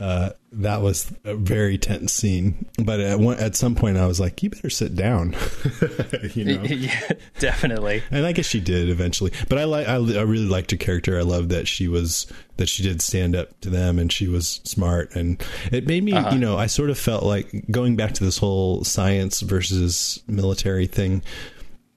Uh, 0.02 0.30
that 0.50 0.82
was 0.82 1.12
a 1.24 1.36
very 1.36 1.78
tense 1.78 2.12
scene. 2.12 2.66
But 2.82 2.98
at 2.98 3.20
one, 3.20 3.38
at 3.38 3.54
some 3.54 3.76
point, 3.76 3.96
I 3.96 4.06
was 4.06 4.18
like, 4.18 4.42
"You 4.42 4.50
better 4.50 4.68
sit 4.68 4.96
down," 4.96 5.36
you 6.34 6.44
know. 6.44 6.62
yeah, 6.64 7.12
definitely. 7.38 8.02
And 8.10 8.26
I 8.26 8.32
guess 8.32 8.46
she 8.46 8.58
did 8.58 8.88
eventually. 8.88 9.32
But 9.48 9.58
I 9.58 9.64
like 9.64 9.86
I, 9.86 9.94
I 9.94 10.22
really 10.22 10.46
liked 10.46 10.72
her 10.72 10.76
character. 10.76 11.18
I 11.18 11.22
love 11.22 11.50
that 11.50 11.68
she 11.68 11.86
was 11.86 12.26
that 12.56 12.68
she 12.68 12.82
did 12.82 13.00
stand 13.00 13.36
up 13.36 13.60
to 13.60 13.70
them 13.70 14.00
and 14.00 14.12
she 14.12 14.26
was 14.26 14.60
smart 14.64 15.14
and 15.16 15.42
it 15.70 15.86
made 15.86 16.04
me, 16.04 16.12
you 16.32 16.38
know, 16.38 16.58
I 16.58 16.66
sort 16.66 16.90
of 16.90 16.98
felt 16.98 17.22
like 17.22 17.50
going 17.70 17.96
back 17.96 18.12
to 18.14 18.24
this 18.24 18.38
whole 18.38 18.84
science 18.84 19.40
versus 19.40 20.22
military 20.26 20.86
thing. 20.86 21.22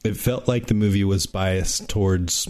It 0.03 0.15
felt 0.15 0.47
like 0.47 0.67
the 0.67 0.73
movie 0.75 1.03
was 1.03 1.25
biased 1.25 1.89
towards 1.89 2.47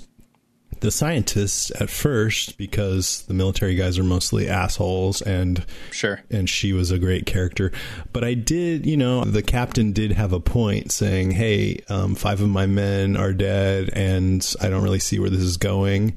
the 0.81 0.91
scientists 0.91 1.71
at 1.79 1.89
first 1.89 2.57
because 2.57 3.23
the 3.23 3.33
military 3.33 3.75
guys 3.75 3.97
are 3.97 4.03
mostly 4.03 4.47
assholes 4.47 5.21
and 5.21 5.65
Sure. 5.91 6.21
and 6.29 6.49
she 6.49 6.73
was 6.73 6.91
a 6.91 6.99
great 6.99 7.25
character. 7.25 7.71
But 8.13 8.23
I 8.23 8.33
did, 8.33 8.85
you 8.85 8.97
know, 8.97 9.23
the 9.23 9.41
captain 9.41 9.91
did 9.93 10.11
have 10.11 10.33
a 10.33 10.39
point 10.39 10.91
saying, 10.91 11.31
"Hey, 11.31 11.79
um, 11.89 12.15
five 12.15 12.41
of 12.41 12.49
my 12.49 12.65
men 12.65 13.15
are 13.17 13.33
dead, 13.33 13.89
and 13.93 14.45
I 14.61 14.69
don't 14.69 14.83
really 14.83 14.99
see 14.99 15.19
where 15.19 15.29
this 15.29 15.41
is 15.41 15.57
going." 15.57 16.15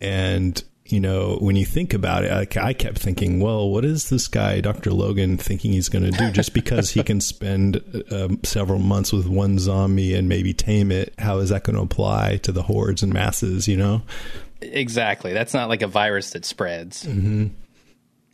And 0.00 0.62
you 0.90 1.00
know, 1.00 1.36
when 1.40 1.56
you 1.56 1.64
think 1.64 1.94
about 1.94 2.24
it, 2.24 2.56
I, 2.56 2.68
I 2.68 2.72
kept 2.72 2.98
thinking, 2.98 3.40
well, 3.40 3.70
what 3.70 3.84
is 3.84 4.08
this 4.10 4.28
guy, 4.28 4.60
Dr. 4.60 4.90
Logan, 4.90 5.36
thinking 5.36 5.72
he's 5.72 5.88
going 5.88 6.04
to 6.04 6.10
do 6.10 6.30
just 6.30 6.52
because 6.54 6.90
he 6.90 7.02
can 7.02 7.20
spend 7.20 7.82
um, 8.10 8.40
several 8.42 8.78
months 8.78 9.12
with 9.12 9.26
one 9.26 9.58
zombie 9.58 10.14
and 10.14 10.28
maybe 10.28 10.52
tame 10.52 10.90
it? 10.90 11.14
How 11.18 11.38
is 11.38 11.50
that 11.50 11.64
going 11.64 11.76
to 11.76 11.82
apply 11.82 12.38
to 12.38 12.52
the 12.52 12.62
hordes 12.62 13.02
and 13.02 13.12
masses, 13.12 13.68
you 13.68 13.76
know? 13.76 14.02
Exactly. 14.60 15.32
That's 15.32 15.54
not 15.54 15.68
like 15.68 15.82
a 15.82 15.86
virus 15.86 16.30
that 16.30 16.44
spreads. 16.44 17.04
Mm-hmm. 17.04 17.48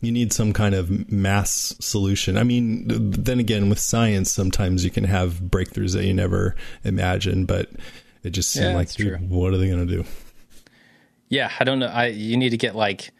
You 0.01 0.11
need 0.11 0.31
some 0.31 0.53
kind 0.53 0.75
of 0.75 1.11
mass 1.11 1.75
solution. 1.79 2.37
I 2.37 2.43
mean, 2.43 2.85
then 2.87 3.39
again, 3.39 3.69
with 3.69 3.79
science, 3.79 4.31
sometimes 4.31 4.83
you 4.83 4.91
can 4.91 5.05
have 5.05 5.39
breakthroughs 5.39 5.93
that 5.93 6.05
you 6.05 6.13
never 6.13 6.55
imagined, 6.83 7.47
but 7.47 7.69
it 8.23 8.31
just 8.31 8.51
seemed 8.51 8.65
Yeah, 8.67 8.75
like, 8.75 9.21
what 9.21 9.53
are 9.53 9.57
they 9.57 9.69
going 9.69 9.87
to 9.87 10.03
do? 10.03 10.05
Yeah, 11.29 11.51
I 11.59 11.63
don't 11.63 11.79
know. 11.79 11.87
I 11.87 12.07
you 12.07 12.37
need 12.37 12.49
to 12.49 12.57
get 12.57 12.75
like 12.75 13.11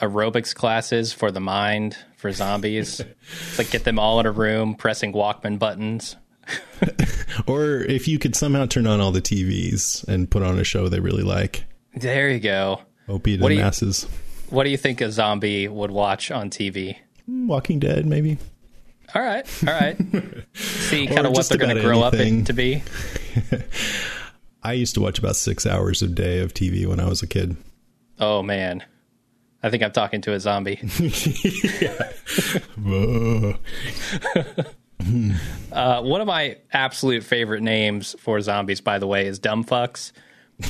aerobics 0.00 0.54
classes 0.54 1.12
for 1.12 1.30
the 1.30 1.40
mind 1.40 1.96
for 2.16 2.30
zombies. 2.32 3.00
like 3.58 3.70
get 3.70 3.84
them 3.84 3.98
all 3.98 4.20
in 4.20 4.26
a 4.26 4.32
room 4.32 4.74
pressing 4.74 5.12
Walkman 5.12 5.58
buttons. 5.58 6.16
Or 7.46 7.78
if 7.78 8.06
you 8.06 8.18
could 8.18 8.36
somehow 8.36 8.66
turn 8.66 8.86
on 8.86 9.00
all 9.00 9.10
the 9.10 9.20
TVs 9.20 10.06
and 10.06 10.30
put 10.30 10.42
on 10.42 10.58
a 10.58 10.64
show 10.64 10.88
they 10.88 11.00
really 11.00 11.22
like, 11.22 11.64
There 11.94 12.30
you 12.30 12.38
go. 12.38 12.80
opiate 13.08 13.40
What 13.40 13.48
the 13.48 13.58
masses. 13.58 14.06
What 14.50 14.64
do 14.64 14.70
you 14.70 14.76
think 14.76 15.00
a 15.00 15.10
zombie 15.10 15.66
would 15.66 15.90
watch 15.90 16.30
on 16.30 16.50
TV? 16.50 16.96
Mm, 17.28 17.48
Walking 17.48 17.80
Dead, 17.80 18.06
maybe. 18.06 18.38
All 19.14 19.22
right, 19.22 19.46
all 19.66 19.74
right. 19.74 19.96
See 20.54 21.06
kind 21.06 21.26
of 21.26 21.32
what 21.32 21.48
they're 21.48 21.58
going 21.58 21.76
to 21.76 21.82
grow 21.82 22.02
up 22.02 22.14
anything. 22.14 22.44
to 22.44 22.52
be. 22.52 22.82
I 24.64 24.72
used 24.72 24.94
to 24.94 25.00
watch 25.00 25.18
about 25.18 25.36
six 25.36 25.66
hours 25.66 26.02
a 26.02 26.08
day 26.08 26.40
of 26.40 26.54
TV 26.54 26.86
when 26.86 26.98
I 26.98 27.08
was 27.08 27.22
a 27.22 27.26
kid. 27.26 27.56
Oh 28.18 28.42
man, 28.42 28.82
I 29.62 29.70
think 29.70 29.82
I'm 29.82 29.92
talking 29.92 30.20
to 30.22 30.32
a 30.32 30.40
zombie. 30.40 30.80
Uh, 35.72 36.00
one 36.02 36.20
of 36.20 36.26
my 36.26 36.56
absolute 36.72 37.24
favorite 37.24 37.62
names 37.62 38.14
for 38.20 38.40
zombies, 38.40 38.80
by 38.80 38.98
the 38.98 39.06
way, 39.06 39.26
is 39.26 39.38
dumb 39.38 39.64
fucks. 39.64 40.12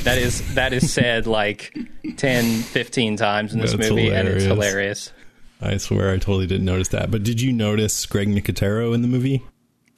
That 0.03 0.19
is 0.19 0.55
that 0.55 0.73
is 0.73 0.91
said 0.93 1.27
like 1.27 1.77
10, 2.17 2.63
15 2.63 3.17
times 3.17 3.53
in 3.53 3.61
this 3.61 3.75
That's 3.75 3.91
movie, 3.91 4.11
and 4.11 4.27
it's 4.27 4.45
hilarious. 4.45 5.11
hilarious. 5.11 5.13
I 5.61 5.77
swear 5.77 6.11
I 6.11 6.17
totally 6.17 6.47
didn't 6.47 6.65
notice 6.65 6.89
that. 6.89 7.11
But 7.11 7.23
did 7.23 7.41
you 7.41 7.53
notice 7.53 8.07
Greg 8.07 8.29
Nicotero 8.29 8.95
in 8.95 9.03
the 9.03 9.09
movie? 9.09 9.43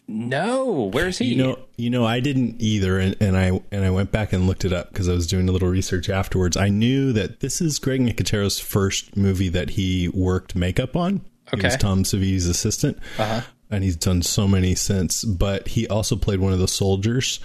No, 0.09 0.91
where's 0.93 1.19
he? 1.19 1.27
You 1.27 1.37
know, 1.37 1.59
you 1.77 1.91
know, 1.91 2.05
I 2.07 2.21
didn't 2.21 2.57
either, 2.61 2.99
and, 3.01 3.17
and 3.21 3.37
I 3.37 3.61
and 3.73 3.85
I 3.85 3.91
went 3.91 4.13
back 4.13 4.33
and 4.33 4.47
looked 4.47 4.65
it 4.65 4.73
up 4.73 4.91
because 4.91 5.09
I 5.09 5.13
was 5.13 5.27
doing 5.27 5.49
a 5.49 5.53
little 5.53 5.69
research 5.69 6.09
afterwards. 6.09 6.57
I 6.57 6.69
knew 6.69 7.13
that 7.13 7.41
this 7.41 7.61
is 7.61 7.79
Greg 7.81 8.01
Nicotero's 8.01 8.61
first 8.61 9.17
movie 9.17 9.49
that 9.49 9.71
he 9.71 10.09
worked 10.09 10.55
makeup 10.55 10.95
on. 10.95 11.23
He 11.55 11.61
was 11.61 11.77
Tom 11.77 12.03
Savini's 12.05 12.47
assistant, 12.47 12.99
Uh-huh. 13.19 13.41
and 13.71 13.83
he's 13.83 13.97
done 13.97 14.23
so 14.23 14.47
many 14.47 14.75
since. 14.77 15.25
But 15.25 15.69
he 15.69 15.89
also 15.89 16.15
played 16.17 16.39
one 16.41 16.53
of 16.53 16.59
the 16.61 16.69
soldiers, 16.69 17.41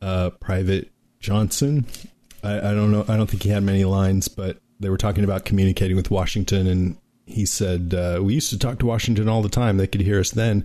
uh, 0.00 0.30
Private 0.30 0.90
Johnson. 1.20 1.86
I, 2.44 2.58
I 2.58 2.74
don't 2.74 2.92
know. 2.92 3.04
I 3.08 3.16
don't 3.16 3.28
think 3.28 3.42
he 3.42 3.48
had 3.50 3.62
many 3.64 3.84
lines, 3.84 4.28
but 4.28 4.58
they 4.78 4.90
were 4.90 4.96
talking 4.98 5.24
about 5.24 5.44
communicating 5.44 5.96
with 5.96 6.10
Washington, 6.10 6.68
and 6.68 6.96
he 7.26 7.46
said 7.46 7.94
uh, 7.94 8.20
we 8.22 8.34
used 8.34 8.50
to 8.50 8.58
talk 8.58 8.78
to 8.78 8.86
Washington 8.86 9.28
all 9.28 9.42
the 9.42 9.48
time. 9.48 9.76
They 9.76 9.88
could 9.88 10.02
hear 10.02 10.20
us 10.20 10.30
then, 10.30 10.64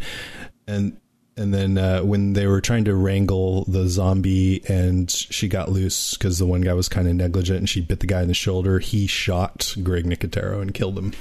and 0.68 0.98
and 1.38 1.54
then 1.54 1.78
uh, 1.78 2.02
when 2.02 2.34
they 2.34 2.46
were 2.48 2.62
trying 2.62 2.86
to 2.86 2.96
wrangle 2.96 3.64
the 3.66 3.88
zombie, 3.88 4.62
and 4.68 5.10
she 5.10 5.48
got 5.48 5.70
loose 5.70 6.14
because 6.16 6.40
the 6.40 6.46
one 6.46 6.62
guy 6.62 6.74
was 6.74 6.90
kind 6.90 7.08
of 7.08 7.16
negligent, 7.16 7.60
and 7.60 7.70
she 7.70 7.82
bit 7.82 8.00
the 8.00 8.08
guy 8.08 8.22
in 8.22 8.28
the 8.28 8.34
shoulder. 8.34 8.80
He 8.80 9.08
shot 9.08 9.74
Greg 9.84 10.06
Nicotero 10.06 10.62
and 10.62 10.74
killed 10.74 10.98
him. 10.98 11.14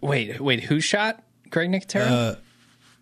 Wait, 0.00 0.40
wait, 0.40 0.64
who 0.64 0.80
shot 0.80 1.22
Greg 1.50 1.70
Nicotero? 1.70 2.38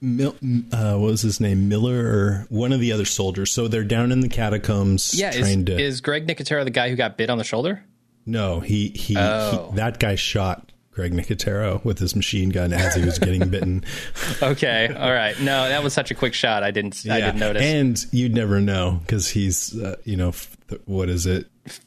Mil- 0.01 0.35
uh, 0.72 0.96
what 0.96 1.11
was 1.12 1.22
his 1.22 1.40
name? 1.40 1.68
Miller 1.68 2.05
or 2.07 2.46
one 2.48 2.72
of 2.72 2.81
the 2.81 2.90
other 2.90 3.05
soldiers. 3.05 3.53
So 3.53 3.68
they're 3.68 3.85
down 3.85 4.11
in 4.11 4.18
the 4.20 4.29
catacombs 4.29 5.14
yeah, 5.14 5.33
is, 5.33 5.64
to. 5.64 5.81
is 5.81 6.01
Greg 6.01 6.27
Nicotero 6.27 6.64
the 6.64 6.70
guy 6.70 6.88
who 6.90 6.96
got 6.96 7.16
bit 7.16 7.31
on 7.31 7.38
the 7.38 7.44
shoulder? 7.44 7.85
no, 8.25 8.61
he 8.61 8.88
he, 8.88 9.16
Oh. 9.16 9.68
he 9.70 9.77
that 9.77 9.98
guy 10.01 10.14
shot 10.16 10.72
Greg 10.92 11.12
Nicotero 11.12 11.83
with 11.85 11.98
his 11.98 12.14
machine 12.14 12.50
gun 12.50 12.72
as 12.72 12.94
he 12.94 13.02
was 13.05 13.18
getting 13.18 13.48
bitten. 13.48 13.85
Okay, 14.42 14.88
all 14.98 15.12
right. 15.12 15.38
No, 15.40 15.68
that 15.68 15.83
was 15.83 15.92
such 15.94 16.11
a 16.11 16.14
quick 16.14 16.35
shot. 16.35 16.62
I 16.62 16.70
didn't. 16.70 17.05
I 17.09 17.20
didn't 17.20 17.38
notice. 17.38 17.62
And 17.62 18.07
you'd 18.12 18.35
never 18.35 18.61
know 18.61 18.98
because 19.00 19.28
he's, 19.28 19.78
uh, 19.81 19.96
you 20.05 20.16
know, 20.16 20.28
f- 20.28 20.57
th- 20.68 20.83
what 20.85 21.09
is 21.09 21.26
it? 21.26 21.46
30 21.66 21.78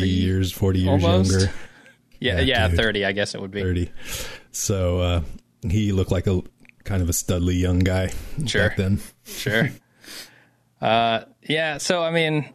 40 0.00 0.08
years, 0.08 0.52
40 0.52 0.78
years 0.78 1.04
almost? 1.04 1.30
younger. 1.32 1.52
yeah, 2.20 2.36
yeah, 2.40 2.40
yeah, 2.40 2.68
thirty. 2.68 3.04
I 3.04 3.12
guess 3.12 3.34
it 3.34 3.40
would 3.40 3.50
be. 3.50 3.62
30. 3.62 3.90
So 4.52 5.00
uh, 5.00 5.22
he 5.62 5.92
looked 5.92 6.10
like 6.12 6.26
a 6.26 6.40
kind 6.84 7.02
of 7.02 7.08
a 7.08 7.12
studly 7.12 7.58
young 7.60 7.80
guy 7.80 8.12
Sure. 8.46 8.68
back 8.68 8.76
then. 8.78 9.00
Sure. 9.24 9.68
uh, 10.80 11.24
yeah. 11.42 11.78
So 11.78 12.02
I 12.02 12.10
mean, 12.10 12.48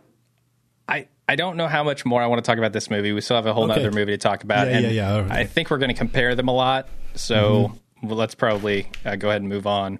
I 1.27 1.35
don't 1.35 1.55
know 1.57 1.67
how 1.67 1.83
much 1.83 2.05
more 2.05 2.21
I 2.21 2.27
want 2.27 2.43
to 2.43 2.45
talk 2.49 2.57
about 2.57 2.73
this 2.73 2.89
movie. 2.89 3.11
We 3.13 3.21
still 3.21 3.37
have 3.37 3.45
a 3.45 3.53
whole 3.53 3.71
Okay. 3.71 3.79
other 3.79 3.91
movie 3.91 4.11
to 4.11 4.17
talk 4.17 4.43
about. 4.43 4.67
Yeah, 4.67 4.73
and 4.77 4.83
yeah, 4.85 4.91
yeah. 4.91 5.21
Mm-hmm. 5.21 5.31
I 5.31 5.45
think 5.45 5.69
we're 5.69 5.77
going 5.77 5.89
to 5.91 5.97
compare 5.97 6.35
them 6.35 6.47
a 6.49 6.53
lot. 6.53 6.89
So 7.15 7.73
well, 8.01 8.17
let's 8.17 8.35
probably 8.35 8.87
uh, 9.05 9.15
go 9.15 9.29
ahead 9.29 9.41
and 9.41 9.49
move 9.49 9.65
on. 9.65 9.99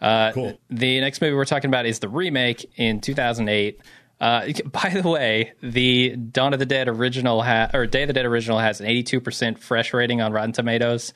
Uh, 0.00 0.32
Cool. 0.32 0.58
The 0.70 1.00
next 1.00 1.20
movie 1.20 1.34
we're 1.34 1.44
talking 1.44 1.68
about 1.68 1.84
is 1.84 1.98
the 1.98 2.08
remake 2.08 2.64
in 2.76 3.00
2008. 3.02 3.80
Uh, 4.18 4.46
by 4.64 4.88
the 5.02 5.06
way, 5.08 5.52
the 5.62 6.16
Dawn 6.16 6.52
of 6.54 6.58
the 6.58 6.64
Dead 6.66 6.88
original 6.88 7.42
ha- 7.42 7.68
or 7.74 7.86
Day 7.86 8.02
of 8.02 8.06
the 8.06 8.14
Dead 8.14 8.24
original 8.24 8.58
has 8.58 8.80
an 8.80 8.86
82% 8.86 9.58
fresh 9.58 9.92
rating 9.92 10.22
on 10.22 10.32
Rotten 10.32 10.52
Tomatoes. 10.52 11.12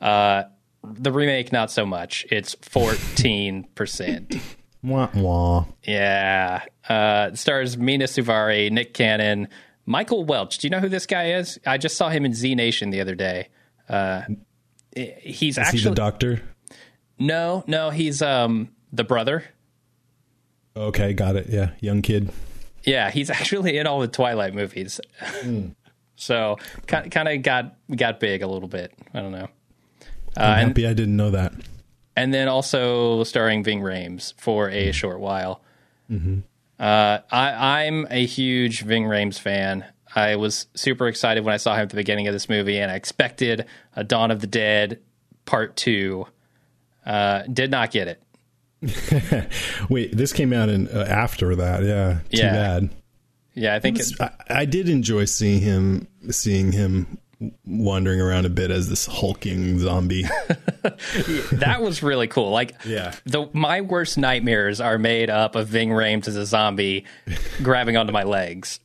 Uh, 0.00 0.44
the 0.84 1.10
remake, 1.10 1.50
not 1.50 1.72
so 1.72 1.84
much. 1.84 2.24
It's 2.30 2.54
14%. 2.56 4.40
Wah, 4.82 5.08
wah. 5.14 5.64
yeah. 5.84 6.62
Uh, 6.88 7.30
it 7.32 7.38
stars 7.38 7.76
Mina 7.76 8.04
Suvari, 8.04 8.70
Nick 8.70 8.94
Cannon, 8.94 9.48
Michael 9.86 10.24
Welch. 10.24 10.58
Do 10.58 10.66
you 10.66 10.70
know 10.70 10.80
who 10.80 10.88
this 10.88 11.06
guy 11.06 11.32
is? 11.32 11.58
I 11.66 11.78
just 11.78 11.96
saw 11.96 12.08
him 12.08 12.24
in 12.24 12.32
Z 12.32 12.54
Nation 12.54 12.90
the 12.90 13.00
other 13.00 13.14
day. 13.14 13.48
Uh, 13.88 14.22
he's 14.94 15.56
Is 15.56 15.58
actually 15.58 15.80
he 15.80 15.88
the 15.88 15.94
doctor? 15.94 16.42
no, 17.18 17.64
no. 17.66 17.90
He's 17.90 18.22
um 18.22 18.70
the 18.92 19.04
brother. 19.04 19.44
Okay, 20.76 21.12
got 21.12 21.36
it. 21.36 21.48
Yeah, 21.48 21.70
young 21.80 22.02
kid. 22.02 22.30
Yeah, 22.84 23.10
he's 23.10 23.30
actually 23.38 23.78
in 23.78 23.86
all 23.86 24.00
the 24.00 24.08
Twilight 24.08 24.54
movies. 24.54 25.00
so 26.16 26.56
kind 26.86 27.10
kind 27.10 27.28
of 27.28 27.42
got 27.42 27.76
got 27.94 28.20
big 28.20 28.42
a 28.42 28.46
little 28.46 28.68
bit. 28.68 28.92
I 29.12 29.20
don't 29.20 29.32
know. 29.32 29.48
Uh, 30.36 30.40
I'm 30.40 30.58
and 30.60 30.68
happy 30.68 30.86
I 30.86 30.92
didn't 30.92 31.16
know 31.16 31.30
that. 31.30 31.52
And 32.18 32.34
then 32.34 32.48
also 32.48 33.24
starring 33.24 33.62
Ving 33.64 33.80
Rhames 33.80 34.34
for 34.36 34.68
a 34.70 34.92
short 34.92 35.20
while. 35.20 35.62
Mm-hmm. 36.10 36.40
Uh, 36.78 37.18
I, 37.30 37.84
I'm 37.86 38.06
a 38.10 38.24
huge 38.26 38.82
Ving 38.82 39.04
Rhames 39.04 39.38
fan. 39.38 39.84
I 40.14 40.36
was 40.36 40.66
super 40.74 41.06
excited 41.08 41.44
when 41.44 41.52
I 41.54 41.58
saw 41.58 41.74
him 41.74 41.82
at 41.82 41.90
the 41.90 41.96
beginning 41.96 42.26
of 42.28 42.32
this 42.32 42.48
movie, 42.48 42.78
and 42.78 42.90
I 42.90 42.94
expected 42.94 43.66
a 43.94 44.04
Dawn 44.04 44.30
of 44.30 44.40
the 44.40 44.46
Dead 44.46 45.00
Part 45.44 45.76
Two. 45.76 46.26
Uh, 47.04 47.42
did 47.52 47.70
not 47.70 47.90
get 47.90 48.08
it. 48.08 48.22
Wait, 49.88 50.16
this 50.16 50.32
came 50.32 50.52
out 50.52 50.68
in 50.68 50.88
uh, 50.88 51.04
after 51.08 51.56
that. 51.56 51.82
Yeah, 51.82 52.18
too 52.30 52.36
Yeah. 52.42 52.52
bad. 52.52 52.90
Yeah, 53.54 53.74
I 53.74 53.80
think 53.80 53.98
it, 53.98 54.06
I, 54.20 54.30
I 54.50 54.64
did 54.66 54.88
enjoy 54.88 55.24
seeing 55.24 55.60
him, 55.60 56.06
seeing 56.30 56.70
him 56.70 57.18
wandering 57.64 58.20
around 58.20 58.46
a 58.46 58.50
bit 58.50 58.70
as 58.70 58.88
this 58.88 59.06
hulking 59.06 59.78
zombie. 59.78 60.22
that 61.52 61.78
was 61.80 62.02
really 62.02 62.26
cool. 62.26 62.50
Like, 62.50 62.74
Yeah. 62.84 63.14
the 63.26 63.48
my 63.52 63.80
worst 63.80 64.18
nightmares 64.18 64.80
are 64.80 64.98
made 64.98 65.30
up 65.30 65.54
of 65.54 65.68
Ving 65.68 65.90
Rhames 65.90 66.26
as 66.28 66.36
a 66.36 66.44
zombie 66.46 67.04
grabbing 67.62 67.96
onto 67.96 68.12
my 68.12 68.24
legs. 68.24 68.80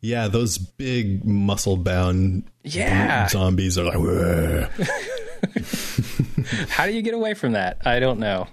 yeah, 0.00 0.26
those 0.28 0.58
big 0.58 1.24
muscle 1.24 1.76
bound 1.76 2.44
Yeah. 2.64 3.28
zombies 3.28 3.78
are 3.78 3.84
like. 3.84 4.70
How 6.68 6.86
do 6.86 6.92
you 6.92 7.02
get 7.02 7.14
away 7.14 7.34
from 7.34 7.52
that? 7.52 7.78
I 7.86 8.00
don't 8.00 8.18
know. 8.18 8.48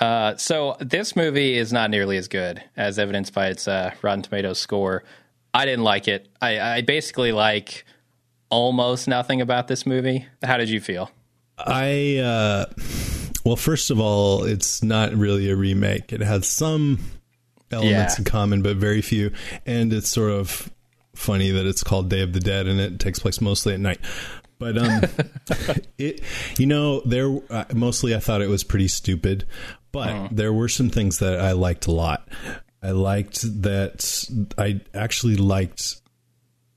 Uh, 0.00 0.36
so 0.36 0.76
this 0.80 1.14
movie 1.14 1.56
is 1.56 1.72
not 1.72 1.90
nearly 1.90 2.16
as 2.16 2.26
good 2.28 2.62
as 2.76 2.98
evidenced 2.98 3.32
by 3.32 3.46
its 3.48 3.68
uh, 3.68 3.92
Rotten 4.02 4.22
Tomatoes 4.22 4.58
score. 4.58 5.04
I 5.54 5.64
didn't 5.64 5.84
like 5.84 6.08
it. 6.08 6.28
I, 6.42 6.60
I 6.60 6.80
basically 6.82 7.30
like 7.32 7.84
almost 8.50 9.08
nothing 9.08 9.40
about 9.40 9.68
this 9.68 9.86
movie. 9.86 10.26
How 10.42 10.56
did 10.56 10.68
you 10.68 10.80
feel? 10.80 11.10
I 11.56 12.16
uh 12.18 12.66
well 13.44 13.54
first 13.56 13.90
of 13.92 14.00
all 14.00 14.42
it's 14.44 14.82
not 14.82 15.14
really 15.14 15.48
a 15.50 15.56
remake. 15.56 16.12
It 16.12 16.20
has 16.20 16.48
some 16.48 16.98
elements 17.70 18.14
Yeah. 18.14 18.18
in 18.18 18.24
common 18.24 18.62
but 18.62 18.76
very 18.76 19.00
few 19.02 19.30
and 19.64 19.92
it's 19.92 20.08
sort 20.08 20.32
of 20.32 20.68
funny 21.14 21.52
that 21.52 21.64
it's 21.64 21.84
called 21.84 22.10
Day 22.10 22.22
of 22.22 22.32
the 22.32 22.40
Dead 22.40 22.66
and 22.66 22.80
it 22.80 22.98
takes 22.98 23.20
place 23.20 23.40
mostly 23.40 23.72
at 23.74 23.80
night. 23.80 24.00
But 24.58 24.76
um 24.78 25.02
it 25.98 26.20
you 26.58 26.66
know 26.66 27.00
there 27.02 27.38
uh, 27.50 27.64
mostly 27.72 28.14
I 28.16 28.18
thought 28.18 28.42
it 28.42 28.48
was 28.48 28.64
pretty 28.64 28.88
stupid 28.88 29.46
but 29.92 30.28
there 30.34 30.52
were 30.52 30.68
some 30.68 30.90
things 30.90 31.20
that 31.20 31.38
I 31.40 31.52
liked 31.52 31.86
a 31.86 31.92
lot. 31.92 32.28
I 32.84 32.90
liked 32.90 33.62
that. 33.62 34.28
I 34.58 34.80
actually 34.92 35.36
liked 35.36 36.02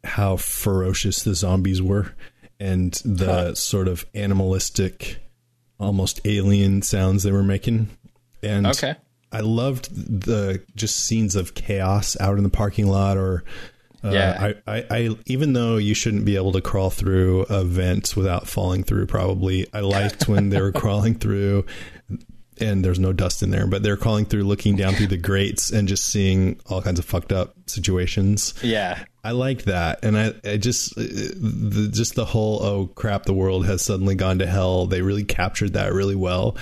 how 0.05 0.37
ferocious 0.37 1.23
the 1.23 1.35
zombies 1.35 1.81
were 1.81 2.13
and 2.59 2.93
the 3.03 3.25
huh. 3.25 3.55
sort 3.55 3.89
of 3.89 4.05
animalistic, 4.15 5.17
almost 5.79 6.21
alien 6.25 6.81
sounds 6.81 7.23
they 7.23 7.31
were 7.31 7.43
making. 7.43 7.89
And 8.41 8.67
okay. 8.67 8.95
I 9.33 9.41
loved 9.41 9.93
the 9.93 10.63
just 10.75 10.95
scenes 10.95 11.35
of 11.35 11.53
chaos 11.53 12.15
out 12.21 12.37
in 12.37 12.43
the 12.43 12.49
parking 12.49 12.87
lot 12.87 13.17
or 13.17 13.43
uh, 14.03 14.11
yeah. 14.11 14.51
I, 14.67 14.77
I, 14.77 14.85
I, 14.89 15.17
even 15.25 15.53
though 15.53 15.77
you 15.77 15.93
shouldn't 15.93 16.23
be 16.23 16.35
able 16.35 16.53
to 16.53 16.61
crawl 16.61 16.89
through 16.89 17.41
a 17.49 17.63
vent 17.63 18.15
without 18.15 18.47
falling 18.47 18.83
through, 18.83 19.07
probably 19.07 19.67
I 19.73 19.81
liked 19.81 20.29
when 20.29 20.49
they 20.49 20.61
were 20.61 20.71
crawling 20.71 21.15
through 21.15 21.65
and 22.61 22.83
there's 22.83 22.99
no 22.99 23.13
dust 23.13 23.43
in 23.43 23.49
there, 23.49 23.67
but 23.67 23.83
they're 23.83 23.97
crawling 23.97 24.25
through, 24.25 24.43
looking 24.43 24.75
down 24.75 24.93
through 24.93 25.07
the 25.07 25.17
grates 25.17 25.71
and 25.71 25.87
just 25.87 26.05
seeing 26.05 26.59
all 26.65 26.81
kinds 26.81 26.99
of 26.99 27.05
fucked 27.05 27.31
up 27.31 27.55
situations. 27.65 28.53
Yeah. 28.61 29.03
I 29.23 29.31
like 29.31 29.63
that. 29.63 30.03
And 30.03 30.17
I, 30.17 30.33
I 30.43 30.57
just, 30.57 30.95
the, 30.95 31.89
just 31.91 32.15
the 32.15 32.25
whole, 32.25 32.63
oh 32.63 32.87
crap, 32.87 33.23
the 33.23 33.33
world 33.33 33.65
has 33.65 33.81
suddenly 33.81 34.15
gone 34.15 34.39
to 34.39 34.47
hell. 34.47 34.85
They 34.85 35.01
really 35.01 35.25
captured 35.25 35.73
that 35.73 35.93
really 35.93 36.15
well. 36.15 36.57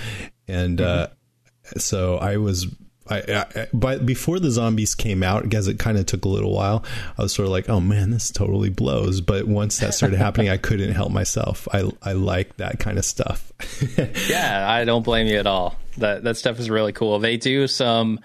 And, 0.47 0.79
mm-hmm. 0.79 1.03
uh, 1.03 1.77
so 1.77 2.17
I 2.17 2.37
was 2.37 2.67
I, 3.07 3.17
I, 3.55 3.67
but 3.71 4.05
before 4.05 4.39
the 4.39 4.49
zombies 4.49 4.95
came 4.95 5.21
out, 5.21 5.43
because 5.43 5.67
it 5.67 5.77
kind 5.77 5.97
of 5.97 6.05
took 6.05 6.25
a 6.25 6.27
little 6.27 6.53
while, 6.53 6.83
I 7.17 7.23
was 7.23 7.33
sort 7.33 7.45
of 7.45 7.51
like, 7.51 7.69
"Oh 7.69 7.79
man, 7.79 8.09
this 8.09 8.31
totally 8.31 8.69
blows." 8.69 9.21
But 9.21 9.47
once 9.47 9.77
that 9.79 9.93
started 9.93 10.17
happening, 10.17 10.49
I 10.49 10.57
couldn't 10.57 10.91
help 10.93 11.11
myself. 11.11 11.67
I 11.71 11.91
I 12.01 12.13
like 12.13 12.57
that 12.57 12.79
kind 12.79 12.97
of 12.97 13.05
stuff. 13.05 13.51
yeah, 14.29 14.65
I 14.67 14.85
don't 14.85 15.03
blame 15.03 15.27
you 15.27 15.37
at 15.37 15.47
all. 15.47 15.75
That 15.97 16.23
that 16.23 16.37
stuff 16.37 16.59
is 16.59 16.69
really 16.69 16.93
cool. 16.93 17.19
They 17.19 17.37
do 17.37 17.67
some. 17.67 18.19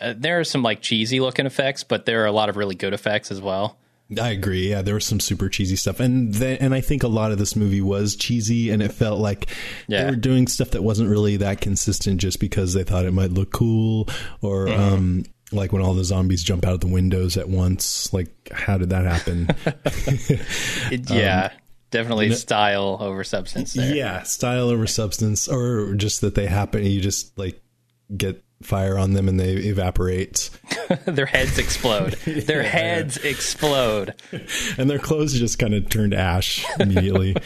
Uh, 0.00 0.12
there 0.16 0.40
are 0.40 0.44
some 0.44 0.62
like 0.62 0.82
cheesy 0.82 1.20
looking 1.20 1.46
effects, 1.46 1.84
but 1.84 2.04
there 2.04 2.22
are 2.22 2.26
a 2.26 2.32
lot 2.32 2.48
of 2.48 2.56
really 2.56 2.74
good 2.74 2.92
effects 2.92 3.30
as 3.30 3.40
well. 3.40 3.78
I 4.18 4.30
agree. 4.30 4.70
Yeah, 4.70 4.82
there 4.82 4.94
was 4.94 5.04
some 5.04 5.20
super 5.20 5.48
cheesy 5.48 5.76
stuff, 5.76 6.00
and 6.00 6.32
then, 6.34 6.58
and 6.60 6.74
I 6.74 6.80
think 6.80 7.02
a 7.02 7.08
lot 7.08 7.32
of 7.32 7.38
this 7.38 7.56
movie 7.56 7.80
was 7.80 8.16
cheesy, 8.16 8.70
and 8.70 8.82
it 8.82 8.92
felt 8.92 9.20
like 9.20 9.48
yeah. 9.88 10.04
they 10.04 10.10
were 10.10 10.16
doing 10.16 10.46
stuff 10.46 10.70
that 10.70 10.82
wasn't 10.82 11.10
really 11.10 11.36
that 11.38 11.60
consistent, 11.60 12.20
just 12.20 12.40
because 12.40 12.74
they 12.74 12.84
thought 12.84 13.04
it 13.04 13.12
might 13.12 13.32
look 13.32 13.52
cool, 13.52 14.08
or 14.42 14.66
mm. 14.66 14.78
um, 14.78 15.24
like 15.52 15.72
when 15.72 15.82
all 15.82 15.94
the 15.94 16.04
zombies 16.04 16.42
jump 16.42 16.66
out 16.66 16.74
of 16.74 16.80
the 16.80 16.88
windows 16.88 17.36
at 17.36 17.48
once. 17.48 18.12
Like, 18.12 18.50
how 18.52 18.78
did 18.78 18.90
that 18.90 19.04
happen? 19.04 19.48
it, 20.92 21.10
yeah. 21.10 21.50
Um, 21.52 21.58
definitely 21.90 22.32
style 22.34 22.98
over 23.00 23.22
substance 23.24 23.74
there. 23.74 23.94
Yeah, 23.94 24.22
style 24.22 24.68
over 24.68 24.86
substance, 24.86 25.48
or 25.48 25.94
just 25.94 26.20
that 26.22 26.34
they 26.34 26.46
happen. 26.46 26.84
You 26.84 27.00
just 27.00 27.36
like 27.38 27.60
get 28.14 28.42
fire 28.64 28.98
on 28.98 29.12
them 29.12 29.28
and 29.28 29.38
they 29.38 29.52
evaporate. 29.54 30.50
their 31.04 31.26
heads 31.26 31.58
explode. 31.58 32.12
Their 32.24 32.62
yeah. 32.62 32.68
heads 32.68 33.16
explode. 33.18 34.14
and 34.78 34.90
their 34.90 34.98
clothes 34.98 35.38
just 35.38 35.58
kind 35.58 35.74
of 35.74 35.88
turned 35.88 36.14
ash 36.14 36.64
immediately. 36.78 37.36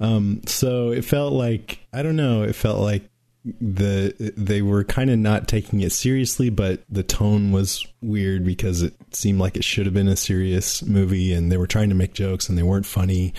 um, 0.00 0.40
so 0.46 0.90
it 0.90 1.04
felt 1.04 1.32
like, 1.32 1.80
I 1.92 2.02
don't 2.02 2.16
know, 2.16 2.42
it 2.42 2.54
felt 2.54 2.80
like 2.80 3.08
the 3.44 4.32
they 4.36 4.62
were 4.62 4.84
kind 4.84 5.10
of 5.10 5.18
not 5.18 5.48
taking 5.48 5.80
it 5.80 5.90
seriously 5.90 6.48
but 6.48 6.80
the 6.88 7.02
tone 7.02 7.50
was 7.50 7.84
weird 8.00 8.44
because 8.44 8.82
it 8.82 8.94
seemed 9.10 9.40
like 9.40 9.56
it 9.56 9.64
should 9.64 9.84
have 9.84 9.92
been 9.92 10.06
a 10.06 10.14
serious 10.14 10.80
movie 10.84 11.32
and 11.32 11.50
they 11.50 11.56
were 11.56 11.66
trying 11.66 11.88
to 11.88 11.94
make 11.94 12.14
jokes 12.14 12.48
and 12.48 12.56
they 12.56 12.62
weren't 12.62 12.86
funny 12.86 13.34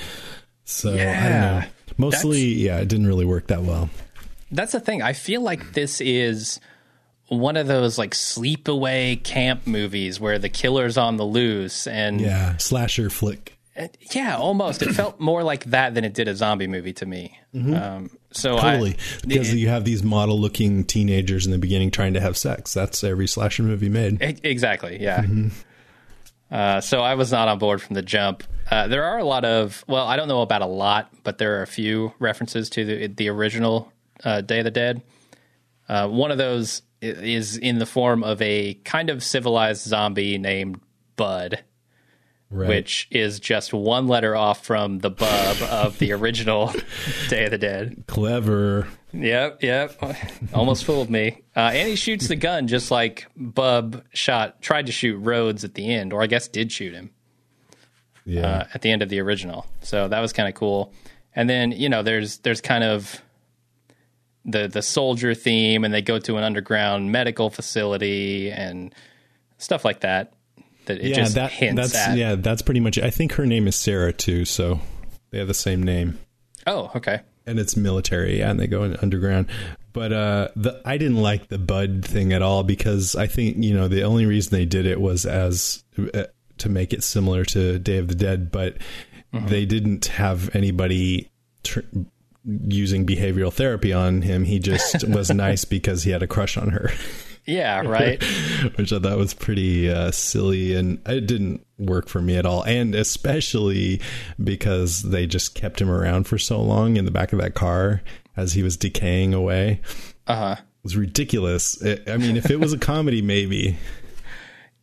so 0.66 0.94
yeah, 0.94 1.10
i 1.10 1.30
don't 1.30 1.42
know 1.42 1.70
mostly 1.98 2.50
that's, 2.50 2.62
yeah 2.62 2.78
it 2.80 2.90
didn't 2.90 3.08
really 3.08 3.24
work 3.24 3.48
that 3.48 3.62
well 3.62 3.90
that's 4.52 4.74
the 4.74 4.80
thing 4.80 5.02
i 5.02 5.14
feel 5.14 5.40
like 5.40 5.72
this 5.72 6.02
is 6.02 6.60
one 7.28 7.58
of 7.58 7.68
those 7.68 7.98
like 7.98 8.12
sleepaway 8.12 9.24
camp 9.24 9.66
movies 9.66 10.20
where 10.20 10.38
the 10.40 10.50
killer's 10.50 10.98
on 10.98 11.18
the 11.18 11.24
loose 11.24 11.88
and 11.88 12.22
yeah, 12.22 12.58
slasher 12.58 13.10
flick. 13.10 13.58
Yeah, 14.12 14.38
almost. 14.38 14.84
It 14.84 14.94
felt 14.94 15.20
more 15.20 15.42
like 15.42 15.66
that 15.66 15.96
than 15.96 16.06
it 16.06 16.14
did 16.14 16.28
a 16.28 16.36
zombie 16.36 16.68
movie 16.68 16.94
to 16.94 17.08
me. 17.08 17.40
Mm-hmm. 17.56 17.74
Um, 17.74 18.10
so 18.32 18.58
totally 18.58 18.92
I, 18.92 19.26
because 19.26 19.52
it, 19.52 19.58
you 19.58 19.68
have 19.70 19.84
these 19.84 20.04
model-looking 20.04 20.84
teenagers 20.84 21.48
in 21.48 21.52
the 21.52 21.58
beginning 21.58 21.90
trying 21.90 22.14
to 22.14 22.20
have 22.20 22.38
sex. 22.38 22.72
That's 22.72 23.04
every 23.04 23.28
slasher 23.28 23.64
movie 23.64 23.90
made. 23.90 24.22
Exactly. 24.44 25.02
Yeah. 25.02 25.24
Mm-hmm. 25.24 25.48
Uh, 26.52 26.82
so 26.82 27.02
I 27.02 27.16
was 27.16 27.32
not 27.32 27.48
on 27.48 27.58
board 27.58 27.82
from 27.82 27.96
the 27.96 28.04
jump. 28.04 28.44
Uh, 28.70 28.88
there 28.88 29.06
are 29.06 29.18
a 29.18 29.24
lot 29.24 29.44
of 29.44 29.84
well, 29.88 30.06
I 30.06 30.18
don't 30.18 30.28
know 30.28 30.44
about 30.44 30.62
a 30.62 30.68
lot, 30.68 31.10
but 31.24 31.40
there 31.40 31.58
are 31.58 31.64
a 31.64 31.68
few 31.68 32.14
references 32.20 32.70
to 32.72 32.86
the 32.86 33.08
the 33.08 33.30
original 33.30 33.92
uh, 34.24 34.42
Day 34.42 34.60
of 34.60 34.66
the 34.66 34.72
Dead. 34.72 35.02
Uh, 35.90 36.08
one 36.08 36.30
of 36.30 36.38
those 36.38 36.84
is 37.04 37.58
in 37.58 37.80
the 37.80 37.86
form 37.86 38.24
of 38.24 38.42
a 38.42 38.76
kind 38.86 39.10
of 39.10 39.24
civilized 39.24 39.84
zombie 39.84 40.38
named 40.38 40.80
Bud, 41.16 41.64
right. 42.50 42.70
which 42.70 43.08
is 43.12 43.40
just 43.40 43.74
one 43.74 44.08
letter 44.08 44.36
off 44.36 44.66
from 44.66 45.00
the 45.00 45.10
bub 45.10 45.58
of 45.64 46.00
the 46.00 46.14
original 46.14 46.74
Day 47.30 47.46
of 47.46 47.52
the 47.52 47.58
Dead. 47.58 48.04
Clever. 48.08 48.88
Yep, 49.12 49.62
yep. 49.62 50.02
Almost 50.54 50.86
fooled 50.86 51.10
me. 51.10 51.44
Uh, 51.56 51.72
and 51.74 51.88
he 51.90 51.96
shoots 51.96 52.28
the 52.28 52.36
gun 52.36 52.68
just 52.68 52.90
like 52.90 53.28
Bub 53.36 54.04
shot, 54.14 54.62
tried 54.62 54.88
to 54.88 54.92
shoot 54.92 55.18
Rhodes 55.18 55.64
at 55.64 55.76
the 55.76 55.94
end, 55.94 56.14
or 56.14 56.24
I 56.24 56.28
guess 56.28 56.48
did 56.48 56.72
shoot 56.72 56.94
him. 56.94 57.12
Yeah. 58.26 58.48
Uh, 58.48 58.68
at 58.74 58.82
the 58.82 58.90
end 58.90 59.02
of 59.02 59.10
the 59.10 59.20
original. 59.20 59.66
So 59.82 60.08
that 60.08 60.20
was 60.20 60.34
kind 60.34 60.48
of 60.48 60.56
cool. 60.56 60.94
And 61.36 61.50
then 61.50 61.72
you 61.72 61.90
know, 61.90 62.02
there's 62.04 62.40
there's 62.40 62.62
kind 62.62 62.84
of 62.84 63.22
the 64.46 64.68
the 64.68 64.82
soldier 64.82 65.34
theme, 65.34 65.84
and 65.84 65.94
they 65.94 66.02
go 66.02 66.20
to 66.20 66.38
an 66.38 66.44
underground 66.44 67.12
medical 67.12 67.50
facility 67.50 68.52
and 68.52 68.94
stuff 69.58 69.86
like 69.86 70.02
that. 70.02 70.34
That 70.86 71.00
it 71.00 71.10
yeah, 71.10 71.16
just 71.16 71.36
that, 71.36 71.52
hints 71.52 71.94
that's, 71.94 71.96
at. 71.96 72.18
Yeah, 72.18 72.36
that's 72.36 72.62
pretty 72.62 72.82
much. 72.82 72.98
It. 72.98 73.06
I 73.06 73.10
think 73.10 73.34
her 73.34 73.46
name 73.46 73.68
is 73.68 73.76
Sarah 73.76 74.12
too, 74.12 74.46
so 74.46 74.80
they 75.32 75.40
have 75.40 75.48
the 75.48 75.54
same 75.54 75.82
name. 75.82 76.20
Oh, 76.68 76.92
okay. 76.96 77.22
And 77.46 77.60
it's 77.60 77.76
military, 77.76 78.40
yeah, 78.40 78.52
and 78.52 78.60
they 78.60 78.68
go 78.68 78.84
in 78.84 78.96
underground. 78.98 79.48
But 79.92 80.12
uh, 80.12 80.48
the 80.56 80.82
I 80.86 80.98
didn't 80.98 81.22
like 81.22 81.48
the 81.48 81.58
Bud 81.58 82.04
thing 82.06 82.34
at 82.34 82.42
all 82.42 82.64
because 82.64 83.16
I 83.16 83.28
think 83.28 83.58
you 83.64 83.74
know 83.74 83.88
the 83.88 84.04
only 84.04 84.26
reason 84.26 84.58
they 84.58 84.66
did 84.66 84.86
it 84.86 85.00
was 85.00 85.26
as 85.26 85.84
uh, 86.14 86.24
to 86.58 86.70
make 86.70 86.94
it 86.94 87.04
similar 87.04 87.46
to 87.46 87.80
Day 87.80 87.98
of 87.98 88.08
the 88.08 88.16
Dead, 88.16 88.52
but 88.52 88.78
mm-hmm. 89.34 89.48
they 89.48 89.66
didn't 89.66 90.06
have 90.06 90.54
anybody 90.56 91.30
tr- 91.64 91.82
using 92.46 93.06
behavioral 93.06 93.54
therapy 93.54 93.94
on 93.94 94.22
him. 94.22 94.44
He 94.44 94.60
just 94.60 95.08
was 95.08 95.30
nice 95.30 95.66
because 95.66 96.04
he 96.04 96.12
had 96.12 96.24
a 96.24 96.28
crush 96.28 96.58
on 96.58 96.70
her. 96.70 96.92
Yeah, 97.46 97.82
right. 97.86 98.22
Which 98.76 98.94
I 98.94 99.00
thought 99.00 99.18
was 99.18 99.34
pretty 99.34 99.90
uh, 99.90 100.12
silly, 100.12 100.76
and 100.76 101.02
it 101.08 101.28
didn't 101.28 101.66
work 101.78 102.08
for 102.08 102.22
me 102.22 102.36
at 102.38 102.46
all. 102.46 102.64
And 102.64 102.96
especially 102.96 104.02
because 104.42 105.04
they 105.04 105.28
just 105.28 105.56
kept 105.56 105.82
him 105.82 105.90
around 105.90 106.26
for 106.26 106.38
so 106.38 106.62
long 106.62 106.98
in 106.98 107.06
the 107.06 107.12
back 107.12 107.34
of 107.34 107.40
that 107.40 107.54
car 107.54 108.02
as 108.36 108.54
he 108.54 108.64
was 108.64 108.78
decaying 108.78 109.34
away. 109.34 109.82
Uh 110.28 110.36
huh. 110.36 110.56
It 110.60 110.84
was 110.84 110.98
ridiculous. 110.98 111.82
It, 111.82 112.10
I 112.10 112.18
mean, 112.18 112.36
if 112.36 112.50
it 112.50 112.60
was 112.60 112.74
a 112.74 112.78
comedy, 112.78 113.22
maybe. 113.22 113.78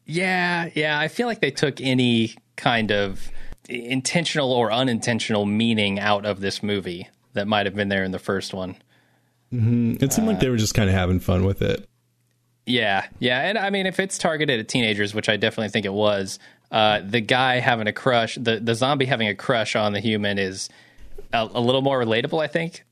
Yeah, 0.07 0.71
yeah. 0.75 0.99
I 0.99 1.09
feel 1.09 1.27
like 1.27 1.41
they 1.41 1.51
took 1.51 1.81
any 1.81 2.35
kind 2.57 2.91
of 2.91 3.31
intentional 3.69 4.53
or 4.53 4.73
unintentional 4.73 5.47
meaning 5.47 6.01
out 6.01 6.27
of 6.27 6.41
this 6.41 6.63
movie 6.63 7.09
that 7.33 7.47
might 7.47 7.67
have 7.67 7.75
been 7.75 7.89
there 7.89 8.05
in 8.05 8.11
the 8.11 8.19
first 8.19 8.55
one. 8.55 8.77
Mm-hmm. 9.53 10.03
It 10.03 10.13
seemed 10.13 10.29
uh, 10.29 10.33
like 10.33 10.41
they 10.41 10.49
were 10.49 10.57
just 10.57 10.75
kind 10.75 10.89
of 10.89 10.95
having 10.95 11.21
fun 11.21 11.45
with 11.45 11.63
it. 11.63 11.89
Yeah, 12.67 13.07
yeah, 13.19 13.41
and 13.41 13.59
I 13.59 13.71
mean, 13.71 13.87
if 13.87 13.99
it's 13.99 14.17
targeted 14.17 14.61
at 14.61 14.69
teenagers, 14.69 15.15
which 15.15 15.29
I 15.29 15.37
definitely 15.37 15.71
think 15.71 15.87
it 15.87 15.93
was, 15.93 16.39
uh, 16.71 17.01
the 17.05 17.21
guy 17.21 17.59
having 17.59 17.89
a 17.89 17.93
crush, 17.93 18.37
the 18.37 18.61
the 18.61 18.75
zombie 18.75 19.07
having 19.07 19.27
a 19.27 19.35
crush 19.35 19.75
on 19.75 19.93
the 19.93 19.99
human 19.99 20.39
is 20.39 20.69
a, 21.33 21.49
a 21.53 21.61
little 21.61 21.83
more 21.83 22.01
relatable, 22.01 22.41
I 22.41 22.47
think, 22.47 22.85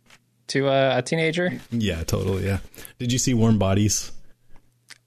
to 0.49 0.69
a, 0.69 0.99
a, 0.99 1.03
teenager. 1.03 1.61
Yeah, 1.71 2.03
totally. 2.03 2.47
Yeah. 2.47 2.59
Did 2.99 3.13
you 3.13 3.19
see 3.19 3.35
Warm 3.35 3.59
Bodies? 3.59 4.11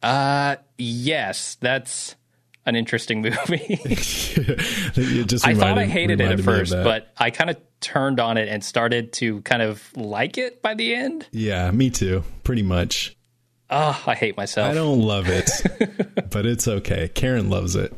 Uh, 0.01 0.55
yes, 0.77 1.57
that's 1.59 2.15
an 2.65 2.75
interesting 2.75 3.21
movie. 3.21 3.79
I 5.43 5.55
thought 5.55 5.77
I 5.77 5.85
hated 5.85 6.21
it 6.21 6.31
at 6.31 6.41
first, 6.41 6.71
but 6.71 7.11
I 7.17 7.31
kind 7.31 7.49
of 7.49 7.57
turned 7.79 8.19
on 8.19 8.37
it 8.37 8.47
and 8.47 8.63
started 8.63 9.13
to 9.13 9.41
kind 9.41 9.61
of 9.61 9.83
like 9.95 10.37
it 10.37 10.61
by 10.61 10.75
the 10.75 10.93
end. 10.93 11.27
Yeah, 11.31 11.71
me 11.71 11.89
too. 11.89 12.23
Pretty 12.43 12.63
much. 12.63 13.15
Oh, 13.69 14.01
I 14.05 14.15
hate 14.15 14.35
myself. 14.35 14.69
I 14.69 14.73
don't 14.73 14.99
love 14.99 15.27
it, 15.29 15.49
but 16.29 16.45
it's 16.45 16.67
okay. 16.67 17.07
Karen 17.07 17.49
loves 17.49 17.75
it. 17.75 17.93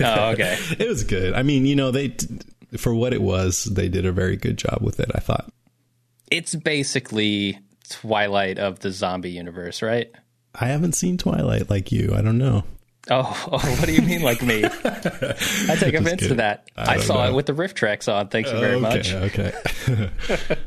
oh, 0.00 0.30
okay. 0.30 0.56
it 0.78 0.88
was 0.88 1.04
good. 1.04 1.34
I 1.34 1.42
mean, 1.42 1.66
you 1.66 1.74
know, 1.74 1.90
they 1.90 2.16
for 2.76 2.94
what 2.94 3.12
it 3.12 3.20
was, 3.20 3.64
they 3.64 3.88
did 3.88 4.06
a 4.06 4.12
very 4.12 4.36
good 4.36 4.56
job 4.56 4.78
with 4.80 5.00
it. 5.00 5.10
I 5.14 5.18
thought. 5.18 5.52
It's 6.30 6.54
basically 6.54 7.58
Twilight 7.90 8.58
of 8.58 8.78
the 8.78 8.90
zombie 8.90 9.32
universe, 9.32 9.82
right? 9.82 10.10
I 10.54 10.66
haven't 10.66 10.92
seen 10.92 11.18
Twilight 11.18 11.68
like 11.68 11.92
you. 11.92 12.14
I 12.14 12.22
don't 12.22 12.38
know. 12.38 12.64
Oh, 13.10 13.48
oh, 13.52 13.58
what 13.58 13.86
do 13.86 13.92
you 13.92 14.02
mean, 14.02 14.22
like 14.22 14.42
me? 14.42 14.64
I 14.64 14.68
take 14.68 15.94
offense 15.94 16.20
kidding. 16.20 16.28
to 16.28 16.34
that. 16.36 16.70
I, 16.76 16.94
I 16.94 16.96
saw 16.98 17.24
know. 17.24 17.30
it 17.30 17.34
with 17.34 17.46
the 17.46 17.52
RiffTrax 17.52 18.12
on. 18.12 18.28
Thank 18.28 18.46
you 18.46 18.58
very 18.58 18.74
okay, 18.74 18.80
much. 18.80 19.12
Okay. 19.12 19.52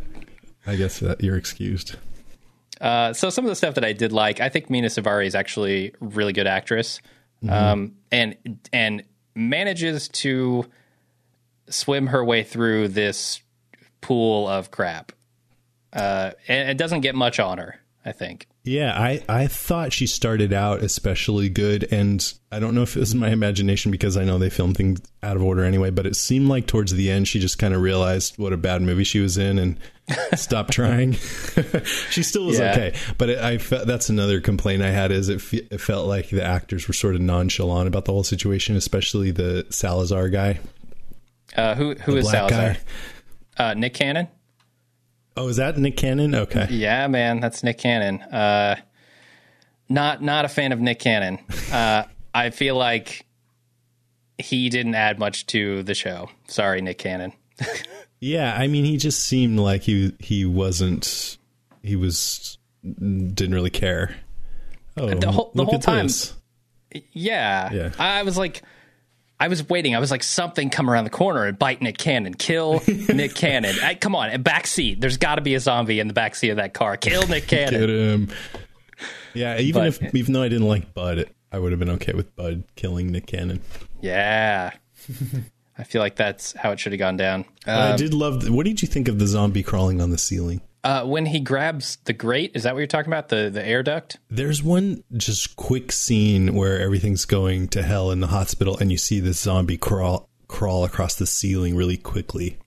I 0.68 0.76
guess 0.76 1.00
that 1.00 1.24
you're 1.24 1.38
excused. 1.38 1.96
Uh, 2.82 3.14
so 3.14 3.30
some 3.30 3.46
of 3.46 3.50
the 3.50 3.56
stuff 3.56 3.76
that 3.76 3.86
I 3.86 3.94
did 3.94 4.12
like, 4.12 4.42
I 4.42 4.50
think 4.50 4.70
Mina 4.70 4.88
Suvari 4.88 5.28
is 5.28 5.36
actually 5.36 5.94
a 6.02 6.06
really 6.06 6.34
good 6.34 6.48
actress, 6.48 7.00
um, 7.48 7.94
and 8.12 8.36
and 8.74 9.04
manages 9.34 10.10
to 10.10 10.66
swim 11.70 12.08
her 12.08 12.24
way 12.26 12.44
through 12.44 12.90
this 12.90 13.42
pool 14.02 14.48
of 14.48 14.72
crap. 14.72 15.14
Uh, 15.94 16.32
and 16.50 16.70
it 16.70 16.78
doesn't 16.78 17.02
get 17.02 17.16
much 17.16 17.40
on 17.40 17.58
her, 17.58 17.80
I 18.08 18.12
think. 18.12 18.48
Yeah, 18.64 18.94
I, 19.00 19.24
I 19.28 19.48
thought 19.48 19.92
she 19.92 20.06
started 20.06 20.54
out 20.54 20.82
especially 20.84 21.50
good, 21.50 21.88
and 21.92 22.34
I 22.52 22.60
don't 22.60 22.76
know 22.76 22.84
if 22.84 22.96
it 22.96 23.00
was 23.00 23.16
my 23.16 23.30
imagination 23.30 23.92
because 23.92 24.16
I 24.16 24.24
know 24.26 24.38
they 24.38 24.52
film 24.52 24.76
things 24.76 25.02
out 25.24 25.36
of 25.36 25.42
order 25.44 25.64
anyway, 25.64 25.90
but 25.90 26.06
it 26.06 26.16
seemed 26.16 26.48
like 26.48 26.68
towards 26.68 26.92
the 26.92 27.10
end 27.10 27.28
she 27.28 27.40
just 27.40 27.58
kind 27.58 27.74
of 27.74 27.82
realized 27.82 28.38
what 28.38 28.54
a 28.54 28.58
bad 28.58 28.84
movie 28.84 29.04
she 29.06 29.20
was 29.20 29.38
in 29.40 29.58
and 29.58 29.80
stopped 30.36 30.72
trying. 30.74 31.14
she 32.12 32.22
still 32.22 32.46
was 32.46 32.60
Yeah. 32.60 32.72
okay, 32.74 32.96
but 33.18 33.30
it, 33.30 33.40
I 33.40 33.58
fe- 33.58 33.86
that's 33.86 34.10
another 34.10 34.40
complaint 34.40 34.84
I 34.84 34.92
had 34.92 35.12
is 35.12 35.30
it, 35.30 35.42
fe- 35.42 35.68
it 35.72 35.82
felt 35.82 36.08
like 36.08 36.30
the 36.30 36.44
actors 36.44 36.88
were 36.88 36.94
sort 36.94 37.16
of 37.16 37.22
nonchalant 37.22 37.88
about 37.88 38.06
the 38.06 38.12
whole 38.12 38.24
situation, 38.24 38.76
especially 38.76 39.32
the 39.32 39.66
Salazar 39.72 40.30
guy. 40.30 40.60
Uh, 41.56 41.74
who 41.74 41.96
who 41.96 42.18
is 42.18 42.26
black 42.26 42.50
Salazar? 42.50 42.74
guy. 43.58 43.70
Uh, 43.70 43.74
Nick 43.74 43.94
Cannon. 43.96 44.28
Oh, 45.38 45.48
is 45.50 45.58
that 45.58 45.78
Nick 45.78 45.98
Cannon? 45.98 46.34
Okay. 46.34 46.68
Yeah, 46.70 47.08
man, 47.08 47.40
that's 47.42 47.64
Nick 47.64 47.78
Cannon. 47.78 48.22
Uh, 48.22 48.76
not 49.90 50.22
not 50.22 50.46
a 50.46 50.48
fan 50.50 50.72
of 50.72 50.80
Nick 50.80 51.00
Cannon. 51.00 51.40
Uh, 51.72 52.04
I 52.34 52.50
feel 52.52 52.76
like 52.76 53.26
he 54.38 54.70
didn't 54.70 54.96
add 54.96 55.20
much 55.20 55.46
to 55.48 55.84
the 55.84 55.94
show. 55.94 56.30
Sorry, 56.48 56.82
Nick 56.82 56.98
Cannon. 57.00 57.34
Yeah, 58.22 58.56
I 58.58 58.68
mean, 58.68 58.86
he 58.86 58.98
just 58.98 59.26
seemed 59.26 59.60
like 59.60 59.84
he 59.84 60.14
he 60.20 60.46
wasn't 60.46 61.38
he 61.84 61.96
was 61.96 62.58
didn't 62.82 63.54
really 63.54 63.70
care. 63.70 64.16
Oh, 64.98 65.14
The 65.14 65.32
whole- 65.32 65.52
the 65.54 65.66
whole 65.66 65.78
time- 65.80 66.08
this. 66.08 66.34
Yeah, 67.12 67.72
Yeah. 67.74 67.92
I 68.00 68.24
was 68.24 68.38
like, 68.38 68.64
I 69.40 69.48
was 69.50 69.68
waiting. 69.68 69.96
I 69.96 70.00
was 70.00 70.12
like, 70.12 70.24
something 70.24 70.70
come 70.70 70.90
around 70.90 71.04
the 71.04 71.10
corner 71.10 71.46
and 71.46 71.60
bite 71.60 71.82
Nick 71.82 71.98
Cannon, 71.98 72.34
kill 72.34 72.82
Nick 72.88 73.36
Cannon. 73.36 73.76
I, 73.84 73.96
come 73.96 74.16
on, 74.16 74.42
back 74.44 74.66
seat. 74.66 75.02
There's 75.02 75.18
got 75.18 75.36
to 75.36 75.42
be 75.42 75.56
a 75.56 75.60
zombie 75.60 76.00
in 76.00 76.08
the 76.08 76.14
back 76.14 76.36
seat 76.36 76.50
of 76.52 76.58
that 76.58 76.74
car. 76.74 76.96
Kill 76.98 77.28
Nick 77.28 77.48
Cannon. 77.48 77.80
Get 77.80 77.90
him. 77.90 78.30
Yeah, 79.34 79.60
even 79.60 79.82
But- 79.82 79.88
if 80.04 80.16
even 80.16 80.34
though 80.34 80.44
I 80.44 80.50
didn't 80.50 80.68
like 80.68 80.94
Bud, 80.94 81.30
I 81.52 81.60
would 81.60 81.72
have 81.72 81.80
been 81.80 81.90
okay 81.92 82.14
with 82.14 82.36
Bud 82.36 82.64
killing 82.76 83.12
Nick 83.12 83.28
Cannon. 83.28 83.62
Yeah. 84.02 84.72
I 85.78 85.84
feel 85.84 86.02
like 86.02 86.16
that's 86.16 86.54
how 86.54 86.72
it 86.72 86.80
should 86.80 86.94
have 86.94 87.00
gone 87.00 87.18
down. 87.18 87.44
But 87.66 87.76
I 87.76 87.92
um, 87.92 87.98
did 87.98 88.14
love. 88.14 88.44
The, 88.44 88.54
what 88.54 88.66
did 88.66 88.82
you 88.82 88.88
think 88.88 89.10
of 89.10 89.20
the 89.20 89.28
zombie 89.28 89.64
crawling 89.64 90.02
on 90.02 90.10
the 90.10 90.18
ceiling? 90.18 90.62
Uh, 90.86 91.04
when 91.04 91.26
he 91.26 91.40
grabs 91.40 91.96
the 92.04 92.14
grate, 92.14 92.52
is 92.54 92.62
that 92.62 92.76
what 92.76 92.80
you're 92.80 92.86
talking 92.86 93.12
about? 93.12 93.30
The 93.30 93.50
the 93.50 93.66
air 93.66 93.82
duct? 93.82 94.20
There's 94.30 94.62
one 94.62 95.04
just 95.18 95.56
quick 95.56 95.92
scene 95.92 96.54
where 96.54 96.80
everything's 96.80 97.26
going 97.26 97.70
to 97.70 97.82
hell 97.82 98.12
in 98.12 98.20
the 98.20 98.28
hospital, 98.28 98.78
and 98.78 98.92
you 98.92 98.98
see 99.00 99.20
this 99.20 99.40
zombie 99.40 99.78
crawl 99.78 100.30
crawl 100.48 100.86
across 100.86 101.16
the 101.16 101.26
ceiling 101.26 101.76
really 101.76 101.98
quickly. 101.98 102.60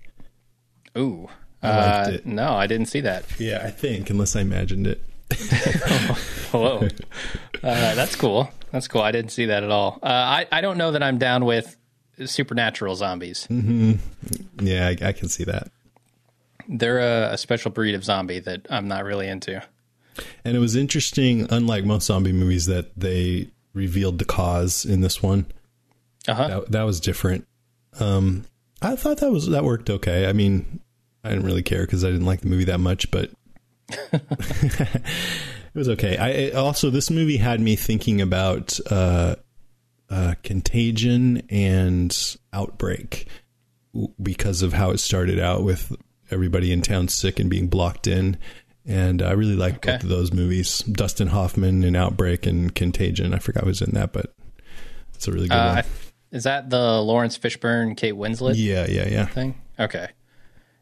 Ooh. 0.97 1.29
liked 1.63 2.09
uh, 2.09 2.11
it. 2.15 2.27
No, 2.27 2.55
I 2.55 2.67
didn't 2.67 2.87
see 2.87 3.03
that. 3.03 3.25
Yeah, 3.39 3.63
I 3.65 3.71
think, 3.71 4.11
unless 4.11 4.35
I 4.35 4.41
imagined 4.41 4.89
it. 4.89 5.01
Hello. 6.51 6.79
uh, 7.63 7.95
that's 7.95 8.17
cool. 8.17 8.51
That's 8.73 8.89
cool. 8.89 9.03
I 9.03 9.13
didn't 9.13 9.31
see 9.31 9.47
that 9.47 9.63
at 9.63 9.71
all. 9.71 10.01
Uh, 10.03 10.07
I, 10.07 10.47
I 10.51 10.61
don't 10.61 10.77
know 10.77 10.91
that 10.91 11.05
I'm 11.05 11.19
down 11.19 11.45
with 11.45 11.77
supernatural 12.27 12.97
zombies. 12.97 13.47
Yeah, 14.61 14.89
I, 14.89 14.97
I 15.07 15.13
can 15.13 15.29
see 15.29 15.45
that. 15.45 15.71
They're 16.69 16.99
a, 16.99 17.33
a 17.33 17.39
special 17.39 17.71
breed 17.71 17.95
of 17.95 18.05
zombie 18.05 18.41
that 18.41 18.67
I'm 18.71 18.89
not 18.89 19.05
really 19.05 19.27
into. 19.27 19.63
And 20.45 20.57
it 20.57 20.61
was 20.61 20.77
interesting, 20.77 21.47
unlike 21.51 21.85
most 21.85 22.07
zombie 22.07 22.33
movies, 22.33 22.67
that 22.67 22.99
they 22.99 23.49
revealed 23.73 24.19
the 24.19 24.25
cause 24.25 24.85
in 24.85 25.01
this 25.01 25.23
one. 25.23 25.47
Uh 26.27 26.35
huh. 26.35 26.49
That, 26.49 26.73
that 26.73 26.83
was 26.83 27.01
different. 27.01 27.47
Um, 27.99 28.45
I 28.83 28.97
thought 28.97 29.19
that 29.19 29.31
was 29.31 29.49
that 29.49 29.65
worked 29.65 29.91
okay. 29.91 30.29
I 30.29 30.33
mean, 30.33 30.81
I 31.25 31.31
didn't 31.31 31.47
really 31.47 31.63
care 31.63 31.83
because 31.83 32.05
I 32.05 32.11
didn't 32.11 32.27
like 32.27 32.41
the 32.41 32.49
movie 32.49 32.65
that 32.65 32.79
much, 32.79 33.11
but 33.11 33.31
it 34.13 35.03
was 35.75 35.89
okay. 35.89 36.17
I 36.17 36.57
also 36.59 36.91
this 36.91 37.11
movie 37.11 37.39
had 37.39 37.61
me 37.61 37.77
thinking 37.77 38.21
about 38.21 38.79
uh, 38.91 39.37
uh, 40.11 40.35
Contagion 40.43 41.43
and 41.49 42.37
Outbreak 42.53 43.27
because 44.23 44.63
of 44.63 44.73
how 44.73 44.91
it 44.91 44.99
started 44.99 45.41
out 45.41 45.65
with 45.65 45.97
everybody 46.31 46.73
in 46.73 46.83
town 46.83 47.09
sick 47.09 47.39
and 47.41 47.49
being 47.51 47.69
blocked 47.69 48.07
in. 48.07 48.37
And 48.87 49.21
I 49.23 49.33
really 49.33 49.57
like 49.57 49.77
Okay. 49.77 49.93
both 49.93 50.03
of 50.05 50.09
those 50.09 50.33
movies, 50.33 50.79
Dustin 50.81 51.29
Hoffman 51.29 51.85
in 51.85 51.95
Outbreak 51.95 52.47
and 52.47 52.75
Contagion. 52.75 53.35
I 53.35 53.39
forgot 53.39 53.65
who 53.65 53.69
was 53.69 53.83
in 53.83 53.91
that, 53.95 54.13
but 54.13 54.33
it's 55.15 55.29
a 55.29 55.33
really 55.33 55.49
good 55.49 55.55
Uh, 55.57 55.75
one. 55.75 55.85
Is 56.31 56.45
that 56.45 56.71
the 56.71 57.01
Laurence 57.03 57.37
Fishburne, 57.39 57.97
Kate 57.97 58.15
Winslet 58.15 58.55
Yeah, 58.57 58.87
yeah, 58.89 59.09
yeah. 59.09 59.27
thing? 59.27 59.55
Okay. 59.79 60.09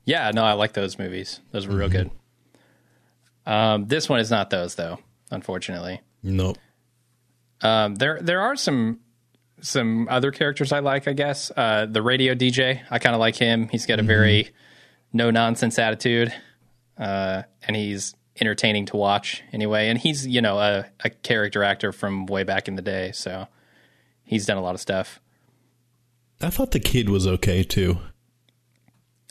Yeah, 0.04 0.30
no, 0.32 0.44
I 0.44 0.52
like 0.52 0.72
those 0.72 0.98
movies. 0.98 1.40
Those 1.50 1.66
were 1.66 1.72
Mm-hmm. 1.72 1.80
real 1.80 1.88
good. 1.88 2.10
Um, 3.44 3.86
this 3.86 4.08
one 4.08 4.20
is 4.20 4.30
not 4.30 4.50
those 4.50 4.74
though, 4.74 4.98
unfortunately. 5.30 6.00
Nope. 6.22 6.58
Um, 7.60 7.94
there 7.94 8.18
there 8.20 8.40
are 8.40 8.56
some 8.56 9.00
some 9.60 10.06
other 10.10 10.30
characters 10.30 10.72
I 10.72 10.80
like, 10.80 11.08
I 11.08 11.12
guess. 11.12 11.50
Uh, 11.56 11.86
the 11.86 12.02
radio 12.02 12.34
DJ, 12.34 12.82
I 12.90 12.98
kind 12.98 13.14
of 13.14 13.20
like 13.20 13.36
him. 13.36 13.68
He's 13.68 13.86
got 13.86 13.98
a 13.98 14.02
very 14.02 14.50
no 15.12 15.30
nonsense 15.30 15.78
attitude, 15.78 16.32
uh, 16.98 17.42
and 17.66 17.76
he's 17.76 18.14
entertaining 18.40 18.86
to 18.86 18.96
watch 18.96 19.42
anyway. 19.52 19.88
And 19.88 19.98
he's 19.98 20.26
you 20.26 20.40
know 20.40 20.58
a, 20.58 20.86
a 21.00 21.10
character 21.10 21.62
actor 21.62 21.92
from 21.92 22.26
way 22.26 22.44
back 22.44 22.68
in 22.68 22.76
the 22.76 22.82
day, 22.82 23.12
so 23.12 23.46
he's 24.24 24.46
done 24.46 24.56
a 24.56 24.62
lot 24.62 24.74
of 24.74 24.80
stuff. 24.80 25.20
I 26.40 26.50
thought 26.50 26.72
the 26.72 26.80
kid 26.80 27.08
was 27.08 27.26
okay 27.26 27.62
too. 27.62 27.98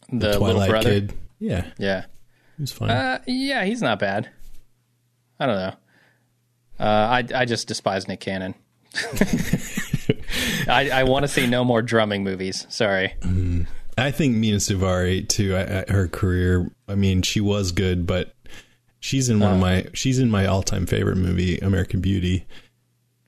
The, 0.09 0.39
little 0.39 0.39
Twilight 0.39 0.69
brother, 0.69 0.89
kid. 0.89 1.13
Yeah, 1.39 1.65
yeah, 1.77 2.05
he's 2.57 2.71
fine. 2.71 2.89
uh, 2.89 3.19
yeah, 3.27 3.65
he's 3.65 3.81
not 3.81 3.99
bad. 3.99 4.29
I 5.39 5.45
don't 5.45 5.55
know. 5.55 5.73
Uh, 6.79 6.83
I 6.83 7.23
I 7.33 7.45
just 7.45 7.67
despise 7.67 8.07
Nick 8.07 8.19
Cannon. 8.19 8.55
I, 10.67 10.89
I 10.89 11.03
want 11.03 11.23
to 11.23 11.27
see 11.27 11.47
no 11.47 11.63
more 11.63 11.81
drumming 11.81 12.23
movies. 12.23 12.65
Sorry. 12.69 13.15
I 13.97 14.11
think 14.11 14.35
Mina 14.35 14.57
Suvari 14.57 15.27
too. 15.27 15.55
I, 15.55 15.61
I, 15.81 15.85
her 15.91 16.07
career. 16.07 16.69
I 16.87 16.95
mean, 16.95 17.21
she 17.21 17.39
was 17.41 17.71
good, 17.71 18.05
but 18.05 18.33
she's 18.99 19.29
in 19.29 19.39
one 19.39 19.51
Uh. 19.51 19.53
of 19.55 19.59
my. 19.61 19.85
She's 19.93 20.19
in 20.19 20.29
my 20.29 20.45
all-time 20.45 20.85
favorite 20.85 21.17
movie, 21.17 21.57
American 21.59 22.01
Beauty. 22.01 22.45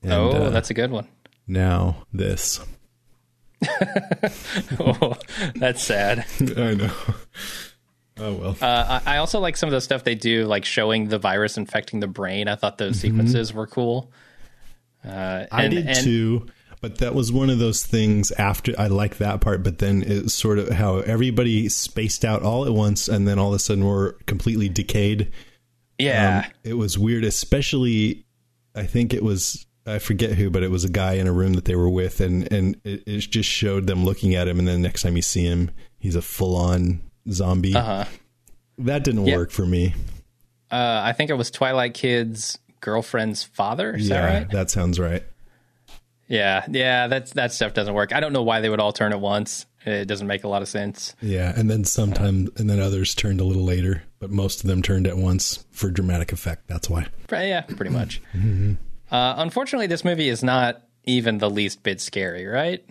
And, 0.04 0.14
oh, 0.14 0.30
uh, 0.32 0.50
that's 0.50 0.70
a 0.70 0.74
good 0.74 0.92
one. 0.92 1.08
now 1.48 2.06
this. 2.14 2.60
Oh, 4.80 5.16
that's 5.56 5.82
sad. 5.82 6.26
I 6.58 6.74
know. 6.76 6.92
Oh 8.20 8.34
well. 8.34 8.58
Uh, 8.62 9.00
I 9.06 9.16
I 9.16 9.18
also 9.18 9.40
like 9.40 9.58
some 9.58 9.68
of 9.68 9.74
the 9.74 9.82
stuff 9.82 10.04
they 10.04 10.16
do, 10.16 10.46
like 10.46 10.66
showing 10.66 11.08
the 11.08 11.18
virus 11.20 11.58
infecting 11.58 12.00
the 12.00 12.08
brain. 12.08 12.48
I 12.48 12.56
thought 12.56 12.78
those 12.78 13.00
sequences 13.00 13.54
were 13.54 13.68
cool. 13.68 14.12
Uh, 15.04 15.08
Mm-hmm. 15.10 15.56
I 15.56 15.64
and- 15.64 15.74
did 15.74 15.88
and- 15.88 15.98
too, 16.04 16.46
but 16.82 17.00
that 17.00 17.16
was 17.16 17.32
one 17.32 17.50
of 17.50 17.60
those 17.60 17.86
things. 17.86 18.32
After 18.32 18.74
I 18.78 18.88
like 18.88 19.18
that 19.18 19.42
part, 19.42 19.64
but 19.64 19.80
then 19.80 20.04
it's 20.06 20.34
sort 20.34 20.60
of 20.60 20.70
how 20.70 20.98
everybody 21.00 21.70
spaced 21.70 22.24
out 22.24 22.44
all 22.44 22.66
at 22.66 22.74
once, 22.74 23.08
and 23.08 23.28
then 23.28 23.40
all 23.40 23.50
of 23.50 23.56
a 23.56 23.60
sudden 23.60 23.86
we're 23.86 24.14
completely 24.26 24.70
decayed. 24.70 25.32
Yeah, 25.98 26.44
Um, 26.46 26.52
it 26.64 26.74
was 26.74 26.98
weird, 26.98 27.24
especially 27.24 28.26
I 28.76 28.86
think 28.86 29.14
it 29.14 29.24
was 29.24 29.66
I 29.86 30.00
forget 30.00 30.34
who, 30.34 30.50
but 30.50 30.64
it 30.64 30.70
was 30.70 30.84
a 30.84 30.90
guy 30.90 31.14
in 31.14 31.28
a 31.28 31.32
room 31.32 31.54
that 31.54 31.66
they 31.66 31.76
were 31.76 31.90
with, 31.90 32.22
and 32.22 32.52
and 32.52 32.80
it, 32.84 33.04
it 33.08 33.20
just 33.20 33.50
showed 33.50 33.88
them 33.88 34.06
looking 34.06 34.36
at 34.36 34.48
him, 34.48 34.60
and 34.60 34.68
then 34.68 34.82
next 34.82 35.02
time 35.02 35.16
you 35.16 35.22
see 35.22 35.44
him, 35.44 35.72
he's 35.98 36.16
a 36.16 36.22
full 36.22 36.56
on 36.56 37.02
zombie. 37.32 37.76
uh-huh. 37.76 38.06
That 38.80 39.04
didn't 39.04 39.24
work 39.24 39.50
for 39.50 39.66
me. 39.66 39.96
Uh, 40.70 41.02
I 41.04 41.14
think 41.14 41.32
it 41.32 41.34
was 41.34 41.50
Twilight 41.50 41.96
Kid's 41.96 42.60
girlfriend's 42.80 43.44
father. 43.44 43.96
Is 43.96 44.10
yeah, 44.10 44.22
that 44.22 44.34
right? 44.34 44.52
that 44.52 44.70
sounds 44.70 45.00
right. 45.00 45.24
Yeah, 46.28 46.66
yeah. 46.70 47.08
That's 47.08 47.32
that 47.34 47.54
stuff 47.54 47.74
doesn't 47.74 47.94
work. 47.94 48.14
I 48.14 48.20
don't 48.20 48.34
know 48.34 48.44
why 48.44 48.60
they 48.62 48.70
would 48.70 48.80
all 48.80 48.92
turn 48.94 49.12
at 49.14 49.20
once. 49.22 49.66
It 49.86 50.06
doesn't 50.06 50.28
make 50.28 50.44
a 50.44 50.50
lot 50.50 50.62
of 50.62 50.68
sense. 50.68 51.16
Yeah, 51.22 51.54
and 51.56 51.70
then 51.70 51.86
sometime, 51.86 52.50
and 52.58 52.70
then 52.70 52.82
others 52.82 53.16
turned 53.16 53.40
a 53.40 53.46
little 53.46 53.64
later, 53.64 54.04
but 54.20 54.30
most 54.30 54.62
of 54.62 54.68
them 54.68 54.82
turned 54.82 55.08
at 55.08 55.16
once 55.18 55.64
for 55.72 55.90
dramatic 55.90 56.34
effect. 56.34 56.68
That's 56.68 56.90
why. 56.90 57.08
Yeah, 57.32 57.62
pretty 57.62 57.92
much. 57.92 58.22
Uh, 59.10 59.36
unfortunately, 59.38 59.88
this 59.88 60.04
movie 60.04 60.28
is 60.28 60.44
not 60.44 60.82
even 61.06 61.38
the 61.38 61.50
least 61.50 61.82
bit 61.82 62.02
scary, 62.02 62.46
right? 62.46 62.84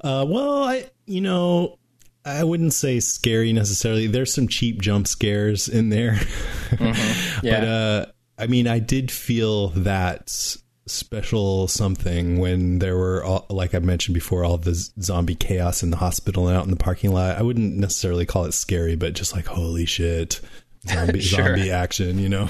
Uh, 0.00 0.24
well, 0.28 0.62
I 0.62 0.88
you 1.06 1.20
know 1.20 1.78
I 2.24 2.44
wouldn't 2.44 2.74
say 2.74 3.00
scary 3.00 3.52
necessarily. 3.52 4.06
There's 4.06 4.32
some 4.32 4.46
cheap 4.46 4.80
jump 4.80 5.08
scares 5.08 5.68
in 5.68 5.88
there, 5.88 6.20
Yeah. 6.80 7.42
but 7.42 7.64
uh, 7.64 8.06
I 8.38 8.46
mean, 8.46 8.68
I 8.68 8.78
did 8.78 9.10
feel 9.10 9.68
that 9.70 10.56
special 10.86 11.66
something 11.68 12.38
when 12.38 12.78
there 12.78 12.96
were 12.96 13.24
all, 13.24 13.46
like 13.50 13.74
I 13.74 13.78
mentioned 13.78 14.14
before, 14.14 14.44
all 14.44 14.58
the 14.58 14.74
z- 14.74 14.92
zombie 15.00 15.34
chaos 15.34 15.82
in 15.82 15.90
the 15.90 15.96
hospital 15.96 16.48
and 16.48 16.56
out 16.56 16.64
in 16.64 16.70
the 16.70 16.76
parking 16.76 17.12
lot. 17.12 17.36
I 17.38 17.42
wouldn't 17.42 17.76
necessarily 17.76 18.26
call 18.26 18.44
it 18.44 18.52
scary, 18.52 18.94
but 18.96 19.14
just 19.14 19.32
like 19.34 19.46
holy 19.46 19.86
shit. 19.86 20.40
zombie, 20.88 21.20
Sure. 21.20 21.44
zombie 21.56 21.70
action. 21.70 22.18
You 22.18 22.28
know. 22.28 22.48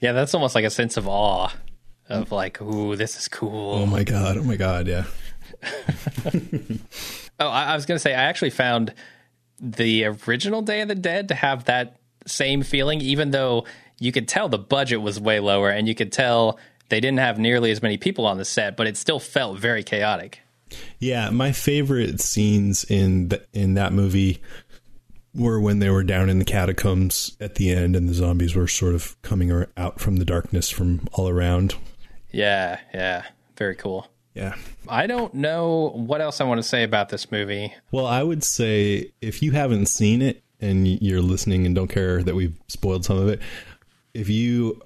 Yeah, 0.00 0.12
that's 0.12 0.34
almost 0.34 0.54
like 0.54 0.64
a 0.64 0.70
sense 0.70 0.96
of 0.98 1.08
awe 1.08 1.50
of 2.08 2.30
like, 2.30 2.60
ooh, 2.60 2.94
this 2.96 3.16
is 3.18 3.28
cool. 3.28 3.74
Oh 3.74 3.86
my 3.86 4.04
god! 4.04 4.36
Oh 4.36 4.42
my 4.44 4.56
god! 4.56 4.86
Yeah. 4.86 5.04
Oh, 7.38 7.48
I, 7.48 7.64
I 7.72 7.74
was 7.74 7.84
going 7.84 7.96
to 7.96 8.00
say, 8.02 8.14
I 8.14 8.22
actually 8.24 8.48
found 8.48 8.94
the 9.60 10.06
original 10.06 10.62
Day 10.62 10.80
of 10.80 10.88
the 10.88 10.94
Dead 10.94 11.28
to 11.28 11.34
have 11.34 11.66
that 11.66 11.98
same 12.26 12.62
feeling, 12.62 13.02
even 13.02 13.30
though 13.30 13.66
you 13.98 14.10
could 14.10 14.26
tell 14.26 14.48
the 14.48 14.56
budget 14.58 15.02
was 15.02 15.20
way 15.20 15.38
lower 15.38 15.68
and 15.68 15.86
you 15.86 15.94
could 15.94 16.12
tell 16.12 16.58
they 16.88 17.00
didn't 17.00 17.18
have 17.18 17.38
nearly 17.38 17.70
as 17.70 17.82
many 17.82 17.96
people 17.96 18.26
on 18.26 18.38
the 18.38 18.44
set, 18.44 18.76
but 18.76 18.86
it 18.86 18.96
still 18.96 19.20
felt 19.20 19.58
very 19.58 19.82
chaotic. 19.82 20.40
Yeah, 20.98 21.30
my 21.30 21.52
favorite 21.52 22.20
scenes 22.20 22.84
in 22.84 23.28
the, 23.28 23.42
in 23.52 23.74
that 23.74 23.92
movie 23.92 24.40
were 25.34 25.60
when 25.60 25.78
they 25.78 25.90
were 25.90 26.02
down 26.02 26.30
in 26.30 26.38
the 26.38 26.44
catacombs 26.44 27.36
at 27.40 27.56
the 27.56 27.70
end, 27.70 27.94
and 27.94 28.08
the 28.08 28.14
zombies 28.14 28.54
were 28.54 28.66
sort 28.66 28.94
of 28.94 29.20
coming 29.22 29.66
out 29.76 30.00
from 30.00 30.16
the 30.16 30.24
darkness 30.24 30.70
from 30.70 31.06
all 31.12 31.28
around. 31.28 31.74
Yeah, 32.32 32.80
yeah, 32.94 33.24
very 33.56 33.74
cool. 33.74 34.08
Yeah. 34.34 34.54
I 34.88 35.06
don't 35.06 35.32
know 35.32 35.92
what 35.94 36.20
else 36.20 36.40
I 36.40 36.44
want 36.44 36.58
to 36.58 36.68
say 36.68 36.82
about 36.82 37.08
this 37.08 37.30
movie. 37.30 37.72
Well, 37.90 38.06
I 38.06 38.22
would 38.22 38.44
say 38.44 39.12
if 39.22 39.42
you 39.42 39.52
haven't 39.52 39.86
seen 39.86 40.20
it 40.20 40.42
and 40.60 40.86
you're 40.86 41.22
listening 41.22 41.64
and 41.64 41.74
don't 41.74 41.88
care 41.88 42.22
that 42.22 42.34
we've 42.34 42.58
spoiled 42.68 43.04
some 43.04 43.18
of 43.18 43.28
it, 43.28 43.40
if 44.12 44.28
you 44.28 44.82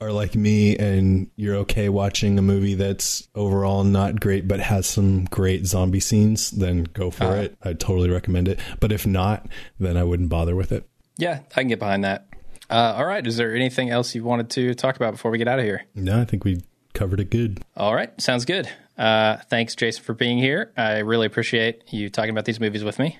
are 0.00 0.12
like 0.12 0.34
me 0.36 0.76
and 0.76 1.28
you're 1.36 1.56
okay 1.56 1.88
watching 1.88 2.38
a 2.38 2.42
movie 2.42 2.74
that's 2.74 3.26
overall 3.34 3.82
not 3.82 4.20
great 4.20 4.46
but 4.46 4.60
has 4.60 4.86
some 4.86 5.24
great 5.24 5.66
zombie 5.66 5.98
scenes, 6.00 6.50
then 6.52 6.84
go 6.84 7.10
for 7.10 7.24
Uh-huh. 7.24 7.34
it. 7.42 7.56
I'd 7.62 7.80
totally 7.80 8.08
recommend 8.10 8.46
it. 8.48 8.60
But 8.80 8.92
if 8.92 9.06
not, 9.06 9.46
then 9.80 9.96
I 9.96 10.04
wouldn't 10.04 10.28
bother 10.28 10.54
with 10.54 10.70
it. 10.72 10.88
Yeah, 11.16 11.40
I 11.56 11.60
can 11.62 11.68
get 11.68 11.80
behind 11.80 12.04
that. 12.04 12.26
Uh, 12.70 12.94
all 12.96 13.06
right, 13.06 13.26
is 13.26 13.36
there 13.38 13.54
anything 13.56 13.90
else 13.90 14.14
you 14.14 14.22
wanted 14.22 14.50
to 14.50 14.74
talk 14.74 14.94
about 14.96 15.12
before 15.12 15.30
we 15.30 15.38
get 15.38 15.48
out 15.48 15.58
of 15.58 15.64
here? 15.64 15.84
No, 15.94 16.20
I 16.20 16.24
think 16.24 16.44
we 16.44 16.62
covered 16.94 17.18
it 17.18 17.30
good. 17.30 17.60
All 17.76 17.94
right, 17.94 18.12
sounds 18.20 18.44
good. 18.44 18.68
Uh, 18.96 19.38
thanks, 19.48 19.74
Jason, 19.74 20.04
for 20.04 20.12
being 20.14 20.38
here. 20.38 20.72
I 20.76 20.98
really 20.98 21.26
appreciate 21.26 21.82
you 21.92 22.08
talking 22.10 22.30
about 22.30 22.44
these 22.44 22.60
movies 22.60 22.84
with 22.84 22.98
me. 22.98 23.18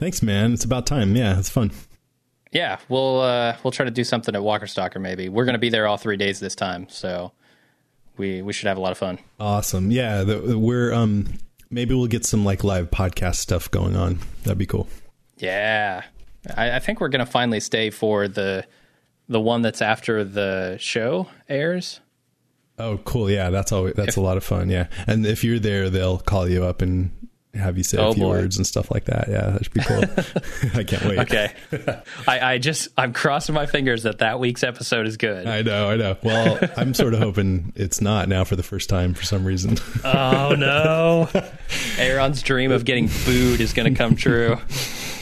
Thanks, 0.00 0.22
man. 0.22 0.52
It's 0.52 0.64
about 0.64 0.84
time. 0.86 1.14
Yeah, 1.16 1.38
it's 1.38 1.48
fun. 1.50 1.70
Yeah, 2.52 2.78
we'll 2.88 3.20
uh, 3.20 3.56
we'll 3.62 3.72
try 3.72 3.84
to 3.84 3.90
do 3.90 4.04
something 4.04 4.34
at 4.34 4.42
Walker 4.42 4.66
Stalker. 4.66 4.98
Maybe 4.98 5.28
we're 5.28 5.44
going 5.44 5.54
to 5.54 5.58
be 5.58 5.68
there 5.68 5.86
all 5.86 5.96
three 5.96 6.16
days 6.16 6.40
this 6.40 6.54
time, 6.54 6.88
so 6.88 7.32
we 8.16 8.42
we 8.42 8.52
should 8.52 8.68
have 8.68 8.78
a 8.78 8.80
lot 8.80 8.92
of 8.92 8.98
fun. 8.98 9.18
Awesome. 9.38 9.90
Yeah, 9.90 10.24
the, 10.24 10.58
we're 10.58 10.92
um 10.92 11.38
maybe 11.70 11.94
we'll 11.94 12.06
get 12.06 12.24
some 12.24 12.44
like 12.44 12.64
live 12.64 12.90
podcast 12.90 13.36
stuff 13.36 13.70
going 13.70 13.96
on. 13.96 14.18
That'd 14.44 14.58
be 14.58 14.66
cool. 14.66 14.88
Yeah, 15.36 16.02
I, 16.56 16.76
I 16.76 16.78
think 16.78 17.00
we're 17.00 17.08
going 17.08 17.24
to 17.24 17.30
finally 17.30 17.60
stay 17.60 17.90
for 17.90 18.28
the 18.28 18.66
the 19.28 19.40
one 19.40 19.62
that's 19.62 19.82
after 19.82 20.24
the 20.24 20.76
show 20.80 21.28
airs. 21.48 22.00
Oh, 22.78 22.98
cool. 22.98 23.28
Yeah, 23.28 23.50
that's 23.50 23.72
always 23.72 23.94
that's 23.94 24.16
a 24.16 24.20
lot 24.20 24.36
of 24.36 24.44
fun. 24.44 24.70
Yeah, 24.70 24.86
and 25.06 25.26
if 25.26 25.44
you're 25.44 25.58
there, 25.58 25.90
they'll 25.90 26.18
call 26.18 26.48
you 26.48 26.64
up 26.64 26.80
and 26.80 27.10
have 27.58 27.76
you 27.76 27.84
say 27.84 27.98
Oh, 27.98 28.10
a 28.10 28.14
few 28.14 28.22
boy. 28.22 28.30
words 28.30 28.56
and 28.56 28.66
stuff 28.66 28.90
like 28.90 29.04
that. 29.06 29.28
Yeah, 29.28 29.50
that 29.50 29.64
should 29.64 29.74
be 29.74 29.80
cool. 29.80 30.02
I 30.80 30.84
can't 30.84 31.04
wait. 31.04 31.18
Okay, 31.20 31.52
I, 32.26 32.54
I 32.54 32.58
just 32.58 32.88
I'm 32.96 33.12
crossing 33.12 33.54
my 33.54 33.66
fingers 33.66 34.04
that 34.04 34.18
that 34.18 34.40
week's 34.40 34.62
episode 34.62 35.06
is 35.06 35.16
good. 35.16 35.46
I 35.46 35.62
know, 35.62 35.90
I 35.90 35.96
know. 35.96 36.16
Well, 36.22 36.58
I'm 36.76 36.94
sort 36.94 37.14
of 37.14 37.20
hoping 37.20 37.72
it's 37.76 38.00
not 38.00 38.28
now 38.28 38.44
for 38.44 38.56
the 38.56 38.62
first 38.62 38.88
time 38.88 39.14
for 39.14 39.24
some 39.24 39.44
reason. 39.44 39.76
Oh 40.04 40.54
no. 40.56 41.28
Aaron's 41.98 42.42
dream 42.42 42.70
of 42.72 42.84
getting 42.84 43.08
booed 43.24 43.60
is 43.60 43.72
going 43.72 43.92
to 43.92 43.98
come 43.98 44.16
true. 44.16 44.56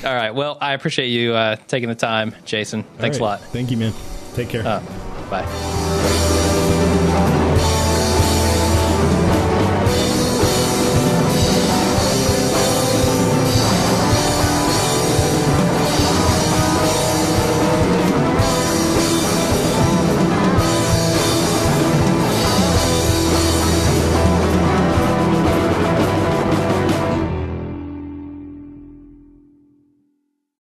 All 0.04 0.14
right. 0.14 0.34
Well, 0.34 0.58
I 0.60 0.74
appreciate 0.74 1.08
you 1.08 1.34
uh, 1.34 1.56
taking 1.66 1.88
the 1.88 1.94
time, 1.94 2.34
Jason. 2.44 2.82
Thanks 2.98 3.16
right. 3.16 3.22
a 3.22 3.24
lot. 3.24 3.40
Thank 3.40 3.70
you, 3.70 3.76
man. 3.76 3.92
Take 4.34 4.50
care. 4.50 4.64
Uh, 4.66 4.80
bye. 5.30 6.25